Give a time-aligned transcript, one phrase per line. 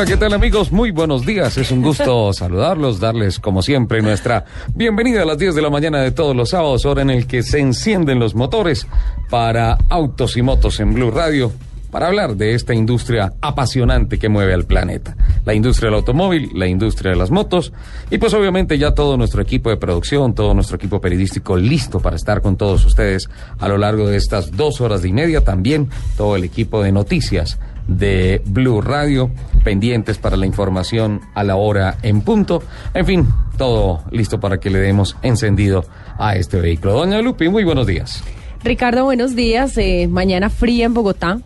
[0.00, 0.72] Hola, ¿qué tal amigos?
[0.72, 1.58] Muy buenos días.
[1.58, 6.00] Es un gusto saludarlos, darles como siempre nuestra bienvenida a las 10 de la mañana
[6.00, 8.86] de todos los sábados, hora en el que se encienden los motores
[9.28, 11.52] para autos y motos en Blue Radio,
[11.90, 15.14] para hablar de esta industria apasionante que mueve al planeta.
[15.44, 17.70] La industria del automóvil, la industria de las motos
[18.10, 22.16] y pues obviamente ya todo nuestro equipo de producción, todo nuestro equipo periodístico listo para
[22.16, 25.44] estar con todos ustedes a lo largo de estas dos horas y media.
[25.44, 27.58] También todo el equipo de noticias
[27.90, 29.30] de Blue Radio,
[29.64, 32.62] pendientes para la información a la hora en punto.
[32.94, 35.84] En fin, todo listo para que le demos encendido
[36.18, 36.94] a este vehículo.
[36.94, 38.22] Doña Lupi, muy buenos días.
[38.62, 39.76] Ricardo, buenos días.
[39.76, 41.40] Eh, mañana fría en Bogotá.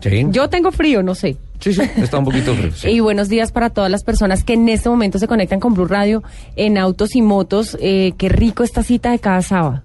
[0.00, 0.26] Sí.
[0.30, 1.36] Yo tengo frío, no sé.
[1.60, 2.72] Sí, sí, está un poquito frío.
[2.72, 2.88] sí.
[2.90, 5.86] Y buenos días para todas las personas que en este momento se conectan con Blue
[5.86, 6.22] Radio
[6.56, 7.76] en autos y motos.
[7.80, 9.82] Eh, qué rico esta cita de cada sábado.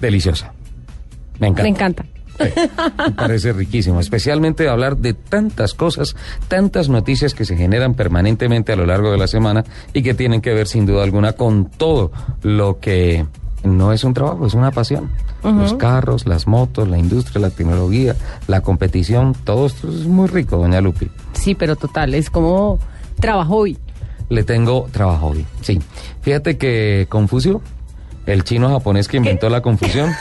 [0.00, 0.52] Deliciosa.
[1.38, 1.62] Me encanta.
[1.62, 2.04] Me encanta.
[2.38, 6.16] Me parece riquísimo, especialmente hablar de tantas cosas,
[6.48, 10.40] tantas noticias que se generan permanentemente a lo largo de la semana y que tienen
[10.40, 12.12] que ver sin duda alguna con todo
[12.42, 13.24] lo que
[13.62, 15.10] no es un trabajo, es una pasión.
[15.42, 20.56] Los carros, las motos, la industria, la tecnología, la competición, todo esto es muy rico,
[20.56, 21.10] doña Lupi.
[21.34, 22.78] Sí, pero total, es como
[23.20, 23.78] trabajo hoy.
[24.30, 25.80] Le tengo trabajo hoy, sí.
[26.22, 27.60] Fíjate que Confucio,
[28.26, 30.10] el chino japonés que inventó la confusión,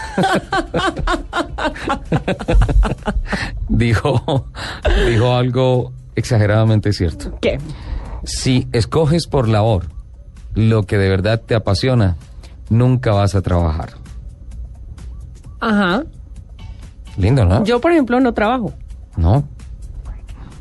[3.69, 4.47] dijo,
[5.07, 7.37] dijo algo exageradamente cierto.
[7.41, 7.59] ¿Qué?
[8.23, 9.85] Si escoges por labor
[10.53, 12.15] lo que de verdad te apasiona,
[12.69, 13.89] nunca vas a trabajar.
[15.59, 16.03] Ajá.
[17.17, 17.63] Lindo, ¿no?
[17.63, 18.73] Yo, por ejemplo, no trabajo.
[19.15, 19.47] No.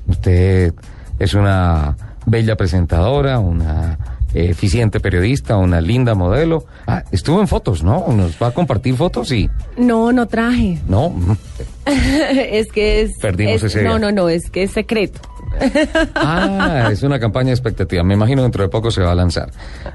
[0.07, 0.75] Usted
[1.19, 3.99] es una bella presentadora, una
[4.35, 6.65] eficiente periodista, una linda modelo.
[6.87, 8.07] Ah, estuvo en fotos, ¿no?
[8.09, 9.29] ¿Nos va a compartir fotos?
[9.29, 9.49] Sí.
[9.77, 10.79] No, no traje.
[10.89, 11.15] No.
[11.87, 13.19] es que es.
[13.21, 13.83] Perdimos es- ese.
[13.83, 15.21] No, no, no, es que es secreto.
[16.15, 18.03] Ah, es una campaña de expectativa.
[18.03, 19.51] Me imagino dentro de poco se va a lanzar.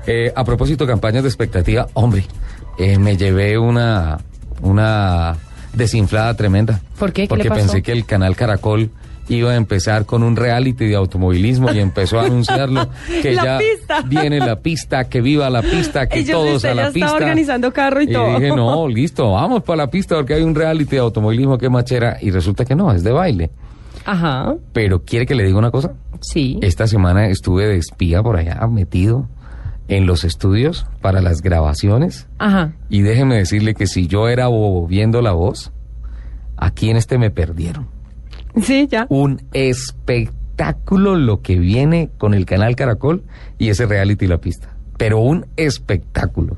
[0.05, 2.25] Eh, a propósito, campañas de expectativa, hombre,
[2.77, 4.19] eh, me llevé una,
[4.61, 5.35] una
[5.73, 6.79] desinflada tremenda.
[6.99, 7.23] ¿Por qué?
[7.23, 7.61] ¿Qué Porque le pasó?
[7.61, 8.91] pensé que el canal Caracol
[9.29, 12.87] iba a empezar con un reality de automovilismo y empezó a anunciarlo
[13.21, 14.01] que La ya pista.
[14.07, 17.13] viene la pista, que viva la pista, que Y todos a la ya estaba pista.
[17.13, 18.39] organizando carro y todo.
[18.39, 22.17] dije, no, listo, vamos para la pista porque hay un reality de automovilismo que machera
[22.21, 23.51] y resulta que no, es de baile.
[24.05, 24.55] Ajá.
[24.71, 25.93] Pero ¿quiere que le diga una cosa?
[26.21, 26.57] Sí.
[26.61, 29.27] Esta semana estuve de espía por allá, metido
[29.89, 32.27] en los estudios para las grabaciones.
[32.39, 32.71] Ajá.
[32.89, 35.71] Y déjeme decirle que si yo era bobo viendo la voz,
[36.55, 37.87] aquí en este me perdieron.
[38.61, 39.05] Sí, ya.
[39.09, 43.23] Un espectáculo lo que viene con el canal Caracol
[43.57, 44.75] y ese reality La Pista.
[44.97, 46.57] Pero un espectáculo.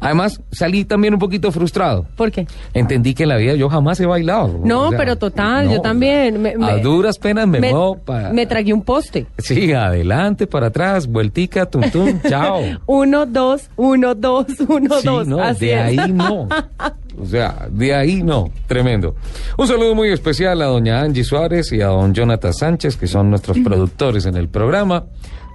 [0.00, 2.06] Además, salí también un poquito frustrado.
[2.16, 2.46] ¿Por qué?
[2.74, 4.60] Entendí que en la vida yo jamás he bailado.
[4.64, 6.40] No, pero total, yo también.
[6.40, 8.32] Me- a me- duras penas me, muevo para...
[8.32, 9.26] me tragué un poste.
[9.38, 12.60] Sí, adelante, para atrás, vueltica, tum tum, chao.
[12.86, 15.26] Uno, dos, uno, dos, uno, Sí, dos.
[15.26, 15.80] no, Así de es.
[15.80, 16.48] ahí no.
[17.20, 18.50] O sea, de ahí no.
[18.68, 19.16] Tremendo.
[19.56, 23.30] Un saludo muy especial a doña Angie Suárez y a don Jonathan Sánchez, que son
[23.30, 25.04] nuestros productores en el programa.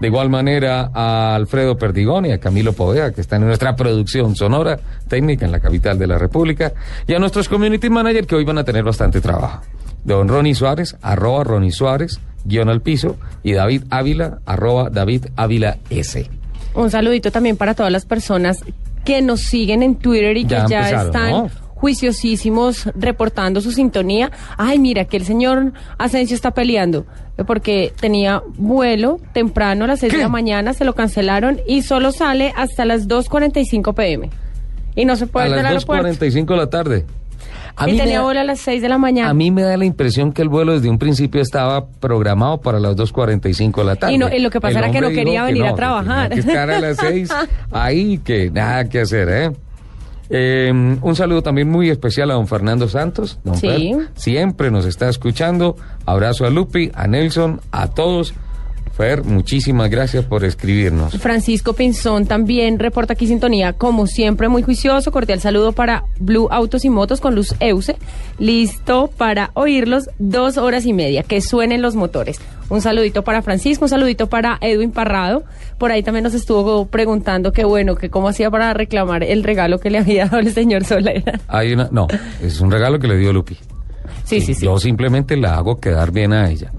[0.03, 4.35] De igual manera a Alfredo Perdigón y a Camilo Povea, que están en nuestra producción
[4.35, 4.77] sonora
[5.07, 6.73] técnica en la capital de la República.
[7.07, 9.61] Y a nuestros community manager, que hoy van a tener bastante trabajo.
[10.03, 13.15] Don Ronnie Suárez, arroba Ronnie Suárez, guion al piso.
[13.43, 16.29] Y David Ávila, arroba David Ávila S.
[16.75, 18.59] Un saludito también para todas las personas
[19.05, 21.49] que nos siguen en Twitter y que Ya ya, empezaron, están ¿no?
[21.83, 24.31] Juiciosísimos reportando su sintonía.
[24.57, 27.05] Ay, mira, que el señor Asensio está peleando
[27.45, 30.17] porque tenía vuelo temprano a las 6 ¿Qué?
[30.17, 34.29] de la mañana, se lo cancelaron y solo sale hasta las 2.45 pm.
[34.95, 36.07] Y no se puede a ir las aeropuerto.
[36.07, 37.05] 2.45 de la tarde.
[37.75, 39.29] A Y mí, tenía da, vuelo a las 6 de la mañana.
[39.29, 42.79] a mí me da la impresión que el vuelo desde un principio estaba programado para
[42.79, 44.13] las 2.45 de la tarde.
[44.13, 45.75] Y no- y lo que pasa El era que no quería que venir a que
[45.75, 46.29] trabajar.
[46.31, 47.29] Que estar a las 6
[47.71, 49.51] ahí, que nada que hacer, ¿eh?
[50.35, 53.67] Eh, un saludo también muy especial a don Fernando Santos, don Sí.
[53.67, 55.75] Fer, siempre nos está escuchando.
[56.07, 58.33] Abrazo a Lupi, a Nelson, a todos.
[58.95, 61.17] Fer, muchísimas gracias por escribirnos.
[61.17, 65.11] Francisco Pinzón también reporta aquí sintonía, como siempre, muy juicioso.
[65.11, 67.95] Cordial saludo para Blue Autos y Motos con Luz Euse.
[68.37, 72.39] Listo para oírlos dos horas y media, que suenen los motores.
[72.69, 75.43] Un saludito para Francisco, un saludito para Edwin Parrado.
[75.79, 79.79] Por ahí también nos estuvo preguntando que bueno, que cómo hacía para reclamar el regalo
[79.79, 81.39] que le había dado el señor Solera.
[81.47, 82.07] Hay una, no,
[82.43, 83.57] es un regalo que le dio Lupi.
[84.23, 84.65] Sí, sí, sí.
[84.65, 86.71] Yo simplemente la hago quedar bien a ella.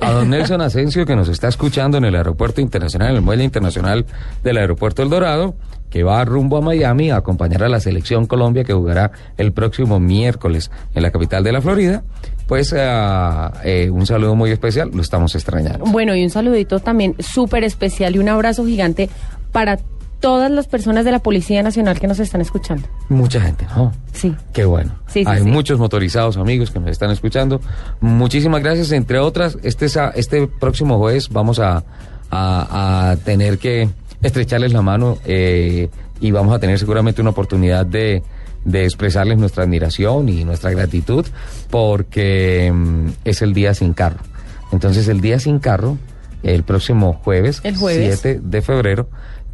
[0.00, 3.44] A don Nelson Asensio, que nos está escuchando en el Aeropuerto Internacional, en el Muelle
[3.44, 4.06] Internacional
[4.42, 5.54] del Aeropuerto El Dorado,
[5.90, 9.98] que va rumbo a Miami a acompañar a la selección Colombia que jugará el próximo
[9.98, 12.04] miércoles en la capital de la Florida.
[12.46, 15.84] Pues eh, un saludo muy especial, lo estamos extrañando.
[15.86, 19.08] Bueno, y un saludito también súper especial y un abrazo gigante
[19.52, 19.78] para
[20.20, 22.86] todas las personas de la Policía Nacional que nos están escuchando.
[23.08, 23.92] Mucha gente, ¿no?
[24.12, 24.34] Sí.
[24.52, 24.92] Qué bueno.
[25.06, 25.48] Sí, sí, Hay sí.
[25.50, 27.60] muchos motorizados amigos que nos están escuchando.
[28.00, 28.92] Muchísimas gracias.
[28.92, 31.82] Entre otras, este, este próximo jueves vamos a,
[32.30, 33.88] a- a tener que
[34.22, 35.88] estrecharles la mano eh,
[36.20, 38.22] y vamos a tener seguramente una oportunidad de,
[38.64, 41.24] de expresarles nuestra admiración y nuestra gratitud
[41.70, 44.18] porque mm, es el día sin carro.
[44.72, 45.96] Entonces, el día sin carro,
[46.42, 48.20] el próximo jueves, El jueves.
[48.22, 49.08] 7 de febrero,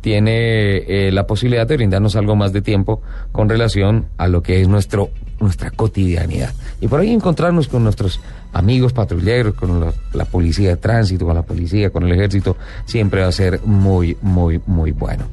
[0.06, 4.60] tiene eh, la posibilidad de brindarnos algo más de tiempo con relación a lo que
[4.60, 5.10] es nuestro
[5.40, 6.54] nuestra cotidianidad.
[6.80, 8.20] Y por ahí encontrarnos con nuestros
[8.52, 13.22] amigos patrulleros, con la, la policía de tránsito, con la policía, con el ejército, siempre
[13.22, 15.24] va a ser muy, muy, muy bueno.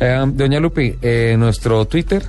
[0.00, 2.24] Eh, doña Lupi, eh, nuestro Twitter,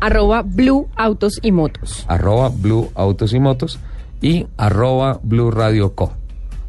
[0.00, 2.04] Arroba Blue Autos y Motos.
[2.06, 3.78] arroba Blue Autos y Motos
[4.20, 6.12] y arroba Blue Radio Co.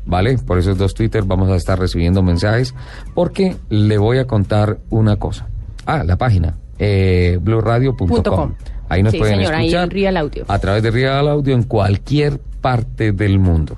[0.05, 0.37] ¿Vale?
[0.37, 2.75] Por esos dos Twitter vamos a estar recibiendo mensajes
[3.13, 5.47] porque le voy a contar una cosa.
[5.85, 8.07] Ah, la página, eh, blueradio.com.
[8.23, 8.53] com.
[8.87, 10.45] Ahí nos Sí, pueden señor, ahí escuchar en Real Audio.
[10.47, 13.77] a través de Real Audio en cualquier parte del mundo.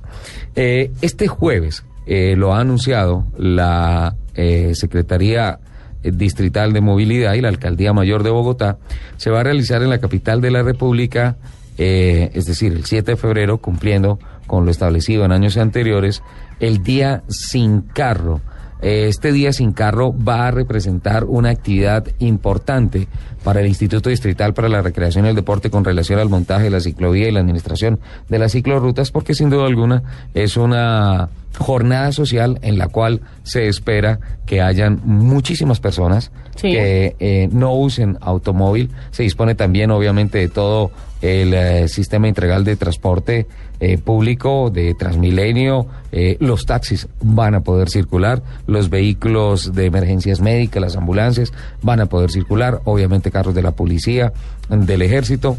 [0.56, 5.60] Eh, este jueves eh, lo ha anunciado la eh, Secretaría
[6.04, 8.78] eh, Distrital de Movilidad y la Alcaldía Mayor de Bogotá.
[9.16, 11.38] Se va a realizar en la capital de la República,
[11.78, 16.24] eh, es decir, el 7 de febrero, cumpliendo con lo establecido en años anteriores,
[16.60, 18.42] el Día Sin Carro.
[18.82, 23.08] Eh, Este día sin carro va a representar una actividad importante
[23.44, 26.70] para el Instituto Distrital para la Recreación y el Deporte con relación al montaje de
[26.70, 28.00] la ciclovía y la administración
[28.30, 30.04] de las ciclorrutas, porque sin duda alguna
[30.36, 36.72] es una jornada social en la cual se espera que hayan muchísimas personas Sí.
[36.72, 38.92] que eh, no usen automóvil.
[39.12, 40.92] Se dispone también, obviamente, de todo
[41.22, 43.48] el eh, sistema integral de transporte
[43.80, 45.88] eh, público de Transmilenio.
[46.12, 52.02] eh, los taxis van a poder circular, los vehículos de emergencias médicas, las ambulancias van
[52.02, 54.34] a poder circular, obviamente carros de la policía,
[54.70, 55.58] del ejército,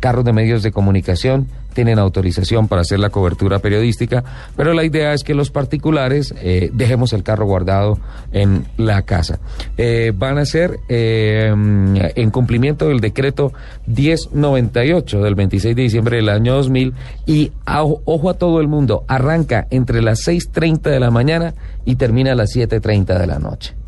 [0.00, 4.24] carros de medios de comunicación tienen autorización para hacer la cobertura periodística,
[4.56, 7.98] pero la idea es que los particulares eh, dejemos el carro guardado
[8.32, 9.38] en la casa.
[9.76, 13.52] Eh, van a ser eh, mm, en cumplimiento del decreto
[13.86, 16.94] 1098 del 26 de diciembre del año 2000
[17.26, 21.54] y ojo a todo el mundo, arranca entre las 6.30 de la mañana
[21.84, 23.83] y termina a las 7.30 de la noche.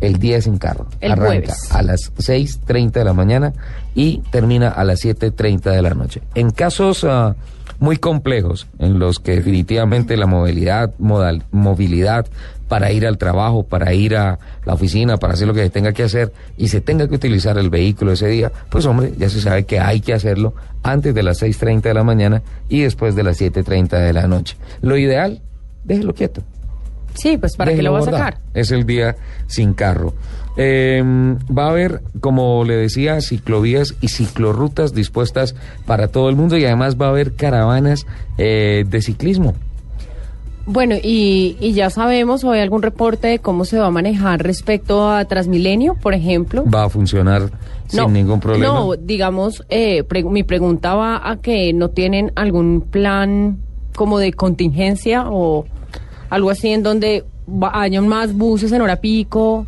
[0.00, 0.86] El día sin carro.
[1.00, 1.72] El Arranca jueves.
[1.72, 3.52] a las 6.30 de la mañana
[3.94, 6.22] y termina a las 7.30 de la noche.
[6.34, 7.34] En casos ah,
[7.78, 12.26] muy complejos, en los que definitivamente la movilidad, modal, movilidad
[12.68, 15.92] para ir al trabajo, para ir a la oficina, para hacer lo que se tenga
[15.92, 19.40] que hacer y se tenga que utilizar el vehículo ese día, pues hombre, ya se
[19.40, 23.22] sabe que hay que hacerlo antes de las 6.30 de la mañana y después de
[23.22, 24.56] las 7.30 de la noche.
[24.82, 25.42] Lo ideal,
[25.84, 26.42] déjelo quieto.
[27.16, 28.38] Sí, pues para qué lo va a sacar.
[28.54, 29.16] Es el día
[29.46, 30.14] sin carro.
[30.58, 31.02] Eh,
[31.56, 35.54] va a haber, como le decía, ciclovías y ciclorrutas dispuestas
[35.84, 38.06] para todo el mundo y además va a haber caravanas
[38.38, 39.54] eh, de ciclismo.
[40.68, 44.42] Bueno, y, y ya sabemos, o hay algún reporte de cómo se va a manejar
[44.42, 46.64] respecto a Transmilenio, por ejemplo.
[46.68, 47.50] Va a funcionar
[47.86, 48.74] sin ningún problema.
[48.74, 53.58] No, digamos, eh, pre- mi pregunta va a que no tienen algún plan
[53.94, 55.66] como de contingencia o
[56.30, 57.24] algo así en donde
[57.72, 59.66] hayan más buses en hora pico.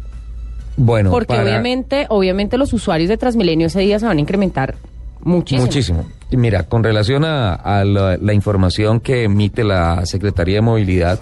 [0.77, 4.77] bueno, Porque para- obviamente, obviamente los usuarios de Transmilenio ese día se van a incrementar
[5.23, 5.67] muchísimo.
[5.67, 6.09] Muchísimo.
[6.31, 11.19] Y Mira, con relación a, a la, la información que emite la Secretaría de Movilidad,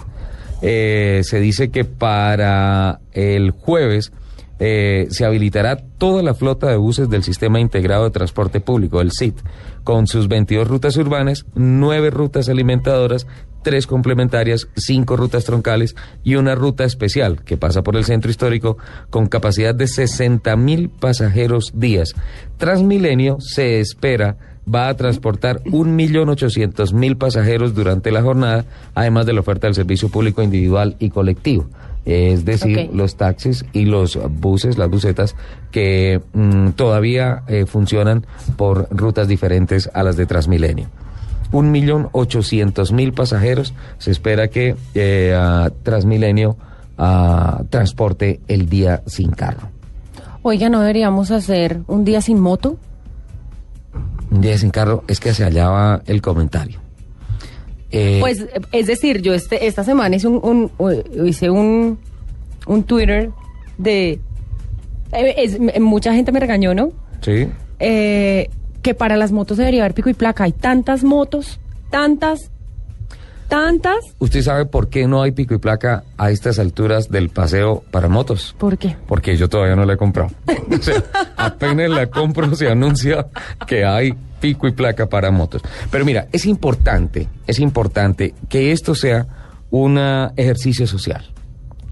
[0.62, 4.12] eh, se dice que para el jueves
[4.58, 9.12] eh, se habilitará toda la flota de buses del Sistema Integrado de Transporte Público, el
[9.12, 9.36] SIT,
[9.84, 13.26] con sus 22 rutas urbanas, 9 rutas alimentadoras,
[13.66, 18.78] 3 complementarias, 5 rutas troncales y una ruta especial que pasa por el centro histórico
[19.10, 22.14] con capacidad de 60 mil pasajeros días.
[22.58, 24.36] Transmilenio se espera
[24.72, 30.42] va a transportar 1.800.000 pasajeros durante la jornada, además de la oferta del servicio público
[30.42, 31.66] individual y colectivo.
[32.04, 35.34] Es decir, los taxis y los buses, las busetas,
[35.72, 40.88] que mm, todavía eh, funcionan por rutas diferentes a las de Transmilenio.
[41.52, 46.56] Un millón ochocientos mil pasajeros se espera que eh, a Transmilenio
[47.68, 49.68] transporte el día sin carro.
[50.42, 52.78] Oiga, ¿no deberíamos hacer un día sin moto?
[54.30, 56.80] Un día sin carro es que se hallaba el comentario.
[57.90, 60.70] Eh, pues, es decir, yo este, esta semana hice un,
[61.24, 61.98] hice un,
[62.66, 63.30] un Twitter
[63.78, 64.20] de...
[65.12, 66.90] Eh, mucha gente me regañó, ¿no?
[67.20, 67.48] Sí.
[67.78, 68.48] Eh,
[68.86, 70.44] que para las motos debería haber pico y placa.
[70.44, 71.58] Hay tantas motos,
[71.90, 72.52] tantas,
[73.48, 73.96] tantas.
[74.20, 78.08] ¿Usted sabe por qué no hay pico y placa a estas alturas del paseo para
[78.08, 78.54] motos?
[78.56, 78.96] ¿Por qué?
[79.08, 80.30] Porque yo todavía no la he comprado.
[80.70, 81.02] o sea,
[81.36, 83.26] apenas la compro se anuncia
[83.66, 85.62] que hay pico y placa para motos.
[85.90, 89.26] Pero mira, es importante, es importante que esto sea
[89.70, 89.98] un
[90.36, 91.28] ejercicio social,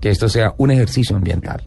[0.01, 1.65] que esto sea un ejercicio ambiental.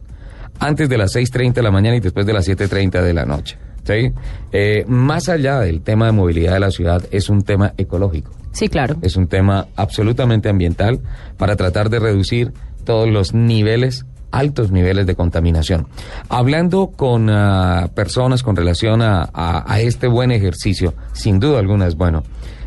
[0.58, 3.58] Antes de las 6.30 de la mañana y después de las 7.30 de la noche.
[3.88, 4.12] ¿Sí?
[4.52, 8.30] Eh, más allá del tema de movilidad de la ciudad, es un tema ecológico.
[8.52, 8.96] Sí, claro.
[9.02, 11.00] Es un tema absolutamente ambiental
[11.36, 12.52] para tratar de reducir
[12.84, 15.86] todos los niveles altos niveles de contaminación.
[16.28, 22.22] Hablando con ah, personas con relación a, este buen ejercicio, sin duda alguna es bueno.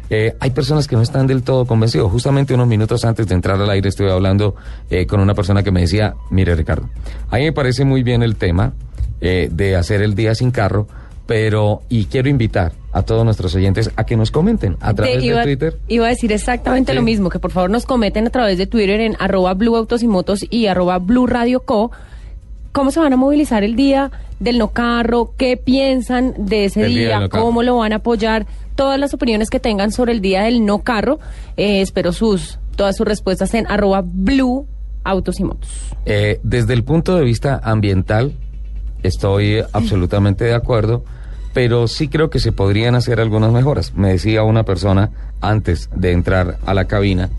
[0.10, 2.12] Eh, hay personas que no están del todo convencidos.
[2.12, 4.56] Justamente unos minutos antes de entrar al aire estuve hablando
[4.90, 6.90] eh, con una persona que me decía, mire Ricardo,
[7.30, 8.74] a mí me parece muy bien el tema
[9.22, 10.88] eh, de hacer el día sin carro,
[11.32, 15.44] pero y quiero invitar a todos nuestros oyentes a que nos comenten a través de,
[15.44, 15.78] Twitter.
[15.88, 19.00] Iba a decir exactamente lo mismo, que por favor nos comenten a través de Twitter
[19.00, 21.90] en arroba Blue Autos y Motos y arroba Blue Radio Co.
[22.74, 24.12] ¿Cómo se van a movilizar el día
[24.42, 25.32] del no carro?
[25.38, 27.30] ¿Qué piensan de ese día?
[27.30, 28.46] ¿Cómo lo van a apoyar?
[28.76, 31.22] Todas las opiniones que tengan sobre el día del no carro.
[31.56, 34.68] Eh, espero sus todas sus respuestas en arroba Blue
[35.06, 35.70] Autos y Motos.
[36.06, 38.34] Eh, desde el punto de vista ambiental,
[39.02, 41.06] estoy absolutamente de acuerdo
[41.54, 43.94] pero sí creo que se podrían hacer algunas mejoras.
[43.96, 47.30] Me decía una persona antes de entrar a la cabina,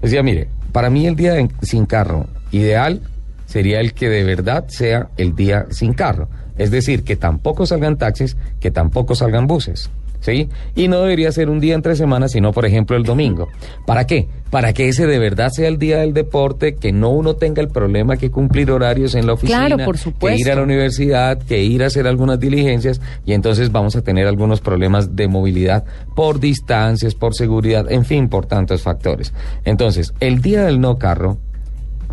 [0.00, 3.02] decía, mire, para mí el día sin carro ideal
[3.46, 6.28] sería el que de verdad sea el día sin carro.
[6.56, 9.90] Es decir, que tampoco salgan taxis, que tampoco salgan buses.
[10.20, 10.48] ¿Sí?
[10.74, 13.48] Y no debería ser un día entre semanas, sino por ejemplo el domingo.
[13.86, 14.28] ¿Para qué?
[14.50, 17.68] Para que ese de verdad sea el día del deporte, que no uno tenga el
[17.68, 20.36] problema que cumplir horarios en la oficina, claro, por supuesto.
[20.36, 24.02] que ir a la universidad, que ir a hacer algunas diligencias y entonces vamos a
[24.02, 25.84] tener algunos problemas de movilidad
[26.14, 29.32] por distancias, por seguridad, en fin, por tantos factores.
[29.64, 31.38] Entonces, el día del no carro,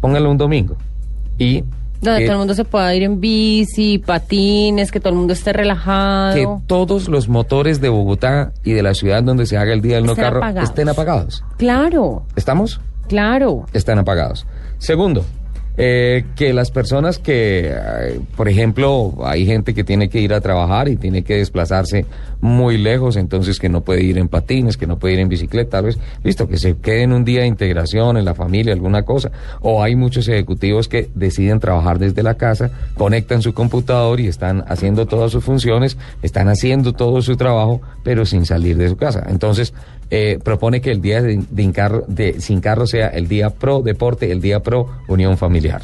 [0.01, 0.75] póngalo un domingo
[1.37, 1.63] y
[2.01, 5.53] donde todo el mundo se pueda ir en bici, patines, que todo el mundo esté
[5.53, 6.35] relajado.
[6.35, 9.95] Que todos los motores de Bogotá y de la ciudad donde se haga el día
[9.95, 11.43] del no carro estén apagados.
[11.57, 12.25] Claro.
[12.35, 12.79] ¿Estamos?
[13.07, 13.65] Claro.
[13.73, 14.45] Están apagados.
[14.77, 15.25] Segundo,
[15.77, 17.73] eh, que las personas que,
[18.35, 22.05] por ejemplo, hay gente que tiene que ir a trabajar y tiene que desplazarse
[22.41, 25.77] muy lejos, entonces que no puede ir en patines, que no puede ir en bicicleta,
[25.77, 29.31] tal vez, listo, que se queden un día de integración en la familia, alguna cosa.
[29.61, 34.63] O hay muchos ejecutivos que deciden trabajar desde la casa, conectan su computador y están
[34.67, 39.25] haciendo todas sus funciones, están haciendo todo su trabajo, pero sin salir de su casa.
[39.27, 39.73] Entonces,
[40.11, 41.43] eh, propone que el día de,
[42.07, 45.81] de, sin carro sea el día pro deporte, el día pro unión familiar.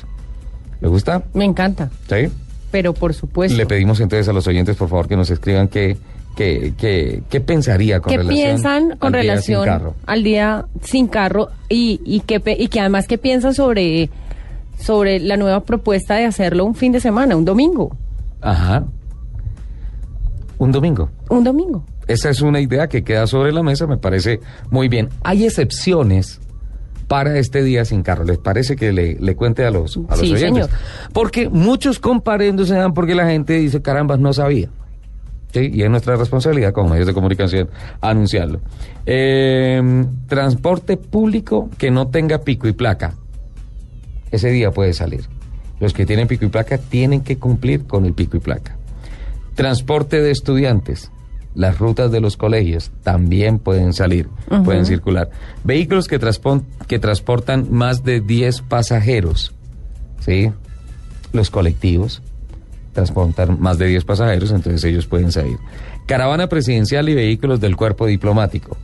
[0.80, 1.24] ¿Le gusta?
[1.34, 1.90] Me encanta.
[2.08, 2.30] ¿Sí?
[2.72, 3.58] Pero por supuesto.
[3.58, 5.98] Le pedimos entonces a los oyentes, por favor, que nos escriban qué,
[6.36, 12.00] qué, qué, qué pensaría con ¿Qué relación piensan con relación al día sin carro y,
[12.06, 14.10] y, que, y que además qué piensan sobre,
[14.80, 17.96] sobre la nueva propuesta de hacerlo un fin de semana, un domingo.
[18.42, 18.86] Ajá.
[20.58, 21.10] Un domingo.
[21.30, 21.84] Un domingo.
[22.12, 25.08] Esa es una idea que queda sobre la mesa, me parece muy bien.
[25.24, 26.42] Hay excepciones
[27.08, 28.26] para este día sin carro.
[28.26, 30.68] ¿Les parece que le, cuente a los, a los oyentes?
[31.14, 34.68] Porque muchos comparendos se dan porque la gente dice, carambas, no sabía.
[35.54, 35.72] ¿Sí?
[35.74, 37.70] Y es nuestra responsabilidad como medios de comunicación
[38.02, 38.60] anunciarlo.
[39.06, 43.14] Em, transporte público que no tenga pico y placa.
[44.32, 45.22] Ese día puede salir.
[45.80, 48.76] Los que tienen pico y placa tienen que cumplir con el pico y placa.
[49.56, 51.10] Transporte de estudiantes
[51.54, 54.30] las rutas de los colegios también pueden salir,
[54.64, 55.30] pueden circular.
[55.64, 56.20] Vehículos que,
[56.88, 59.54] que transportan más de 10 pasajeros,
[60.20, 60.52] ¿sí?
[61.34, 62.22] Los colectivos
[62.94, 65.58] transportan más de 10 pasajeros, entonces ellos pueden salir.
[66.06, 68.78] Caravana presidencial y vehículos del cuerpo diplomático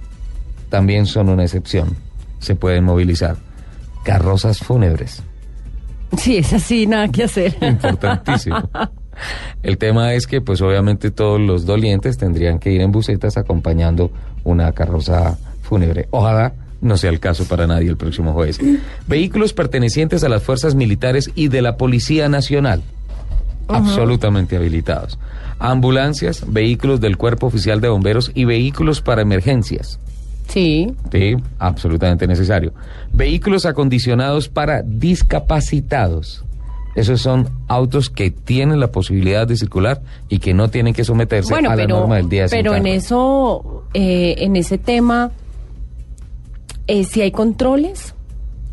[0.70, 1.96] también son una excepción,
[2.40, 3.38] se pueden movilizar.
[4.04, 5.22] Carrozas fúnebres.
[6.18, 7.58] Sí, es así, nada que hacer.
[7.62, 8.70] Importantísimo.
[9.64, 14.12] El tema es que, pues obviamente todos los dolientes tendrían que ir en bucetas acompañando
[14.44, 16.08] una carroza fúnebre.
[16.12, 18.60] Ojalá no sea el caso para nadie el próximo jueves.
[19.08, 22.84] Vehículos pertenecientes a las fuerzas militares y de la Policía Nacional.
[23.68, 25.20] Absolutamente habilitados.
[25.60, 30.00] Ambulancias, vehículos del Cuerpo Oficial de Bomberos y vehículos para emergencias.
[30.48, 30.94] Sí.
[31.12, 32.74] Sí, absolutamente necesario.
[33.12, 36.46] Vehículos acondicionados para discapacitados
[36.98, 41.54] Esos son autos que tienen la posibilidad de circular y que no tienen que someterse
[41.54, 45.30] Bueno, a la norma del día sin pero en eso, eh, en ese tema,
[46.88, 48.16] eh, si hay controles,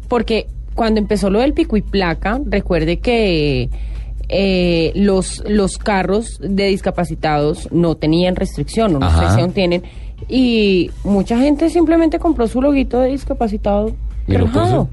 [0.08, 3.68] porque cuando empezó lo del pico y placa, recuerde que
[4.30, 9.82] eh, los, los carros de discapacitados no tenían restricción, o no aún tienen,
[10.30, 13.94] y mucha gente simplemente compró su loguito de discapacitado.
[14.26, 14.88] ¿Y lo puso?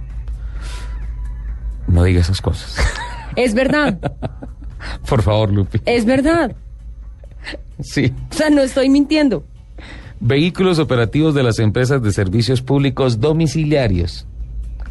[1.87, 2.75] No diga esas cosas.
[3.35, 3.97] Es verdad,
[5.07, 5.79] Por favor, Lupi.
[5.85, 6.55] es verdad.
[7.81, 8.13] Sí.
[8.31, 9.43] O sea, no estoy mintiendo.
[10.19, 14.27] Vehículos operativos de las empresas de servicios públicos domiciliarios.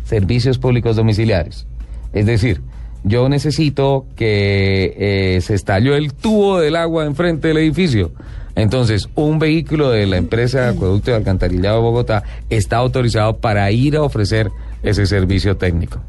[0.05, 1.67] Servicios públicos domiciliarios.
[2.13, 2.63] Es decir,
[3.05, 4.95] yo necesito que
[5.37, 8.13] eh, se estalló el tubo del agua enfrente del edificio.
[8.57, 13.97] Entonces, un vehículo de la empresa Acueducto de Alcantarillado de Bogotá está autorizado para ir
[13.97, 14.51] a ofrecer
[14.83, 16.01] ese servicio técnico.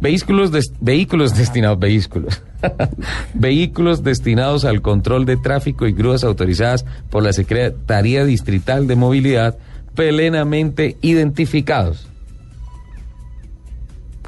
[0.00, 2.42] Vehículos, des- vehículos destinados, vehículos.
[3.34, 9.56] vehículos destinados al control de tráfico y grúas autorizadas por la Secretaría Distrital de Movilidad
[9.94, 12.08] plenamente identificados.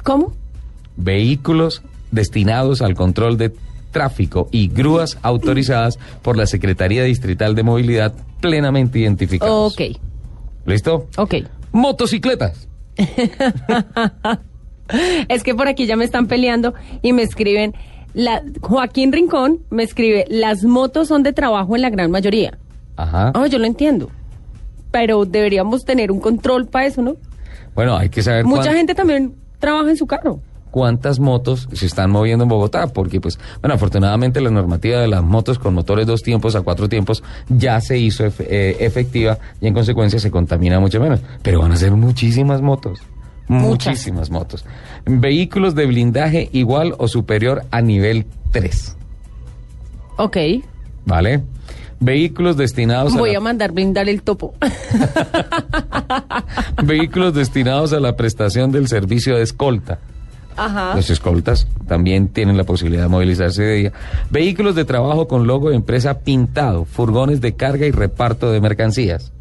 [0.03, 0.33] ¿Cómo?
[0.97, 1.81] Vehículos
[2.11, 3.53] destinados al control de
[3.91, 9.73] tráfico y grúas autorizadas por la Secretaría Distrital de Movilidad plenamente identificados.
[9.73, 9.81] Ok,
[10.65, 11.07] ¿Listo?
[11.17, 11.35] ok.
[11.71, 12.67] Motocicletas.
[15.29, 17.73] Es que por aquí ya me están peleando y me escriben,
[18.13, 22.57] la, Joaquín Rincón me escribe, las motos son de trabajo en la gran mayoría.
[22.97, 23.31] Ajá.
[23.33, 24.09] Ah, yo lo entiendo.
[24.91, 27.15] Pero deberíamos tener un control para eso, ¿no?
[27.73, 30.41] Bueno, hay que saber Mucha cuán- gente también trabaja en su carro.
[30.71, 35.21] Cuántas motos se están moviendo en Bogotá, porque pues, bueno, afortunadamente la normativa de las
[35.23, 39.73] motos con motores dos tiempos a cuatro tiempos ya se hizo eh, efectiva y en
[39.73, 41.19] consecuencia se contamina mucho menos.
[41.43, 42.99] Pero van a ser muchísimas motos.
[43.47, 43.91] Muchas.
[43.93, 44.65] Muchísimas motos.
[45.05, 48.95] Vehículos de blindaje igual o superior a nivel 3.
[50.17, 50.37] Ok.
[51.05, 51.43] ¿Vale?
[51.99, 54.55] Vehículos destinados Voy a, la- a mandar blindar el topo.
[56.83, 59.99] vehículos destinados a la prestación del servicio de escolta.
[60.57, 60.95] Ajá.
[60.95, 63.91] Los escoltas también tienen la posibilidad de movilizarse de día.
[64.29, 69.31] Vehículos de trabajo con logo de empresa pintado, furgones de carga y reparto de mercancías.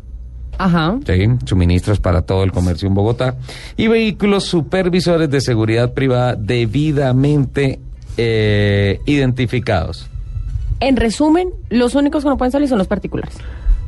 [0.59, 0.99] Ajá.
[1.07, 1.27] ¿sí?
[1.47, 3.37] Suministros para todo el comercio en Bogotá.
[3.77, 7.81] Y vehículos supervisores de seguridad privada debidamente
[8.17, 10.09] eh, identificados.
[10.81, 13.35] En resumen, los únicos que no pueden salir son los particulares.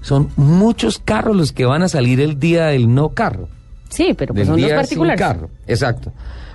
[0.00, 3.48] Son muchos carros los que van a salir el día del no carro.
[3.88, 5.18] Sí, pero pues son los particulares.
[5.18, 5.50] sin carro.
[5.66, 6.12] Exacto.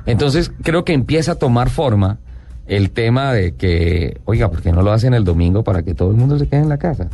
[0.07, 2.17] Entonces creo que empieza a tomar forma
[2.65, 6.09] el tema de que, oiga, ¿por qué no lo hacen el domingo para que todo
[6.11, 7.07] el mundo se quede en la casa?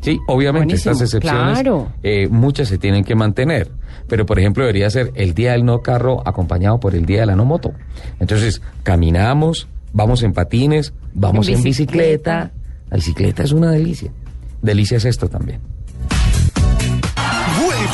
[0.00, 1.88] Sí, obviamente Buenísimo, estas excepciones, claro.
[2.02, 3.70] eh, muchas se tienen que mantener,
[4.06, 7.26] pero por ejemplo debería ser el día del no carro acompañado por el día de
[7.26, 7.72] la no moto.
[8.20, 12.50] Entonces caminamos, vamos en patines, vamos En bicicleta.
[12.90, 14.12] La bicicleta es una delicia.
[14.60, 15.60] Delicia es esto también.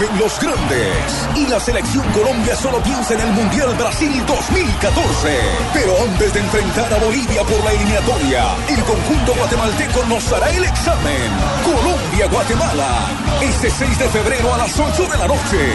[0.00, 1.28] Vuelven los grandes.
[1.36, 5.38] Y la selección Colombia solo piensa en el Mundial Brasil 2014.
[5.74, 10.64] Pero antes de enfrentar a Bolivia por la eliminatoria, el conjunto guatemalteco nos hará el
[10.64, 11.30] examen.
[11.64, 13.10] Colombia-Guatemala.
[13.42, 15.72] Este 6 de febrero a las 8 de la noche.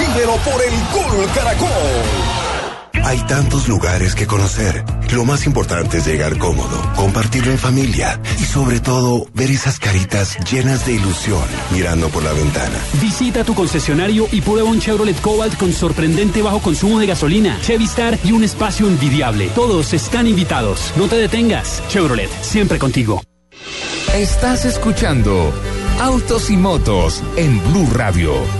[0.00, 2.39] Vívelo por el Gol Caracol.
[3.04, 4.84] Hay tantos lugares que conocer.
[5.12, 10.38] Lo más importante es llegar cómodo, compartirlo en familia y sobre todo ver esas caritas
[10.50, 12.76] llenas de ilusión mirando por la ventana.
[13.00, 17.84] Visita tu concesionario y prueba un Chevrolet Cobalt con sorprendente bajo consumo de gasolina, Chevy
[17.84, 19.48] Star y un espacio envidiable.
[19.54, 20.92] Todos están invitados.
[20.96, 21.82] No te detengas.
[21.88, 23.22] Chevrolet, siempre contigo.
[24.14, 25.52] Estás escuchando
[26.00, 28.59] Autos y Motos en Blue Radio.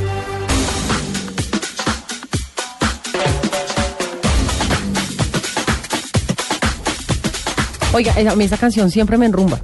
[7.92, 9.60] Oiga, a mí esa canción siempre me enrumba.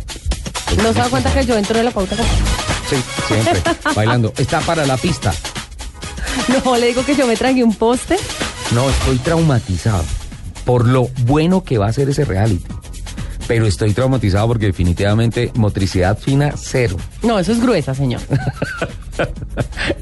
[0.78, 2.16] ¿No se da cuenta que yo dentro de la pauta?
[2.88, 2.96] Sí,
[3.28, 3.62] siempre.
[3.94, 4.32] bailando.
[4.36, 5.32] Está para la pista.
[6.64, 8.16] No, le digo que yo me tragué un poste.
[8.72, 10.04] No, estoy traumatizado
[10.64, 12.64] por lo bueno que va a ser ese reality.
[13.46, 16.96] Pero estoy traumatizado porque definitivamente motricidad fina, cero.
[17.22, 18.20] No, eso es gruesa, señor.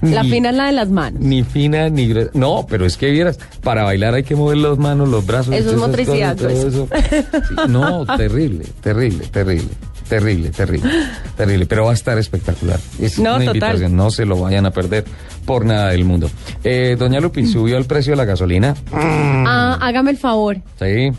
[0.03, 1.21] La Ni- fina es la de las manos.
[1.21, 2.31] Ni fina, ni gruesa.
[2.35, 5.55] No, pero es que vieras, para bailar hay que mover las manos, los brazos.
[5.55, 6.89] Eso es motricidad cosas, todo eso.
[7.49, 9.69] Sí, no, terrible, terrible, terrible.
[10.09, 10.91] Terrible, terrible,
[11.35, 12.79] terrible, pero va a estar espectacular.
[13.01, 13.47] Es No, una total.
[13.57, 15.03] invitación, no se lo vayan a perder
[15.47, 16.29] por nada del mundo.
[16.63, 18.75] Eh, doña Lupi, subió el precio de la gasolina.
[18.93, 20.59] Ah, hágame el favor.
[20.79, 21.11] Sí.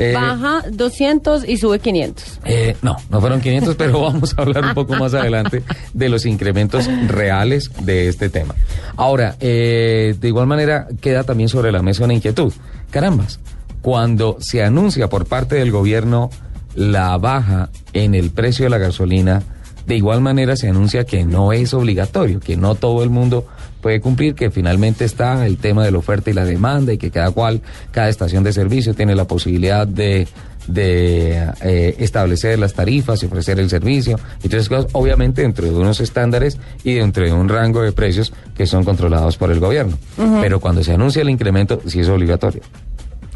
[0.00, 2.40] Eh, Baja 200 y sube 500.
[2.46, 6.24] Eh, no, no fueron 500, pero vamos a hablar un poco más adelante de los
[6.24, 8.54] incrementos reales de este tema.
[8.96, 12.50] Ahora, eh, de igual manera, queda también sobre la mesa una inquietud.
[12.90, 13.40] Carambas,
[13.82, 16.30] cuando se anuncia por parte del gobierno
[16.74, 19.42] la baja en el precio de la gasolina,
[19.86, 23.46] de igual manera se anuncia que no es obligatorio, que no todo el mundo
[23.80, 27.10] puede cumplir, que finalmente está el tema de la oferta y la demanda y que
[27.10, 30.28] cada cual, cada estación de servicio tiene la posibilidad de,
[30.66, 34.18] de eh, establecer las tarifas y ofrecer el servicio.
[34.42, 38.84] Entonces, obviamente dentro de unos estándares y dentro de un rango de precios que son
[38.84, 39.96] controlados por el gobierno.
[40.40, 42.62] Pero cuando se anuncia el incremento, sí es obligatorio.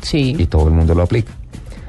[0.02, 0.36] Sí.
[0.38, 1.32] Y todo el mundo lo aplica.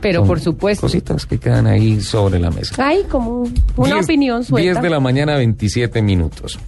[0.01, 0.81] Pero Son por supuesto.
[0.81, 2.75] Cositas que quedan ahí sobre la mesa.
[2.85, 4.73] Hay como una 10 opinión suelta.
[4.73, 6.59] 10 de la mañana, 27 minutos.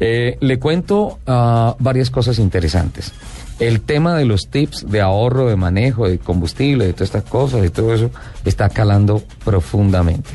[0.00, 3.12] Eh, le cuento ah, varias cosas interesantes.
[3.58, 7.62] El tema de los tips de ahorro, de manejo, de combustible, de todas estas cosas,
[7.62, 8.10] de todo eso,
[8.44, 10.30] está calando profundamente.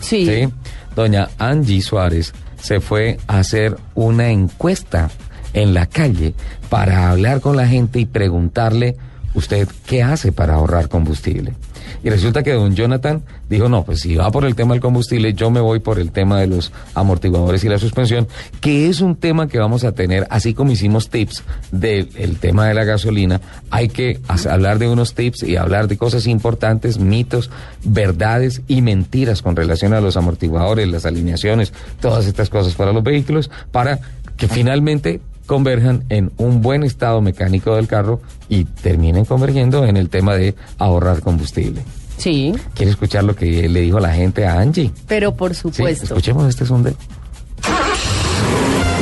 [0.00, 0.26] Sí.
[0.26, 0.48] ¿sí?
[0.96, 5.10] Doña Angie Suárez se fue a hacer una encuesta
[5.52, 6.34] en la calle
[6.68, 8.96] para hablar con la gente y preguntarle,
[9.34, 11.54] ¿usted qué hace para ahorrar combustible?
[12.02, 15.34] Y resulta que don Jonathan dijo, no, pues si va por el tema del combustible,
[15.34, 18.28] yo me voy por el tema de los amortiguadores y la suspensión,
[18.60, 22.66] que es un tema que vamos a tener, así como hicimos tips del el tema
[22.66, 27.50] de la gasolina, hay que hablar de unos tips y hablar de cosas importantes, mitos,
[27.84, 33.02] verdades y mentiras con relación a los amortiguadores, las alineaciones, todas estas cosas para los
[33.02, 34.00] vehículos, para
[34.36, 40.08] que finalmente converjan en un buen estado mecánico del carro y terminen convergiendo en el
[40.08, 41.82] tema de ahorrar combustible.
[42.16, 44.90] Sí, ¿Quiere escuchar lo que le dijo la gente a Angie?
[45.08, 46.04] pero por Sí, supuesto.
[46.04, 46.94] escuchemos este sondeo.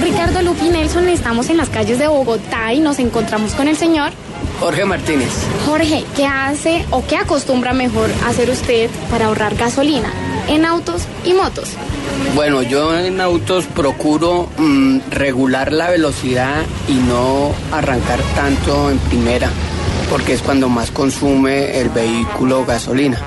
[0.03, 4.11] Ricardo Lupi Nelson, estamos en las calles de Bogotá y nos encontramos con el señor
[4.63, 5.29] Jorge Martínez.
[5.67, 6.05] Jorge.
[6.15, 10.13] ¿Qué hace o qué acostumbra mejor hacer usted para ahorrar gasolina
[10.47, 11.71] en autos y motos?
[12.37, 19.51] Bueno, yo en autos procuro mm, regular la velocidad y no arrancar tanto en primera,
[20.09, 23.19] porque es cuando más consume el vehículo gasolina.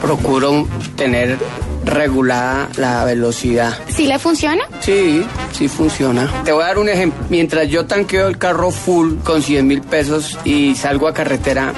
[0.00, 1.36] Procuro tener
[1.84, 3.74] regulada la velocidad.
[3.88, 4.62] ¿Sí le funciona?
[4.80, 6.30] Sí, sí funciona.
[6.44, 7.24] Te voy a dar un ejemplo.
[7.30, 11.72] Mientras yo tanqueo el carro full con 100 mil pesos y salgo a carretera,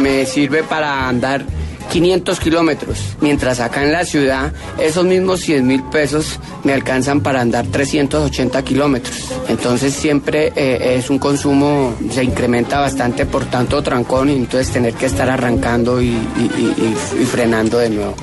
[0.00, 1.44] me sirve para andar
[1.90, 2.98] 500 kilómetros.
[3.20, 8.62] Mientras acá en la ciudad, esos mismos 100 mil pesos me alcanzan para andar 380
[8.62, 9.30] kilómetros.
[9.48, 14.94] Entonces siempre eh, es un consumo, se incrementa bastante por tanto trancón y entonces tener
[14.94, 16.74] que estar arrancando y, y- y-
[17.18, 18.14] y- y frenando de nuevo.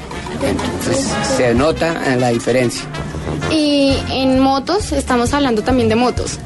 [0.41, 2.83] Entonces se nota la diferencia.
[3.51, 6.39] Y en motos, estamos hablando también de motos.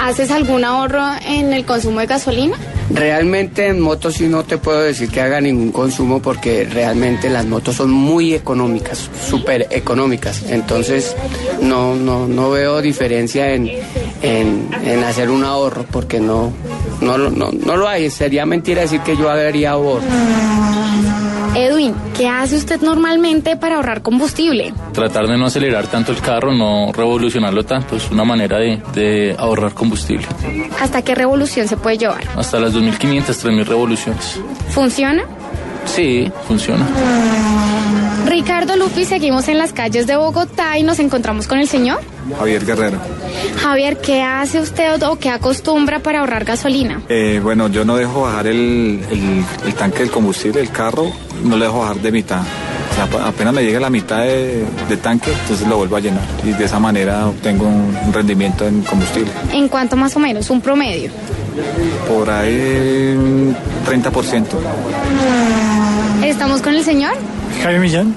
[0.00, 2.56] ¿Haces algún ahorro en el consumo de gasolina?
[2.90, 7.46] Realmente en motos sí no te puedo decir que haga ningún consumo porque realmente las
[7.46, 10.42] motos son muy económicas, súper económicas.
[10.48, 11.16] Entonces
[11.62, 13.70] no, no, no veo diferencia en,
[14.22, 16.52] en, en hacer un ahorro porque no,
[17.00, 18.10] no, no, no lo hay.
[18.10, 20.02] Sería mentira decir que yo haría ahorro.
[21.54, 24.72] Edwin, ¿qué hace usted normalmente para ahorrar combustible?
[24.92, 29.36] tratar de no acelerar tanto el carro, no revolucionarlo tanto, es una manera de, de
[29.38, 30.26] ahorrar combustible.
[30.80, 32.22] ¿Hasta qué revolución se puede llevar?
[32.36, 34.40] Hasta las 2.500, 3.000 revoluciones.
[34.70, 35.24] ¿Funciona?
[35.84, 36.86] Sí, funciona.
[38.36, 42.00] Ricardo Lupi, seguimos en las calles de Bogotá y nos encontramos con el señor.
[42.38, 42.98] Javier Guerrero.
[43.60, 47.02] Javier, ¿qué hace usted o qué acostumbra para ahorrar gasolina?
[47.10, 51.12] Eh, bueno, yo no dejo bajar el, el- el tanque del combustible del carro,
[51.44, 52.40] no lo dejo bajar de mitad.
[52.40, 56.22] O sea, apenas me llega la mitad de, de tanque, entonces lo vuelvo a llenar.
[56.42, 59.30] Y de esa manera obtengo un, un rendimiento en combustible.
[59.52, 60.48] ¿En cuánto más o menos?
[60.48, 61.10] Un promedio.
[62.08, 63.54] Por ahí un
[63.86, 64.44] 30%.
[66.24, 67.12] Estamos con el señor
[67.62, 68.14] Jaime Millán.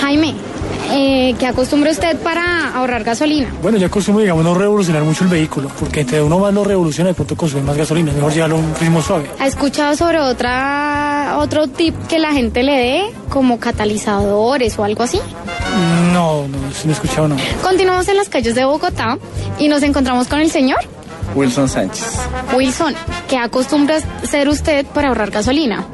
[0.00, 0.34] Jaime.
[0.92, 3.48] eh, ¿Qué acostumbra usted para ahorrar gasolina?
[3.62, 7.08] Bueno, yo acostumbro, digamos, no revolucionar mucho el vehículo, porque entre uno más lo revoluciona,
[7.08, 8.10] de pronto consume más gasolina.
[8.10, 9.30] Es mejor llevarlo a un ritmo suave.
[9.40, 15.02] ¿Ha escuchado sobre otra otro tip que la gente le dé, como catalizadores o algo
[15.02, 15.20] así?
[16.12, 17.40] No, no, no he escuchado nada.
[17.62, 19.18] Continuamos en las calles de Bogotá
[19.58, 20.78] y nos encontramos con el señor
[21.34, 22.18] Wilson Sánchez.
[22.54, 22.94] Wilson.
[23.28, 25.84] ¿Qué acostumbra hacer usted para ahorrar gasolina?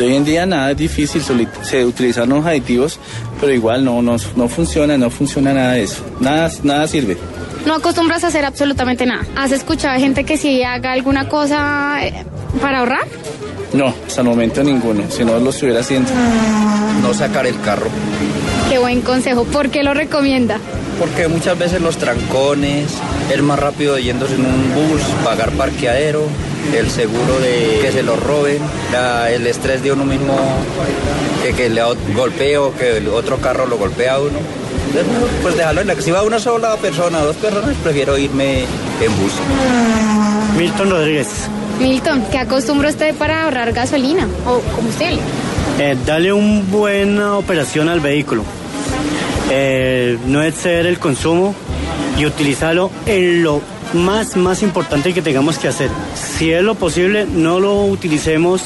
[0.00, 1.20] De hoy en día nada es difícil,
[1.62, 2.98] se utilizan los aditivos,
[3.38, 6.02] pero igual no, no, no funciona, no funciona nada de eso.
[6.20, 7.18] Nada, nada sirve.
[7.66, 9.26] No acostumbras a hacer absolutamente nada.
[9.36, 12.24] ¿Has escuchado gente que sí haga alguna cosa eh,
[12.62, 13.06] para ahorrar?
[13.74, 16.10] No, hasta el momento ninguno, si no lo estuviera haciendo.
[17.02, 17.90] No sacar el carro,
[18.70, 19.44] Qué buen consejo.
[19.44, 20.58] ¿Por qué lo recomienda?
[20.98, 22.92] porque muchas veces los trancones,
[23.32, 26.26] el más rápido yéndose en un bus, pagar parqueadero,
[26.76, 28.58] el seguro de que se lo roben,
[28.92, 30.36] la- el estrés de uno mismo,
[31.42, 31.82] que, que le
[32.14, 34.38] golpee o que el otro carro lo golpea a uno.
[34.88, 38.60] Entonces, Pues dejarlo en la que si va una sola persona, dos personas, prefiero irme
[39.00, 39.32] en bus.
[40.58, 41.28] Milton Rodríguez.
[41.80, 45.18] Milton, ¿qué acostumbra usted para ahorrar gasolina o combustible?
[45.78, 48.42] Eh, dale una buena operación al vehículo.
[49.50, 51.54] Eh, no exceder el consumo
[52.18, 53.60] y utilizarlo en lo
[53.94, 55.90] más, más importante que tengamos que hacer.
[56.14, 58.62] Si es lo posible, no lo utilicemos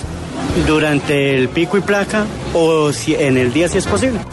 [0.66, 4.20] durante el pico y placa o si en el día si es posible.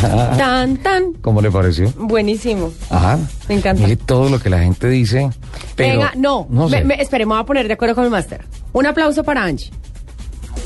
[0.00, 1.12] Tan, tan.
[1.20, 1.92] ¿Cómo le pareció?
[1.98, 2.72] Buenísimo.
[2.88, 3.18] Ajá.
[3.48, 3.82] Me encanta.
[3.82, 5.28] Mire todo lo que la gente dice.
[5.76, 6.78] Pero, Venga, no, no sé.
[6.78, 8.42] me, me- espere, me voy a poner de acuerdo con el máster.
[8.72, 9.70] Un aplauso para Angie.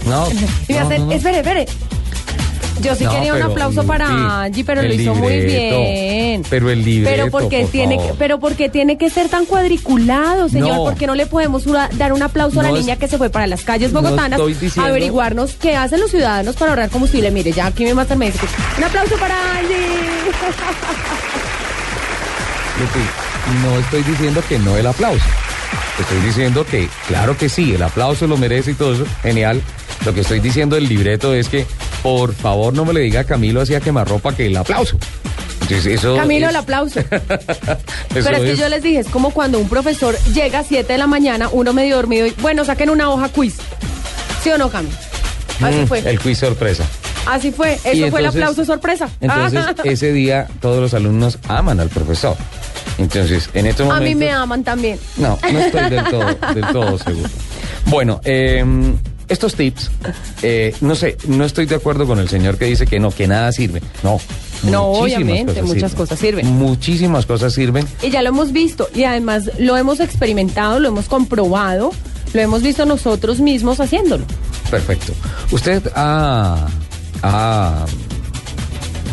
[0.07, 0.29] No,
[0.69, 1.13] Y me no, hace- no, no.
[1.13, 1.67] espere, espere.
[2.83, 6.43] Yo sí No, quería un aplauso para Angie, pero lo hizo muy bien.
[6.51, 8.17] Pero el libreto, Pero porque por tiene, favor.
[8.19, 10.77] pero porque tiene que ser tan cuadriculado, señor.
[10.77, 10.85] No.
[10.85, 13.31] ¿Por qué no le podemos dar un aplauso a la es- niña que se fue
[13.31, 17.31] para las calles bogotanas diciendo- a averiguarnos qué hacen los ciudadanos para ahorrar combustible?
[17.31, 18.47] Mire, ya aquí mi máster me dice que
[18.79, 19.77] un aplauso para Angie.
[23.63, 25.25] No estoy diciendo que no el aplauso.
[25.99, 29.63] Estoy diciendo que, claro que sí, el aplauso lo merece y todo eso, genial.
[30.05, 31.67] Lo que estoy diciendo del libreto es que,
[32.03, 34.99] por favor, no me le diga a Camilo hacía quemarropa que el aplauso.
[35.63, 37.01] Entonces, eso Camilo, es- el aplauso.
[38.13, 40.93] Pero es que es- yo les dije, es como cuando un profesor llega a 7
[40.93, 43.55] de la mañana, uno medio dormido y, bueno, saquen una hoja quiz.
[44.43, 44.95] ¿Sí o no, Camilo?
[45.63, 46.01] Así Mm, fue.
[46.01, 46.85] El quiz sorpresa.
[47.27, 47.79] Así fue.
[47.85, 49.09] Eso fue el aplauso sorpresa.
[49.21, 49.75] Entonces, Ah.
[49.85, 52.37] ese día todos los alumnos aman al profesor.
[52.99, 54.09] Entonces, en estos A momentos...
[54.09, 54.99] mí me aman también.
[55.17, 57.29] No, no estoy del todo, del todo seguro.
[57.87, 58.65] Bueno, eh,
[59.29, 59.91] estos tips,
[60.43, 63.27] eh, no sé, no estoy de acuerdo con el señor que dice que no, que
[63.27, 63.83] nada sirve.
[64.03, 64.21] No.
[64.65, 65.97] No, obviamente, muchas sirven.
[65.97, 66.47] cosas sirven.
[66.47, 67.87] Muchísimas cosas sirven.
[68.03, 71.91] Y ya lo hemos visto y además lo hemos experimentado, lo hemos comprobado,
[72.33, 74.25] lo hemos visto nosotros mismos haciéndolo.
[74.71, 75.13] Perfecto.
[75.51, 76.67] Usted ha,
[77.25, 77.87] ha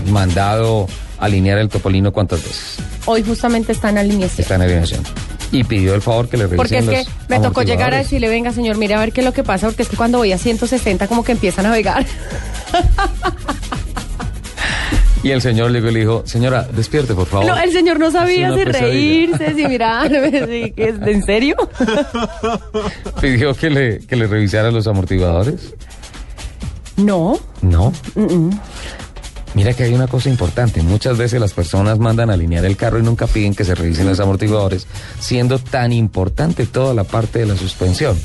[0.10, 0.88] mandado
[1.20, 4.42] alinear el topolino cuántas veces Hoy justamente está en alineación.
[4.42, 5.04] está en alineación.
[5.52, 7.98] Y pidió el favor que le revisen Porque es que los me tocó llegar a
[7.98, 10.20] decirle, venga señor, mire a ver qué es lo que pasa, porque es que cuando
[10.20, 12.06] voy a 160 como que empieza a navegar.
[15.24, 17.46] Y el señor le dijo, señora, despierte, por favor.
[17.46, 21.56] No, el señor no sabía si reírse, si mirarme, si, ¿en serio?
[23.22, 25.76] Pidió que le, que le revisara los amortiguadores.
[27.04, 27.40] No.
[27.62, 27.92] No.
[28.16, 28.60] Mm, mm.
[29.54, 30.82] Mira que hay una cosa importante.
[30.82, 34.08] Muchas veces las personas mandan a alinear el carro y nunca piden que se revisen
[34.08, 34.88] los amortiguadores,
[35.20, 38.18] siendo tan importante toda la parte de la suspensión.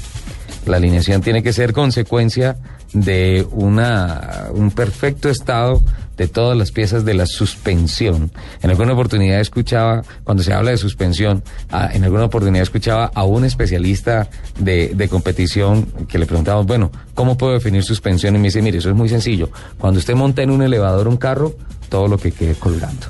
[0.66, 2.56] La alineación tiene que ser consecuencia
[2.92, 5.82] de una, un perfecto estado
[6.16, 8.30] de todas las piezas de la suspensión.
[8.62, 13.24] En alguna oportunidad escuchaba, cuando se habla de suspensión, a- en alguna oportunidad escuchaba a
[13.24, 18.34] un especialista de, competición que le preguntamos, bueno, ¿cómo puedo definir suspensión?
[18.34, 19.50] Y me dice, mire, eso es muy sencillo.
[19.78, 21.54] Cuando usted monta en un elevador un carro,
[21.88, 23.06] todo lo que quede colgando.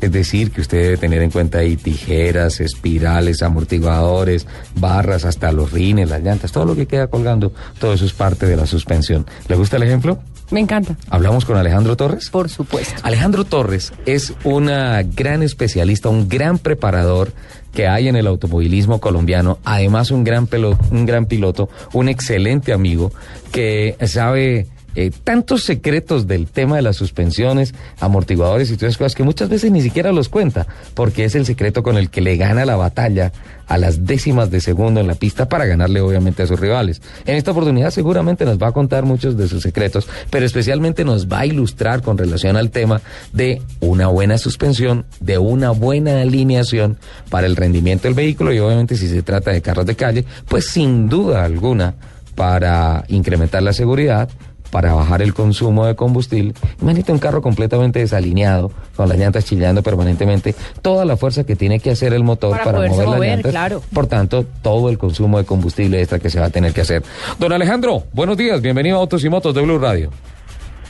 [0.00, 5.72] Es decir, que usted debe tener en cuenta ahí tijeras, espirales, amortiguadores, barras, hasta los
[5.72, 9.26] rines, las llantas, todo lo que queda colgando, todo eso es parte de la suspensión.
[9.48, 10.18] ¿Le gusta el ejemplo?
[10.50, 10.96] Me encanta.
[11.08, 12.28] ¿Hablamos con Alejandro Torres?
[12.30, 12.94] Por supuesto.
[13.04, 17.32] Alejandro Torres es una gran especialista, un gran preparador
[17.72, 22.72] que hay en el automovilismo colombiano, además un gran, pelo- un gran piloto, un excelente
[22.72, 23.12] amigo
[23.52, 29.14] que sabe eh, tantos secretos del tema de las suspensiones, amortiguadores y todas esas cosas
[29.14, 32.36] que muchas veces ni siquiera los cuenta, porque es el secreto con el que le
[32.36, 33.32] gana la batalla
[33.70, 37.00] a las décimas de segundo en la pista para ganarle obviamente a sus rivales.
[37.24, 41.28] En esta oportunidad seguramente nos va a contar muchos de sus secretos, pero especialmente nos
[41.28, 43.00] va a ilustrar con relación al tema
[43.32, 46.98] de una buena suspensión, de una buena alineación
[47.28, 50.66] para el rendimiento del vehículo y obviamente si se trata de carros de calle, pues
[50.66, 51.94] sin duda alguna
[52.34, 54.28] para incrementar la seguridad,
[54.70, 56.54] para bajar el consumo de combustible.
[56.80, 61.80] Imagínate un carro completamente desalineado, con las llantas chillando permanentemente, toda la fuerza que tiene
[61.80, 63.50] que hacer el motor Para para, poderse mover las mover, llantas.
[63.52, 63.82] claro.
[63.92, 67.02] Por tanto, todo el consumo de combustible extra que se va a tener que hacer.
[67.38, 70.10] Don Alejandro, buenos días, bienvenido a Autos y Motos de Blue Radio.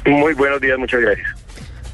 [0.07, 1.29] Muy buenos días, muchas gracias.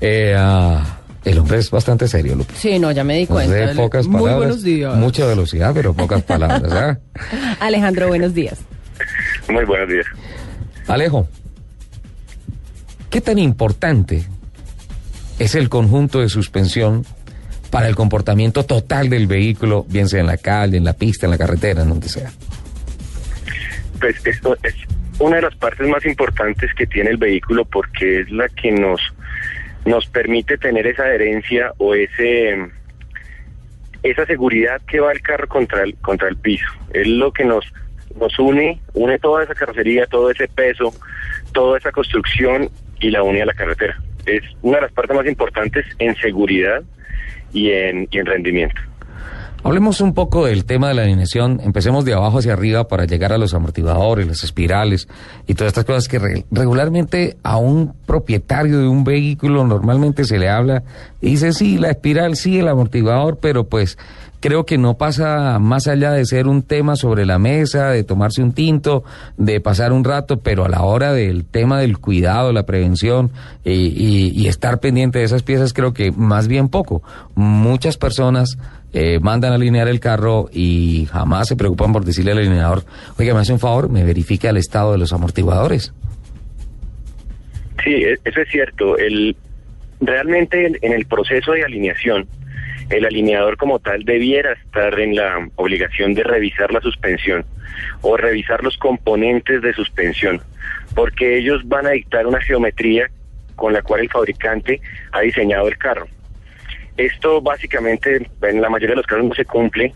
[0.01, 2.53] Eh, ah, el hombre es bastante serio, Lupe.
[2.57, 3.55] Sí, no, ya me di cuenta.
[3.55, 4.95] de pocas Muy palabras, buenos días.
[4.97, 6.73] mucha velocidad, pero pocas palabras.
[6.73, 6.99] ¿ah?
[7.61, 8.59] Alejandro, buenos días.
[9.49, 10.07] Muy buenos días.
[10.87, 11.27] Alejo,
[13.11, 14.25] ¿qué tan importante
[15.39, 17.05] es el conjunto de suspensión
[17.71, 21.31] para el comportamiento total del vehículo, bien sea en la calle, en la pista, en
[21.31, 22.31] la carretera, en donde sea?
[24.01, 24.75] Pues esto es
[25.19, 29.01] una de las partes más importantes que tiene el vehículo porque es la que nos
[29.85, 32.57] nos permite tener esa adherencia o ese
[34.03, 36.67] esa seguridad que va el carro contra el contra el piso.
[36.93, 37.65] Es lo que nos
[38.19, 40.93] nos une, une toda esa carrocería, todo ese peso,
[41.53, 44.01] toda esa construcción y la une a la carretera.
[44.27, 46.83] Es una de las partes más importantes en seguridad
[47.53, 48.81] y en, y en rendimiento.
[49.63, 51.61] Hablemos un poco del tema de la alineación.
[51.65, 55.09] Empecemos de abajo hacia arriba para llegar a los amortiguadores, las espirales
[55.49, 60.39] y todas estas cosas que re- regularmente a un propietario de un vehículo normalmente se
[60.39, 60.85] le habla
[61.21, 63.99] y dice sí, la espiral, sí, el amortiguador, pero pues
[64.41, 68.43] creo que no pasa más allá de ser un tema sobre la mesa, de tomarse
[68.43, 69.05] un tinto,
[69.37, 73.31] de pasar un rato, pero a la hora del tema del cuidado, la prevención
[73.65, 77.03] y, y- y estar pendiente de esas piezas, creo que más bien poco.
[77.35, 78.59] Muchas personas
[78.93, 82.85] eh, mandan a alinear el carro y jamás se preocupan por decirle al alineador,
[83.19, 85.93] oiga, me hace un favor, me verifique el estado de los amortiguadores.
[87.85, 88.97] Sí, e- eso es cierto.
[88.97, 89.37] El,
[90.01, 92.27] realmente en, en el proceso de alineación,
[92.91, 97.45] el alineador como tal debiera estar en la obligación de revisar la suspensión
[98.03, 100.41] o revisar los componentes de suspensión,
[100.95, 103.11] porque ellos van a dictar una geometría
[103.57, 104.81] con la cual el fabricante
[105.13, 106.07] ha diseñado el carro.
[106.97, 109.93] Esto básicamente en la mayoría de los casos no se cumple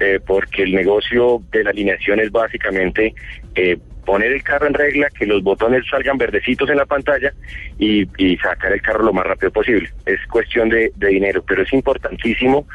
[0.00, 3.14] eh, porque el negocio de la alineación es básicamente
[3.54, 7.32] eh, poner el carro en regla, que los botones salgan verdecitos en la pantalla
[7.78, 8.06] y,
[8.42, 9.90] sacar el carro lo más rápido posible.
[10.06, 12.66] Es cuestión de, dinero, pero es importantísimo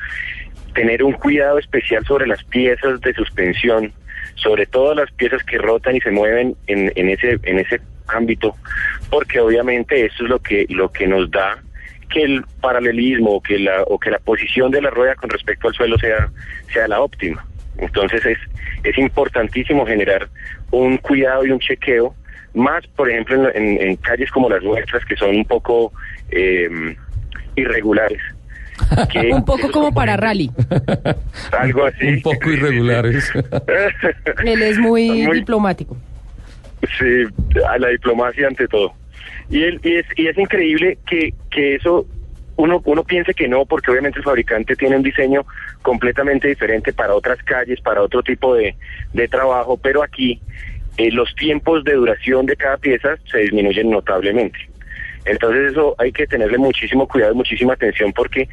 [0.73, 3.91] tener un cuidado especial sobre las piezas de suspensión,
[4.35, 8.55] sobre todo las piezas que rotan y se mueven en, en ese en ese ámbito,
[9.09, 11.57] porque obviamente eso es lo que lo que nos da
[12.09, 15.67] que el paralelismo o que la o que la posición de la rueda con respecto
[15.67, 16.29] al suelo sea
[16.71, 17.45] sea la óptima.
[17.77, 18.37] Entonces es
[18.83, 20.27] es importantísimo generar
[20.71, 22.15] un cuidado y un chequeo
[22.53, 25.91] más, por ejemplo, en, en- en calles como las nuestras que son un poco
[26.31, 26.95] eh,
[27.55, 28.19] irregulares.
[29.11, 30.49] que Un poco como para rally.
[31.59, 32.07] algo así.
[32.07, 33.31] Un poco irregulares.
[34.45, 35.97] Él es muy, Muy- diplomático.
[36.99, 37.23] Sí,
[37.67, 38.93] a la diplomacia ante todo.
[39.49, 42.05] Y, el- y es, y es increíble que, que eso
[42.57, 45.45] uno, uno piense que no, porque obviamente el fabricante tiene un diseño
[45.81, 48.75] completamente diferente para otras calles, para otro tipo de,
[49.13, 50.41] de trabajo, pero aquí
[50.97, 54.57] eh, los tiempos de duración de cada pieza se disminuyen notablemente.
[55.25, 58.47] Entonces eso hay que tenerle muchísimo cuidado, muchísima atención porque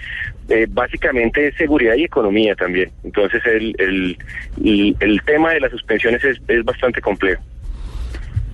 [0.49, 2.91] eh, básicamente es seguridad y economía también.
[3.05, 4.19] Entonces el, el,
[4.63, 7.43] el, el tema de las suspensiones es, es bastante complejo.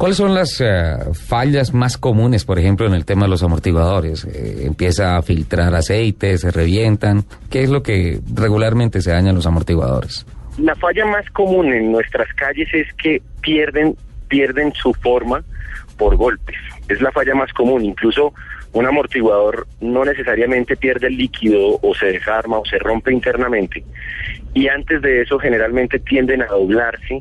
[0.00, 4.24] ¿Cuáles son las eh, fallas más comunes, por ejemplo, en el tema de los amortiguadores?
[4.24, 7.24] Eh, empieza a filtrar aceite, se revientan.
[7.50, 10.24] ¿Qué es lo que regularmente se daña en los amortiguadores?
[10.56, 13.94] La falla más común en nuestras calles es que pierden,
[14.28, 15.44] pierden su forma
[15.98, 16.56] por golpes.
[16.88, 17.84] Es la falla más común.
[17.84, 18.32] Incluso
[18.72, 23.84] un amortiguador no necesariamente pierde el líquido o se desarma o se rompe internamente.
[24.54, 27.18] Y antes de eso generalmente tienden a doblarse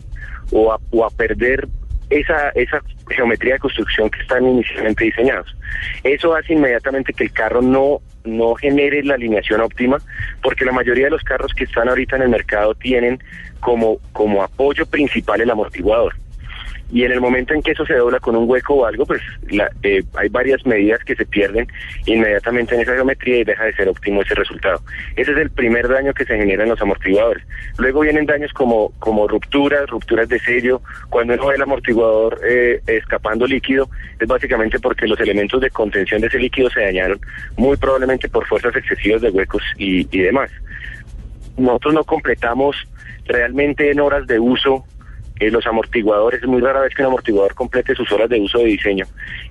[0.53, 1.67] o a, o a perder
[2.09, 5.55] esa, esa geometría de construcción que están inicialmente diseñados.
[6.03, 9.97] Eso hace inmediatamente que el carro no, no genere la alineación óptima,
[10.41, 13.19] porque la mayoría de los carros que están ahorita en el mercado tienen
[13.59, 16.15] como, como apoyo principal el amortiguador.
[16.91, 19.21] Y en el momento en que eso se dobla con un hueco o algo, pues
[19.49, 21.67] la- eh, hay varias medidas que se pierden
[22.07, 24.81] inmediatamente en esa geometría y deja de ser óptimo ese resultado.
[25.15, 27.43] Ese es el primer daño que se genera en los amortiguadores.
[27.77, 30.81] Luego vienen daños como, como rupturas, rupturas de sello.
[31.09, 33.87] Cuando uno el amortiguador eh, escapando líquido,
[34.19, 37.19] es básicamente porque los elementos de contención de ese líquido se dañaron,
[37.55, 40.49] muy probablemente por fuerzas excesivas de huecos y, y demás.
[41.57, 42.75] Nosotros no completamos
[43.25, 44.85] realmente en horas de uso
[45.39, 48.59] eh, los amortiguadores, es muy rara vez que un amortiguador complete sus horas de uso
[48.59, 49.05] de diseño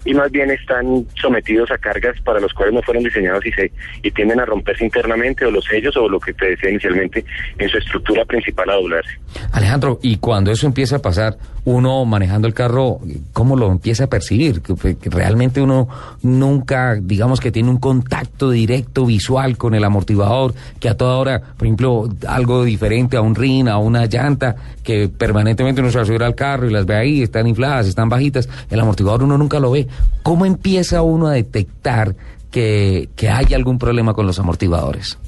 [0.04, 3.72] y más bien están sometidos a cargas para los cuales no fueron diseñados y se
[4.02, 7.24] y tienden a romperse internamente o los sellos o lo que te decía inicialmente
[7.58, 9.10] en su estructura principal a doblarse.
[9.52, 12.98] Alejandro, y cuando eso empieza a pasar, uno manejando el carro,
[13.32, 14.62] ¿cómo lo empieza a percibir?
[14.62, 15.88] Que, que- realmente uno
[16.22, 21.40] nunca, digamos que tiene un contacto directo visual con el amortiguador, que a toda hora,
[21.56, 26.02] por ejemplo, algo diferente a un rin, a una llanta, que permanentemente uno se va
[26.02, 29.36] a subir al carro y las ve ahí, están infladas, están bajitas, el amortiguador uno
[29.38, 29.86] nunca lo ve.
[30.22, 32.14] ¿Cómo empieza uno a detectar
[32.50, 35.18] que, que hay algún problema con los amortiguadores?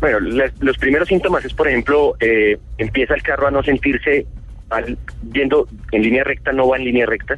[0.00, 4.26] Bueno, las- los primeros síntomas es, por ejemplo, eh, empieza el carro a no sentirse
[4.70, 7.36] al, viendo en línea recta, no va en línea recta.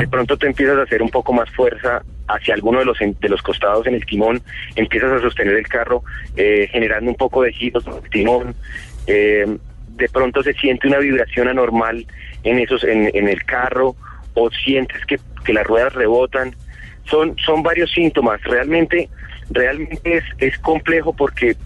[0.00, 3.28] De pronto tú empiezas a hacer un poco más fuerza hacia alguno de los de
[3.28, 4.40] los costados en el timón,
[4.74, 6.02] empiezas a sostener el carro
[6.36, 8.54] eh, generando un poco de giros en el timón.
[9.06, 9.46] eh,
[9.96, 12.06] de pronto se siente una vibración anormal
[12.44, 13.94] en esos en, en el carro
[14.34, 16.54] o sientes que, que las ruedas rebotan.
[17.04, 18.40] Son son varios síntomas.
[18.42, 19.08] Realmente
[19.50, 21.56] realmente es, es complejo porque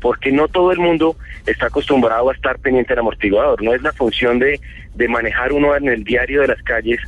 [0.00, 1.16] porque no todo el mundo
[1.46, 3.62] está acostumbrado a estar pendiente del amortiguador.
[3.62, 4.60] No es la función de,
[4.94, 7.00] de manejar uno en el diario de las calles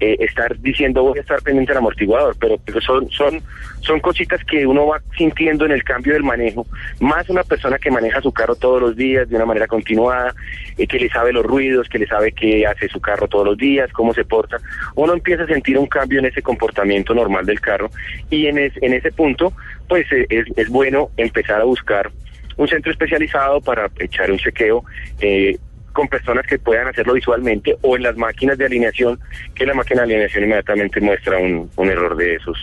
[0.00, 3.40] eh, estar diciendo voy a estar pendiente del amortiguador, pero, pero son, son,
[3.80, 6.66] son cositas que uno va sintiendo en el cambio del manejo,
[7.00, 10.34] más una persona que maneja su carro todos los días de una manera continuada,
[10.76, 13.56] eh, que le sabe los ruidos, que le sabe qué hace su carro todos los
[13.56, 14.58] días, cómo se porta,
[14.94, 17.90] uno empieza a sentir un cambio en ese comportamiento normal del carro
[18.30, 19.52] y en, es- en ese punto
[19.88, 22.10] pues eh, es, es bueno empezar a buscar
[22.56, 24.84] un centro especializado para echar un chequeo
[25.20, 25.56] eh,
[25.98, 29.18] con personas que puedan hacerlo visualmente o en las máquinas de alineación,
[29.52, 32.56] que la máquina de alineación inmediatamente muestra un, un error de esos,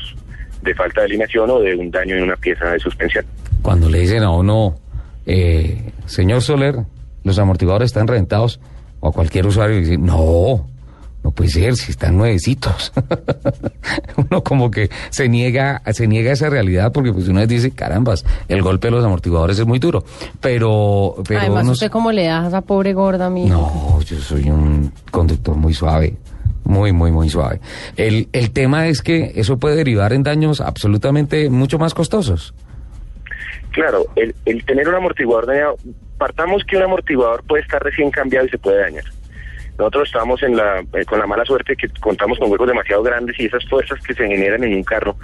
[0.61, 3.25] de falta de alineación o de un daño en una pieza de suspensión.
[3.61, 4.77] Cuando le dicen a uno,
[5.25, 6.75] eh, señor Soler,
[7.25, 8.61] los amortiguadores están reventados,
[9.01, 10.65] o a cualquier usuario dice, no,
[11.25, 12.93] no puede ser, si están nuevecitos.
[14.29, 18.23] uno como que se niega, se niega a esa realidad porque pues uno dice, carambas,
[18.47, 20.03] el golpe de los amortiguadores es muy duro.
[20.39, 24.19] Pero, pero Además, uno- ¿usted cómo le da a esa pobre gorda, mi No, yo
[24.19, 26.15] soy un conductor muy suave,
[26.63, 27.59] muy, muy, muy suave.
[27.97, 32.53] El, el tema es que eso puede derivar en daños absolutamente mucho más costosos.
[33.71, 35.75] Claro, el, el tener un amortiguador dañado,
[36.19, 39.03] partamos que un amortiguador puede estar recién cambiado y se puede dañar.
[39.77, 43.37] Nosotros estamos en la, eh, con la mala suerte que contamos con huecos demasiado grandes
[43.39, 45.17] y esas fuerzas que se generan en un carro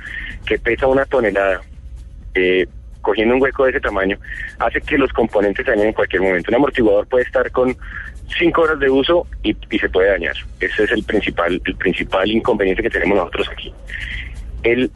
[0.45, 1.61] que pesa una tonelada,
[2.33, 2.67] eh,
[3.01, 4.17] cogiendo un hueco de ese tamaño,
[4.59, 6.51] hace que los componentes dañen en cualquier momento.
[6.51, 7.75] Un amortiguador puede estar con
[8.37, 10.35] cinco horas de uso y, y se puede dañar.
[10.59, 13.73] Ese es el principal, el principal inconveniente que tenemos nosotros aquí.
[14.63, 14.91] El,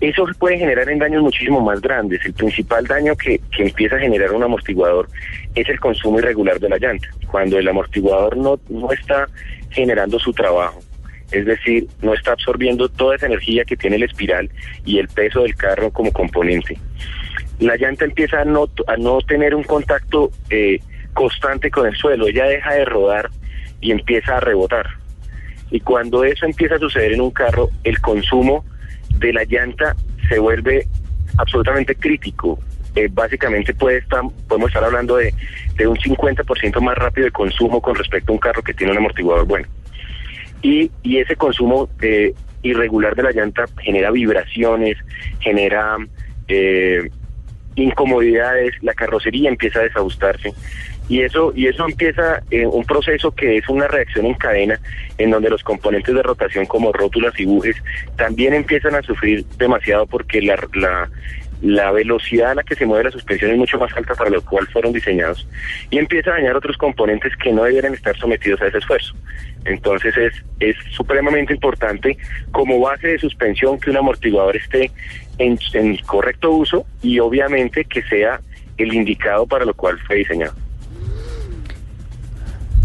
[0.00, 2.24] eso puede generar en daños muchísimo más grandes.
[2.24, 5.08] El principal daño que, que empieza a generar un amortiguador
[5.54, 7.08] es el consumo irregular de la llanta.
[7.30, 9.26] Cuando el amortiguador no, no está
[9.70, 10.80] generando su trabajo,
[11.32, 14.50] es decir, no está absorbiendo toda esa energía que tiene el espiral
[14.84, 16.78] y el peso del carro como componente.
[17.58, 20.78] La llanta empieza a no, a no tener un contacto eh,
[21.14, 23.30] constante con el suelo, ella deja de rodar
[23.80, 24.86] y empieza a rebotar.
[25.70, 28.64] Y cuando eso empieza a suceder en un carro, el consumo
[29.18, 29.96] de la llanta
[30.28, 30.86] se vuelve
[31.38, 32.58] absolutamente crítico.
[32.94, 35.34] Eh, básicamente puede estar, podemos estar hablando de,
[35.76, 38.98] de un 50% más rápido de consumo con respecto a un carro que tiene un
[38.98, 39.68] amortiguador bueno.
[40.62, 44.96] Y, y ese consumo eh, irregular de la llanta genera vibraciones,
[45.40, 45.96] genera
[46.48, 47.10] eh,
[47.74, 50.54] incomodidades, la carrocería empieza a desajustarse
[51.08, 54.80] y eso y eso empieza eh, un proceso que es una reacción en cadena
[55.18, 57.76] en donde los componentes de rotación como rótulas y bujes
[58.16, 60.58] también empiezan a sufrir demasiado porque la,
[61.62, 64.42] la velocidad a la que se mueve la suspensión es mucho más alta para lo
[64.44, 65.46] cual fueron diseñados
[65.90, 69.14] y empieza a dañar otros componentes que no deberían estar sometidos a ese esfuerzo.
[69.64, 72.16] Entonces es, es supremamente importante
[72.50, 74.90] como base de suspensión que un amortiguador esté
[75.38, 78.40] en, en correcto uso y obviamente que sea
[78.76, 80.65] el indicado para lo cual fue diseñado.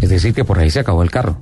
[0.02, 1.38] Es decir, que por ahí se acabó el carro.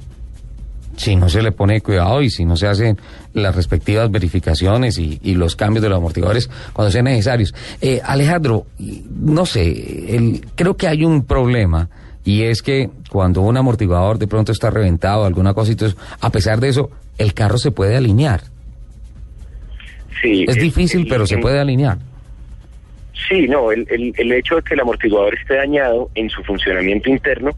[0.98, 2.98] Si no se le pone cuidado y si no se hacen
[3.34, 7.56] las respectivas verificaciones y, y los cambios de los amortiguadores cuando sean necesarios.
[7.80, 8.66] Eh, Alejandro,
[9.10, 11.90] no sé, el- creo que hay un problema
[12.26, 16.60] y es que cuando un amortiguador de pronto está reventado, alguna cosa eso, a pesar
[16.60, 18.42] de eso, el carro se puede alinear.
[20.22, 21.98] Sí, Es difícil, el- pero se puede alinear.
[23.30, 27.10] Sí, no, el, el, el hecho de que el amortiguador esté dañado en su funcionamiento
[27.10, 27.52] interno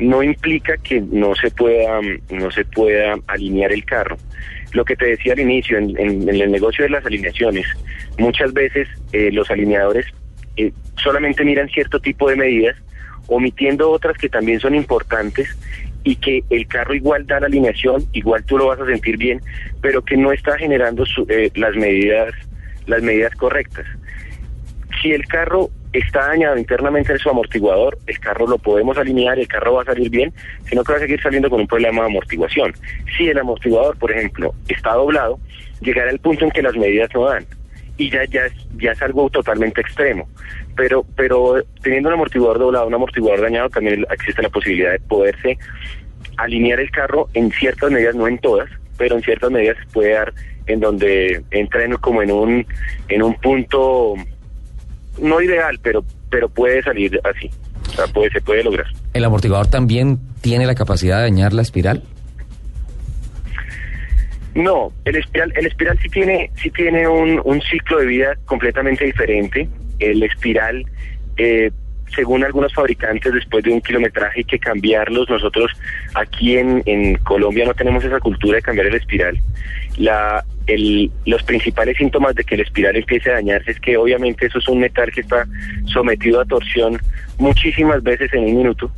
[0.00, 4.16] no implica que no se pueda no se pueda alinear el carro.
[4.72, 7.66] Lo que te decía al inicio, en el negocio de las alineaciones,
[8.18, 10.06] muchas veces eh, los alineadores
[10.56, 10.72] eh,
[11.02, 12.76] solamente miran cierto tipo de medidas,
[13.26, 15.48] omitiendo otras que también son importantes
[16.04, 19.40] y que el carro igual da la alineación, igual tú lo vas a sentir bien,
[19.82, 22.32] pero que no está generando su- eh, las medidas
[22.86, 23.86] las medidas correctas.
[25.02, 29.48] Si el carro está dañado internamente en su amortiguador, el carro lo podemos alinear, el
[29.48, 30.32] carro va a salir bien,
[30.64, 32.72] sino que va a seguir saliendo con un problema de amortiguación.
[33.16, 35.38] Si el amortiguador, por ejemplo, está doblado,
[35.80, 37.46] llegará el punto en que las medidas no dan
[38.00, 40.26] y ya ya es, ya es algo totalmente extremo.
[40.74, 45.58] Pero pero teniendo un amortiguador doblado, un amortiguador dañado, también existe la posibilidad de poderse
[46.38, 50.32] alinear el carro en ciertas medidas, no en todas, pero en ciertas medidas puede dar
[50.66, 52.66] en donde entra en, como en un
[53.08, 54.14] en un punto
[55.18, 57.50] no ideal, pero pero puede salir así.
[57.88, 58.86] O sea, puede, se puede lograr.
[59.12, 62.02] ¿El amortiguador también tiene la capacidad de dañar la espiral?
[64.54, 69.04] No, el espiral, el espiral sí tiene, sí tiene un, un ciclo de vida completamente
[69.04, 69.68] diferente.
[69.98, 70.84] El espiral,
[71.36, 71.70] eh,
[72.14, 75.28] según algunos fabricantes, después de un kilometraje hay que cambiarlos.
[75.28, 75.72] Nosotros
[76.14, 79.38] aquí en, Colombia no tenemos esa cultura de cambiar el espiral.
[79.96, 84.46] La, el, los principales síntomas de que el espiral empiece a dañarse es que obviamente
[84.46, 85.46] eso es un metal que está
[85.86, 86.98] sometido a torsión
[87.38, 88.90] muchísimas veces en un minuto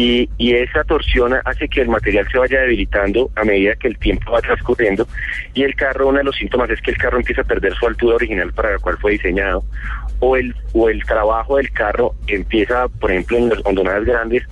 [0.00, 4.30] y esa torsión hace que el material se vaya debilitando a medida que el tiempo
[4.30, 5.08] va transcurriendo
[5.54, 7.86] y el carro, uno de los síntomas es que el carro empieza a perder su
[7.86, 9.64] altura original para la cual fue diseñado
[10.20, 14.42] o el, o el trabajo del carro empieza, por ejemplo, en las hondonadas grandes,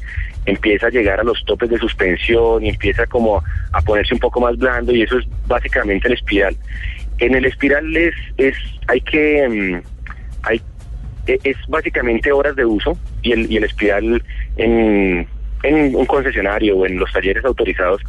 [0.46, 3.42] empieza a llegar a los topes de suspensión y empieza como
[3.72, 6.56] a ponerse un poco más blando y eso es básicamente el espiral.
[7.18, 8.56] En el espiral es, es
[8.86, 9.82] hay que, mm,
[10.44, 10.60] hay,
[11.26, 14.22] e- es básicamente horas de uso y el, y el espiral
[14.56, 15.26] en,
[15.62, 18.02] en un concesionario o en los talleres autorizados,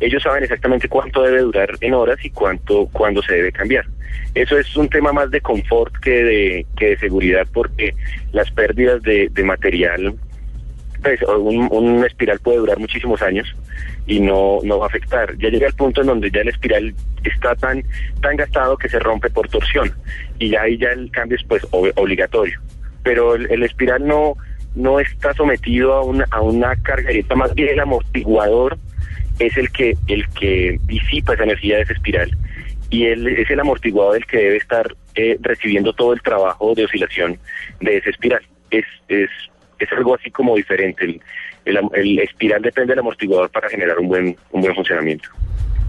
[0.00, 3.84] ellos saben exactamente cuánto debe durar en horas y cuánto, cuándo se debe cambiar.
[4.34, 7.94] Eso es un tema más de confort que de, que de seguridad porque
[8.32, 10.14] las pérdidas de, de material
[11.02, 13.54] pues, un, un espiral puede durar muchísimos años
[14.06, 15.36] y no, no va a afectar.
[15.38, 16.94] Ya llega el punto en donde ya el espiral
[17.24, 17.84] está tan,
[18.20, 19.92] tan gastado que se rompe por torsión
[20.38, 22.60] y ya ahí ya el cambio es pues ob- obligatorio.
[23.02, 24.36] Pero el espiral no,
[24.78, 28.78] no está sometido a una, a una carga directa, más bien el amortiguador
[29.38, 32.30] es el que, el que disipa esa energía de ese espiral
[32.90, 36.84] y él es el amortiguador el que debe estar eh, recibiendo todo el trabajo de
[36.84, 37.38] oscilación
[37.80, 38.40] de ese espiral.
[38.70, 39.28] Es, es,
[39.78, 41.04] es algo así como diferente.
[41.04, 41.20] El,
[41.76, 45.28] el, el espiral depende del amortiguador para generar un buen, un buen funcionamiento.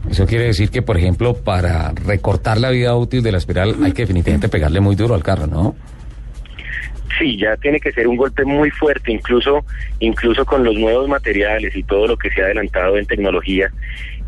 [0.10, 3.92] Eso quiere decir que, por ejemplo, para recortar la vida útil de la espiral hay
[3.92, 5.76] que definitivamente pegarle muy duro al carro, ¿no?
[7.20, 9.66] Sí, ya tiene que ser un golpe muy fuerte, incluso,
[10.00, 13.70] incluso con los nuevos materiales y todo lo que se ha adelantado en tecnología.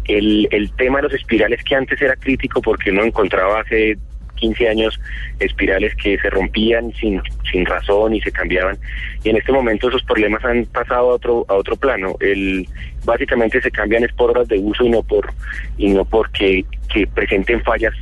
[0.05, 3.97] El, el tema de los espirales que antes era crítico porque uno encontraba hace
[4.41, 4.99] 15 años
[5.39, 8.77] espirales que se rompían sin, sin razón y se cambiaban.
[9.23, 12.15] Y en este momento esos problemas han pasado a otro, a otro plano.
[12.19, 12.67] El,
[13.05, 15.31] básicamente se cambian es por horas de uso y no por,
[15.77, 17.93] y no porque que presenten fallas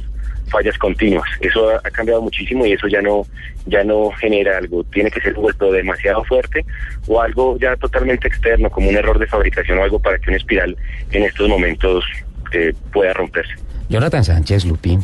[0.49, 1.27] fallas continuas.
[1.39, 3.23] Eso ha, cambiado muchísimo y eso ya no
[3.65, 4.83] ya no genera algo.
[4.85, 6.65] Tiene que ser golpe demasiado fuerte
[7.07, 10.37] o algo ya totalmente externo, como un error de fabricación o algo para que una
[10.37, 10.75] espiral
[11.11, 12.03] en estos momentos
[12.51, 13.53] eh, pueda romperse.
[13.89, 15.03] Jonathan Sánchez Lupín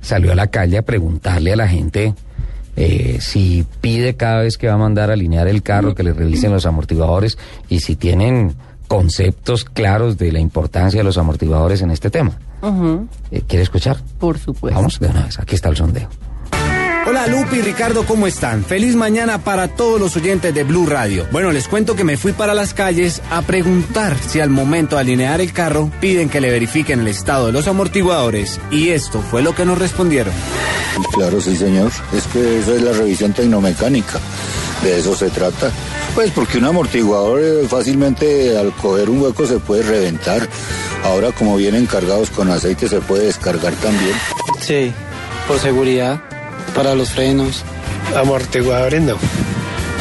[0.00, 2.14] salió a la calle a preguntarle a la gente
[2.76, 6.12] eh, si pide cada vez que va a mandar a alinear el carro que le
[6.12, 7.36] revisen los amortiguadores
[7.68, 8.54] y si tienen
[8.90, 12.32] conceptos claros de la importancia de los amortiguadores en este tema.
[13.30, 13.98] Eh, ¿Quiere escuchar?
[14.18, 14.76] Por supuesto.
[14.76, 16.08] Vamos de una vez, aquí está el sondeo.
[17.06, 18.64] Hola Lupi y Ricardo, ¿cómo están?
[18.64, 21.24] Feliz mañana para todos los oyentes de Blue Radio.
[21.30, 25.02] Bueno, les cuento que me fui para las calles a preguntar si al momento de
[25.02, 29.40] alinear el carro piden que le verifiquen el estado de los amortiguadores y esto fue
[29.40, 30.34] lo que nos respondieron.
[31.14, 31.92] Claro, sí, señor.
[32.12, 34.18] Es que eso es la revisión tecnomecánica.
[34.82, 35.70] De eso se trata.
[36.14, 40.48] Pues porque un amortiguador eh, fácilmente al coger un hueco se puede reventar.
[41.04, 44.14] Ahora como vienen cargados con aceite se puede descargar también.
[44.60, 44.92] Sí,
[45.46, 46.20] por seguridad,
[46.74, 47.62] para los frenos.
[48.16, 49.16] Amortiguadores no.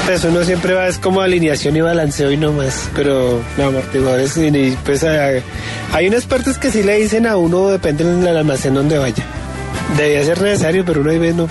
[0.06, 4.36] Pues uno siempre va, es como alineación y balanceo y no más, pero no, amortiguadores
[4.38, 8.98] y, pues hay unas partes que sí le dicen a uno, depende del almacén donde
[8.98, 9.24] vaya.
[9.98, 11.48] Debía ser necesario, pero uno ahí ve, no,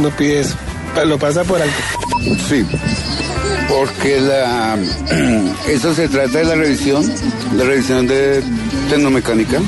[0.00, 0.56] no pide eso,
[1.04, 1.74] lo pasa por alto.
[2.48, 2.64] Sí,
[3.68, 4.76] porque la,
[5.68, 7.04] eso se trata de la revisión,
[7.56, 8.42] la revisión de
[8.88, 9.60] tecnomecánica,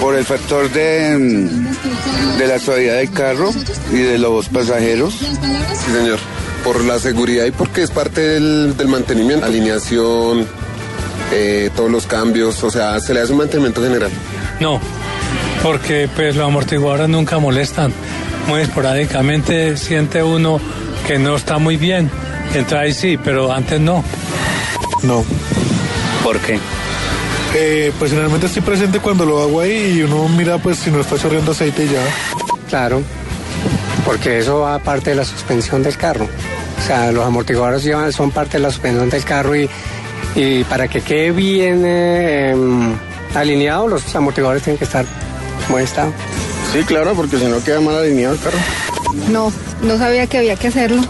[0.00, 1.48] por el factor de,
[2.38, 3.50] de la suavidad del carro
[3.92, 5.14] y de los pasajeros.
[5.14, 6.18] Sí, señor.
[6.64, 10.46] Por la seguridad y porque es parte del, del mantenimiento, alineación,
[11.32, 14.10] eh, todos los cambios, o sea, se le hace un mantenimiento general.
[14.58, 14.80] No,
[15.62, 17.92] porque pues los amortiguadores nunca molestan.
[18.46, 20.60] Muy esporádicamente siente uno
[21.06, 22.10] que no está muy bien.
[22.54, 24.04] Entonces ahí sí, pero antes no.
[25.02, 25.24] No.
[26.22, 26.58] ¿Por qué?
[27.54, 31.00] Eh, pues generalmente estoy presente cuando lo hago ahí y uno mira pues si no
[31.00, 32.02] está chorreando aceite y ya.
[32.68, 33.02] Claro,
[34.04, 36.28] porque eso va parte de la suspensión del carro.
[36.78, 39.68] O sea, los amortiguadores llevan, son parte de la suspensión del carro y,
[40.34, 42.94] y para que quede bien eh, em,
[43.34, 46.12] alineado, los amortiguadores tienen que estar en buen estado.
[46.72, 48.58] Sí, claro, porque si no queda mal alineado el carro.
[49.30, 49.52] No,
[49.82, 51.02] no sabía que había que hacerlo.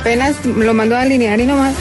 [0.00, 1.74] Apenas lo mando a alinear y nomás.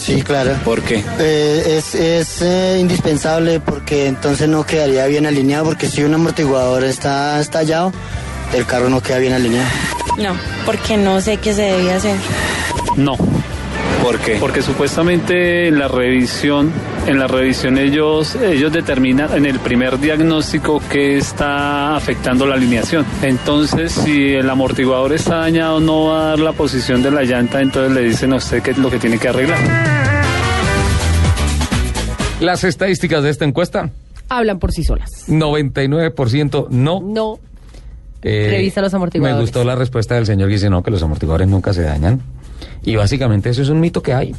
[0.00, 0.54] Sí, claro.
[0.64, 1.04] ¿Por qué?
[1.18, 6.84] Eh, es es eh, indispensable porque entonces no quedaría bien alineado porque si un amortiguador
[6.84, 7.92] está estallado,
[8.54, 9.68] el carro no queda bien alineado.
[10.16, 12.16] No, porque no sé qué se debía hacer.
[12.96, 13.16] No.
[14.08, 14.36] ¿Por qué?
[14.40, 16.72] Porque supuestamente en la revisión,
[17.06, 23.04] en la revisión ellos, ellos determinan en el primer diagnóstico que está afectando la alineación.
[23.20, 27.60] Entonces, si el amortiguador está dañado, no va a dar la posición de la llanta,
[27.60, 29.58] entonces le dicen a usted qué es lo que tiene que arreglar.
[32.40, 33.90] Las estadísticas de esta encuesta,
[34.30, 35.28] Hablan por sí solas.
[35.28, 37.02] 99% no.
[37.02, 37.38] No.
[38.22, 39.36] Eh, Revisa los amortiguadores.
[39.36, 42.22] Me gustó la respuesta del señor que dice no, que los amortiguadores nunca se dañan.
[42.82, 44.34] Y básicamente eso es un mito que hay.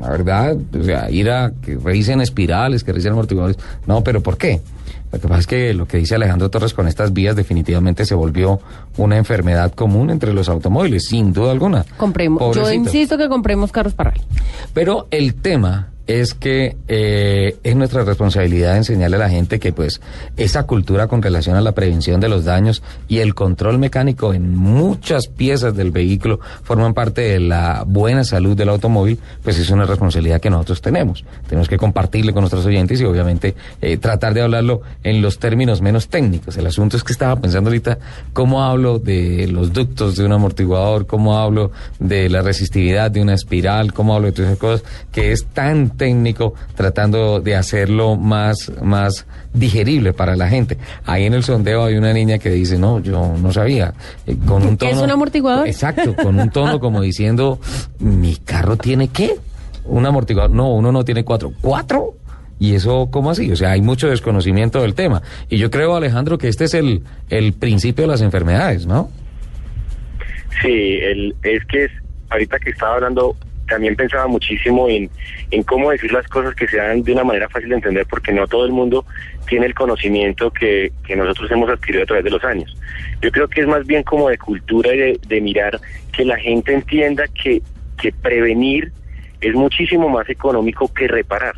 [0.00, 3.56] La verdad, o sea, ir a que revisen espirales, que revisen amortiguadores.
[3.86, 4.60] No, pero ¿por qué?
[5.12, 8.14] Lo que pasa es que lo que dice Alejandro Torres con estas vías definitivamente se
[8.14, 8.60] volvió
[8.98, 11.86] una enfermedad común entre los automóviles, sin duda alguna.
[11.96, 12.54] Compremos.
[12.54, 14.22] Yo insisto que compremos carros para rally.
[14.74, 20.00] Pero el tema es que eh, es nuestra responsabilidad enseñarle a la gente que pues
[20.36, 24.54] esa cultura con relación a la prevención de los daños y el control mecánico en
[24.54, 29.84] muchas piezas del vehículo forman parte de la buena salud del automóvil, pues es una
[29.84, 31.24] responsabilidad que nosotros tenemos.
[31.48, 35.82] Tenemos que compartirle con nuestros oyentes y obviamente eh, tratar de hablarlo en los términos
[35.82, 36.56] menos técnicos.
[36.56, 37.98] El asunto es que estaba pensando ahorita
[38.32, 43.34] cómo hablo de los ductos de un amortiguador, cómo hablo de la resistividad de una
[43.34, 48.70] espiral, cómo hablo de todas esas cosas, que es tan técnico tratando de hacerlo más,
[48.82, 50.78] más digerible para la gente.
[51.04, 53.94] Ahí en el sondeo hay una niña que dice, no, yo no sabía,
[54.26, 54.98] eh, con un ¿Qué tono...
[54.98, 55.66] es un amortiguador?
[55.66, 57.58] Exacto, con un tono como diciendo,
[57.98, 59.34] ¿mi carro tiene qué?
[59.84, 60.50] Un amortiguador.
[60.50, 61.52] No, uno no tiene cuatro.
[61.60, 62.14] ¿Cuatro?
[62.58, 63.50] ¿Y eso cómo así?
[63.52, 65.22] O sea, hay mucho desconocimiento del tema.
[65.48, 69.10] Y yo creo, Alejandro, que este es el, el principio de las enfermedades, ¿no?
[70.62, 71.90] Sí, el, es que es,
[72.30, 73.36] ahorita que estaba hablando,
[73.66, 75.10] también pensaba muchísimo en,
[75.50, 78.46] en cómo decir las cosas que sean de una manera fácil de entender, porque no
[78.46, 79.04] todo el mundo
[79.48, 82.76] tiene el conocimiento que, que nosotros hemos adquirido a través de los años.
[83.20, 85.80] Yo creo que es más bien como de cultura y de, de mirar
[86.12, 87.62] que la gente entienda que,
[88.00, 88.92] que prevenir
[89.40, 91.54] es muchísimo más económico que reparar.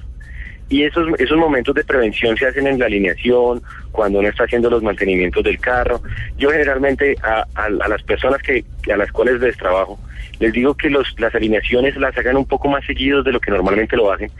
[0.68, 4.68] Y esos, esos momentos de prevención se hacen en la alineación, cuando uno está haciendo
[4.68, 6.02] los mantenimientos del carro.
[6.36, 9.98] Yo generalmente a, las personas que a las cuales les trabajo,
[10.40, 13.50] les digo que los, las alineaciones las hagan un poco más seguidos de lo que
[13.50, 14.30] normalmente lo hacen,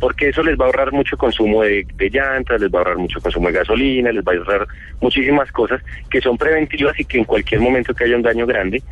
[0.00, 2.98] porque eso les va a ahorrar mucho consumo de, de llantas, les va a ahorrar
[2.98, 4.68] mucho consumo de gasolina, les va a ahorrar
[5.00, 8.82] muchísimas cosas que son preventivas y que en cualquier momento que haya un daño grande,